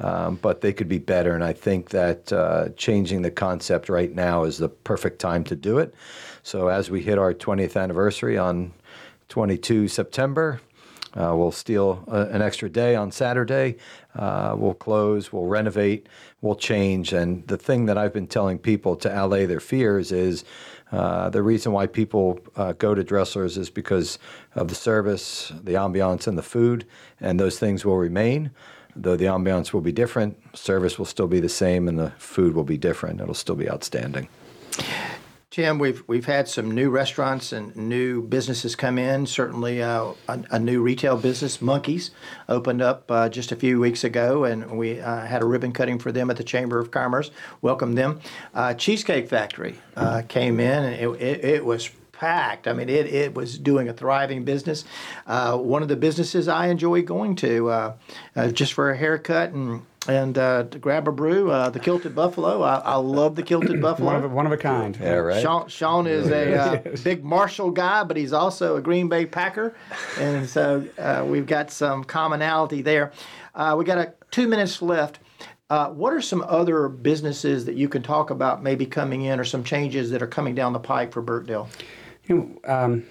Um, 0.00 0.36
but 0.36 0.60
they 0.60 0.72
could 0.72 0.88
be 0.88 0.98
better. 0.98 1.34
And 1.34 1.42
I 1.42 1.52
think 1.52 1.90
that 1.90 2.32
uh, 2.32 2.68
changing 2.76 3.22
the 3.22 3.32
concept 3.32 3.88
right 3.88 4.14
now 4.14 4.44
is 4.44 4.58
the 4.58 4.68
perfect 4.68 5.18
time 5.18 5.42
to 5.42 5.56
do 5.56 5.78
it. 5.78 5.92
So 6.44 6.68
as 6.68 6.88
we 6.88 7.02
hit 7.02 7.18
our 7.18 7.34
20th 7.34 7.76
anniversary 7.76 8.38
on 8.38 8.72
22 9.28 9.88
September. 9.88 10.60
Uh, 11.14 11.34
we'll 11.34 11.50
steal 11.52 12.04
uh, 12.08 12.26
an 12.30 12.42
extra 12.42 12.68
day 12.68 12.94
on 12.94 13.10
Saturday. 13.10 13.76
Uh, 14.14 14.54
we'll 14.56 14.74
close, 14.74 15.32
we'll 15.32 15.46
renovate, 15.46 16.06
we'll 16.42 16.54
change. 16.54 17.12
And 17.12 17.46
the 17.48 17.56
thing 17.56 17.86
that 17.86 17.96
I've 17.96 18.12
been 18.12 18.26
telling 18.26 18.58
people 18.58 18.94
to 18.96 19.24
allay 19.24 19.46
their 19.46 19.60
fears 19.60 20.12
is 20.12 20.44
uh, 20.92 21.30
the 21.30 21.42
reason 21.42 21.72
why 21.72 21.86
people 21.86 22.38
uh, 22.56 22.72
go 22.72 22.94
to 22.94 23.02
Dressler's 23.02 23.56
is 23.56 23.70
because 23.70 24.18
of 24.54 24.68
the 24.68 24.74
service, 24.74 25.52
the 25.62 25.74
ambiance, 25.74 26.26
and 26.26 26.36
the 26.36 26.42
food. 26.42 26.86
And 27.20 27.40
those 27.40 27.58
things 27.58 27.84
will 27.84 27.98
remain. 27.98 28.50
Though 28.94 29.16
the 29.16 29.26
ambiance 29.26 29.72
will 29.72 29.80
be 29.80 29.92
different, 29.92 30.36
service 30.56 30.98
will 30.98 31.06
still 31.06 31.28
be 31.28 31.40
the 31.40 31.48
same, 31.48 31.88
and 31.88 31.98
the 31.98 32.10
food 32.18 32.54
will 32.54 32.64
be 32.64 32.76
different. 32.76 33.20
It'll 33.20 33.34
still 33.34 33.54
be 33.54 33.70
outstanding. 33.70 34.28
Tim, 35.58 35.80
we've 35.80 36.04
we've 36.06 36.26
had 36.26 36.46
some 36.46 36.70
new 36.70 36.88
restaurants 36.88 37.52
and 37.52 37.74
new 37.74 38.22
businesses 38.22 38.76
come 38.76 38.96
in. 38.96 39.26
Certainly, 39.26 39.82
uh, 39.82 40.12
a, 40.28 40.44
a, 40.52 40.58
new 40.60 40.80
retail 40.80 41.16
business, 41.16 41.60
Monkeys, 41.60 42.12
opened 42.48 42.80
up 42.80 43.10
uh, 43.10 43.28
just 43.28 43.50
a 43.50 43.56
few 43.56 43.80
weeks 43.80 44.04
ago, 44.04 44.44
and 44.44 44.78
we 44.78 45.00
uh, 45.00 45.26
had 45.26 45.42
a 45.42 45.44
ribbon 45.44 45.72
cutting 45.72 45.98
for 45.98 46.12
them 46.12 46.30
at 46.30 46.36
the 46.36 46.44
Chamber 46.44 46.78
of 46.78 46.92
Commerce. 46.92 47.32
Welcome 47.60 47.96
them. 47.96 48.20
Uh, 48.54 48.74
Cheesecake 48.74 49.28
Factory 49.28 49.80
uh, 49.96 50.22
came 50.28 50.60
in, 50.60 50.84
and 50.84 50.94
it, 50.94 51.08
it, 51.20 51.44
it, 51.44 51.64
was 51.64 51.90
packed. 52.18 52.68
I 52.68 52.72
mean, 52.72 52.88
it, 52.88 53.06
it 53.06 53.34
was 53.34 53.58
doing 53.58 53.88
a 53.88 53.92
thriving 53.92 54.44
business. 54.44 54.84
Uh, 55.26 55.56
one 55.56 55.82
of 55.82 55.88
the 55.88 55.96
businesses 55.96 56.48
I 56.48 56.66
enjoy 56.68 57.02
going 57.02 57.36
to 57.36 57.94
just 58.52 58.72
for 58.72 58.90
a 58.90 58.96
haircut 58.96 59.50
and 59.50 59.82
and 60.08 60.38
uh, 60.38 60.64
to 60.64 60.78
grab 60.78 61.06
a 61.06 61.12
brew, 61.12 61.50
uh, 61.50 61.68
the 61.68 61.78
Kilted 61.78 62.14
Buffalo. 62.14 62.62
I, 62.62 62.76
I 62.76 62.96
love 62.96 63.36
the 63.36 63.42
Kilted 63.42 63.80
Buffalo. 63.82 64.12
one, 64.12 64.24
of, 64.24 64.32
one 64.32 64.46
of 64.46 64.52
a 64.52 64.56
kind. 64.56 64.96
Yeah, 65.00 65.14
right. 65.14 65.42
Sean, 65.42 65.68
Sean 65.68 66.06
is 66.06 66.28
a 66.30 66.54
uh, 66.54 66.96
big 67.04 67.22
Marshall 67.22 67.70
guy, 67.70 68.04
but 68.04 68.16
he's 68.16 68.32
also 68.32 68.76
a 68.76 68.80
Green 68.80 69.08
Bay 69.08 69.26
Packer, 69.26 69.76
and 70.18 70.48
so 70.48 70.86
uh, 70.98 71.24
we've 71.26 71.46
got 71.46 71.70
some 71.70 72.04
commonality 72.04 72.82
there. 72.82 73.12
Uh, 73.54 73.74
we 73.78 73.84
got 73.84 73.98
a, 73.98 74.14
two 74.30 74.48
minutes 74.48 74.80
left. 74.80 75.18
Uh, 75.70 75.90
what 75.90 76.14
are 76.14 76.22
some 76.22 76.42
other 76.48 76.88
businesses 76.88 77.66
that 77.66 77.74
you 77.74 77.90
can 77.90 78.02
talk 78.02 78.30
about 78.30 78.62
maybe 78.62 78.86
coming 78.86 79.22
in, 79.22 79.38
or 79.38 79.44
some 79.44 79.62
changes 79.62 80.10
that 80.10 80.22
are 80.22 80.26
coming 80.26 80.54
down 80.54 80.72
the 80.72 80.78
pike 80.78 81.12
for 81.12 81.20
Birkdale? 81.20 81.68
You 82.28 82.60
know, 82.64 82.72
um, 82.72 83.04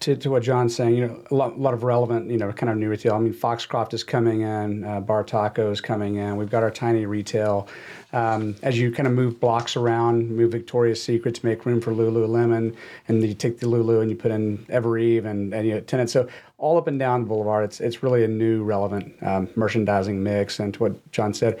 to, 0.00 0.16
to 0.16 0.30
what 0.30 0.42
Jon's 0.42 0.74
saying, 0.74 0.96
you 0.96 1.06
know, 1.06 1.22
a 1.30 1.34
lot, 1.34 1.52
a 1.52 1.56
lot 1.56 1.74
of 1.74 1.82
relevant, 1.82 2.30
you 2.30 2.38
know, 2.38 2.50
kind 2.52 2.70
of 2.70 2.78
new 2.78 2.88
retail. 2.88 3.14
I 3.14 3.18
mean, 3.18 3.34
Foxcroft 3.34 3.92
is 3.92 4.02
coming 4.02 4.40
in, 4.40 4.82
uh, 4.82 5.00
Bar 5.00 5.24
Taco 5.24 5.70
is 5.70 5.80
coming 5.80 6.16
in. 6.16 6.36
We've 6.36 6.50
got 6.50 6.62
our 6.62 6.70
tiny 6.70 7.04
retail. 7.04 7.68
Um, 8.14 8.56
as 8.62 8.78
you 8.78 8.90
kind 8.90 9.06
of 9.06 9.12
move 9.12 9.38
blocks 9.38 9.76
around, 9.76 10.30
move 10.30 10.52
Victoria's 10.52 11.02
Secret 11.02 11.34
to 11.36 11.46
make 11.46 11.66
room 11.66 11.80
for 11.82 11.92
Lululemon, 11.92 12.74
and 13.08 13.22
you 13.22 13.34
take 13.34 13.60
the 13.60 13.68
Lulu 13.68 14.00
and 14.00 14.10
you 14.10 14.16
put 14.16 14.30
in 14.30 14.58
Evereve 14.70 15.26
and, 15.26 15.52
and 15.54 15.66
you 15.66 15.74
know, 15.74 15.80
tenants. 15.80 16.14
So 16.14 16.26
all 16.56 16.78
up 16.78 16.86
and 16.86 16.98
down 16.98 17.24
boulevard, 17.24 17.64
it's 17.64 17.80
it's 17.80 18.02
really 18.02 18.24
a 18.24 18.28
new 18.28 18.64
relevant 18.64 19.14
um, 19.22 19.48
merchandising 19.54 20.20
mix. 20.22 20.58
And 20.58 20.74
to 20.74 20.80
what 20.80 21.12
Jon 21.12 21.34
said, 21.34 21.60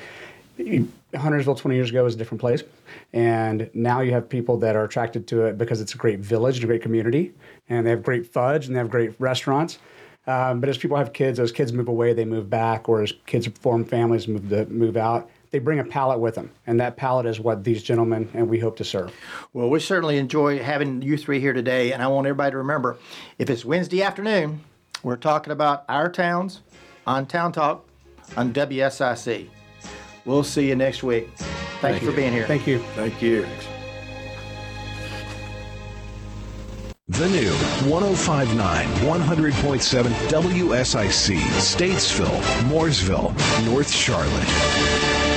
Huntersville 1.14 1.54
20 1.54 1.74
years 1.74 1.90
ago 1.90 2.04
was 2.04 2.14
a 2.14 2.18
different 2.18 2.40
place. 2.40 2.62
And 3.12 3.70
now 3.74 4.00
you 4.00 4.12
have 4.12 4.28
people 4.28 4.56
that 4.58 4.76
are 4.76 4.84
attracted 4.84 5.26
to 5.28 5.46
it 5.46 5.58
because 5.58 5.80
it's 5.80 5.94
a 5.94 5.96
great 5.96 6.20
village 6.20 6.56
and 6.56 6.64
a 6.64 6.66
great 6.66 6.82
community. 6.82 7.32
And 7.68 7.86
they 7.86 7.90
have 7.90 8.02
great 8.02 8.26
fudge 8.26 8.66
and 8.66 8.74
they 8.74 8.78
have 8.78 8.90
great 8.90 9.14
restaurants. 9.18 9.78
Um, 10.26 10.60
but 10.60 10.68
as 10.68 10.78
people 10.78 10.96
have 10.96 11.12
kids, 11.12 11.40
as 11.40 11.50
kids 11.50 11.72
move 11.72 11.88
away, 11.88 12.12
they 12.12 12.24
move 12.24 12.50
back, 12.50 12.88
or 12.88 13.02
as 13.02 13.12
kids 13.26 13.46
form 13.46 13.84
families, 13.84 14.28
move 14.28 14.48
to 14.50 14.66
move 14.66 14.96
out. 14.96 15.30
They 15.50 15.58
bring 15.58 15.80
a 15.80 15.84
palate 15.84 16.20
with 16.20 16.36
them, 16.36 16.50
and 16.68 16.78
that 16.78 16.96
palate 16.96 17.26
is 17.26 17.40
what 17.40 17.64
these 17.64 17.82
gentlemen 17.82 18.28
and 18.34 18.48
we 18.48 18.60
hope 18.60 18.76
to 18.76 18.84
serve. 18.84 19.12
Well, 19.52 19.68
we 19.68 19.80
certainly 19.80 20.18
enjoy 20.18 20.62
having 20.62 21.02
you 21.02 21.16
three 21.16 21.40
here 21.40 21.52
today, 21.52 21.92
and 21.92 22.02
I 22.02 22.06
want 22.06 22.28
everybody 22.28 22.52
to 22.52 22.58
remember, 22.58 22.98
if 23.38 23.50
it's 23.50 23.64
Wednesday 23.64 24.02
afternoon, 24.02 24.60
we're 25.02 25.16
talking 25.16 25.52
about 25.52 25.84
our 25.88 26.08
towns 26.08 26.60
on 27.06 27.26
Town 27.26 27.50
Talk 27.50 27.84
on 28.36 28.52
WSIC. 28.52 29.48
We'll 30.24 30.44
see 30.44 30.68
you 30.68 30.76
next 30.76 31.02
week. 31.02 31.28
Thank, 31.36 31.80
Thank 31.80 32.02
you 32.02 32.10
for 32.10 32.16
being 32.16 32.32
here. 32.32 32.46
Thank 32.46 32.66
you. 32.66 32.78
Thank 32.94 33.22
you. 33.22 33.46
The 37.08 37.28
new 37.28 37.52
1059 37.90 38.86
100.7 38.86 40.04
WSIC, 40.30 41.38
Statesville, 41.58 42.40
Mooresville, 42.70 43.34
North 43.66 43.90
Charlotte. 43.90 45.29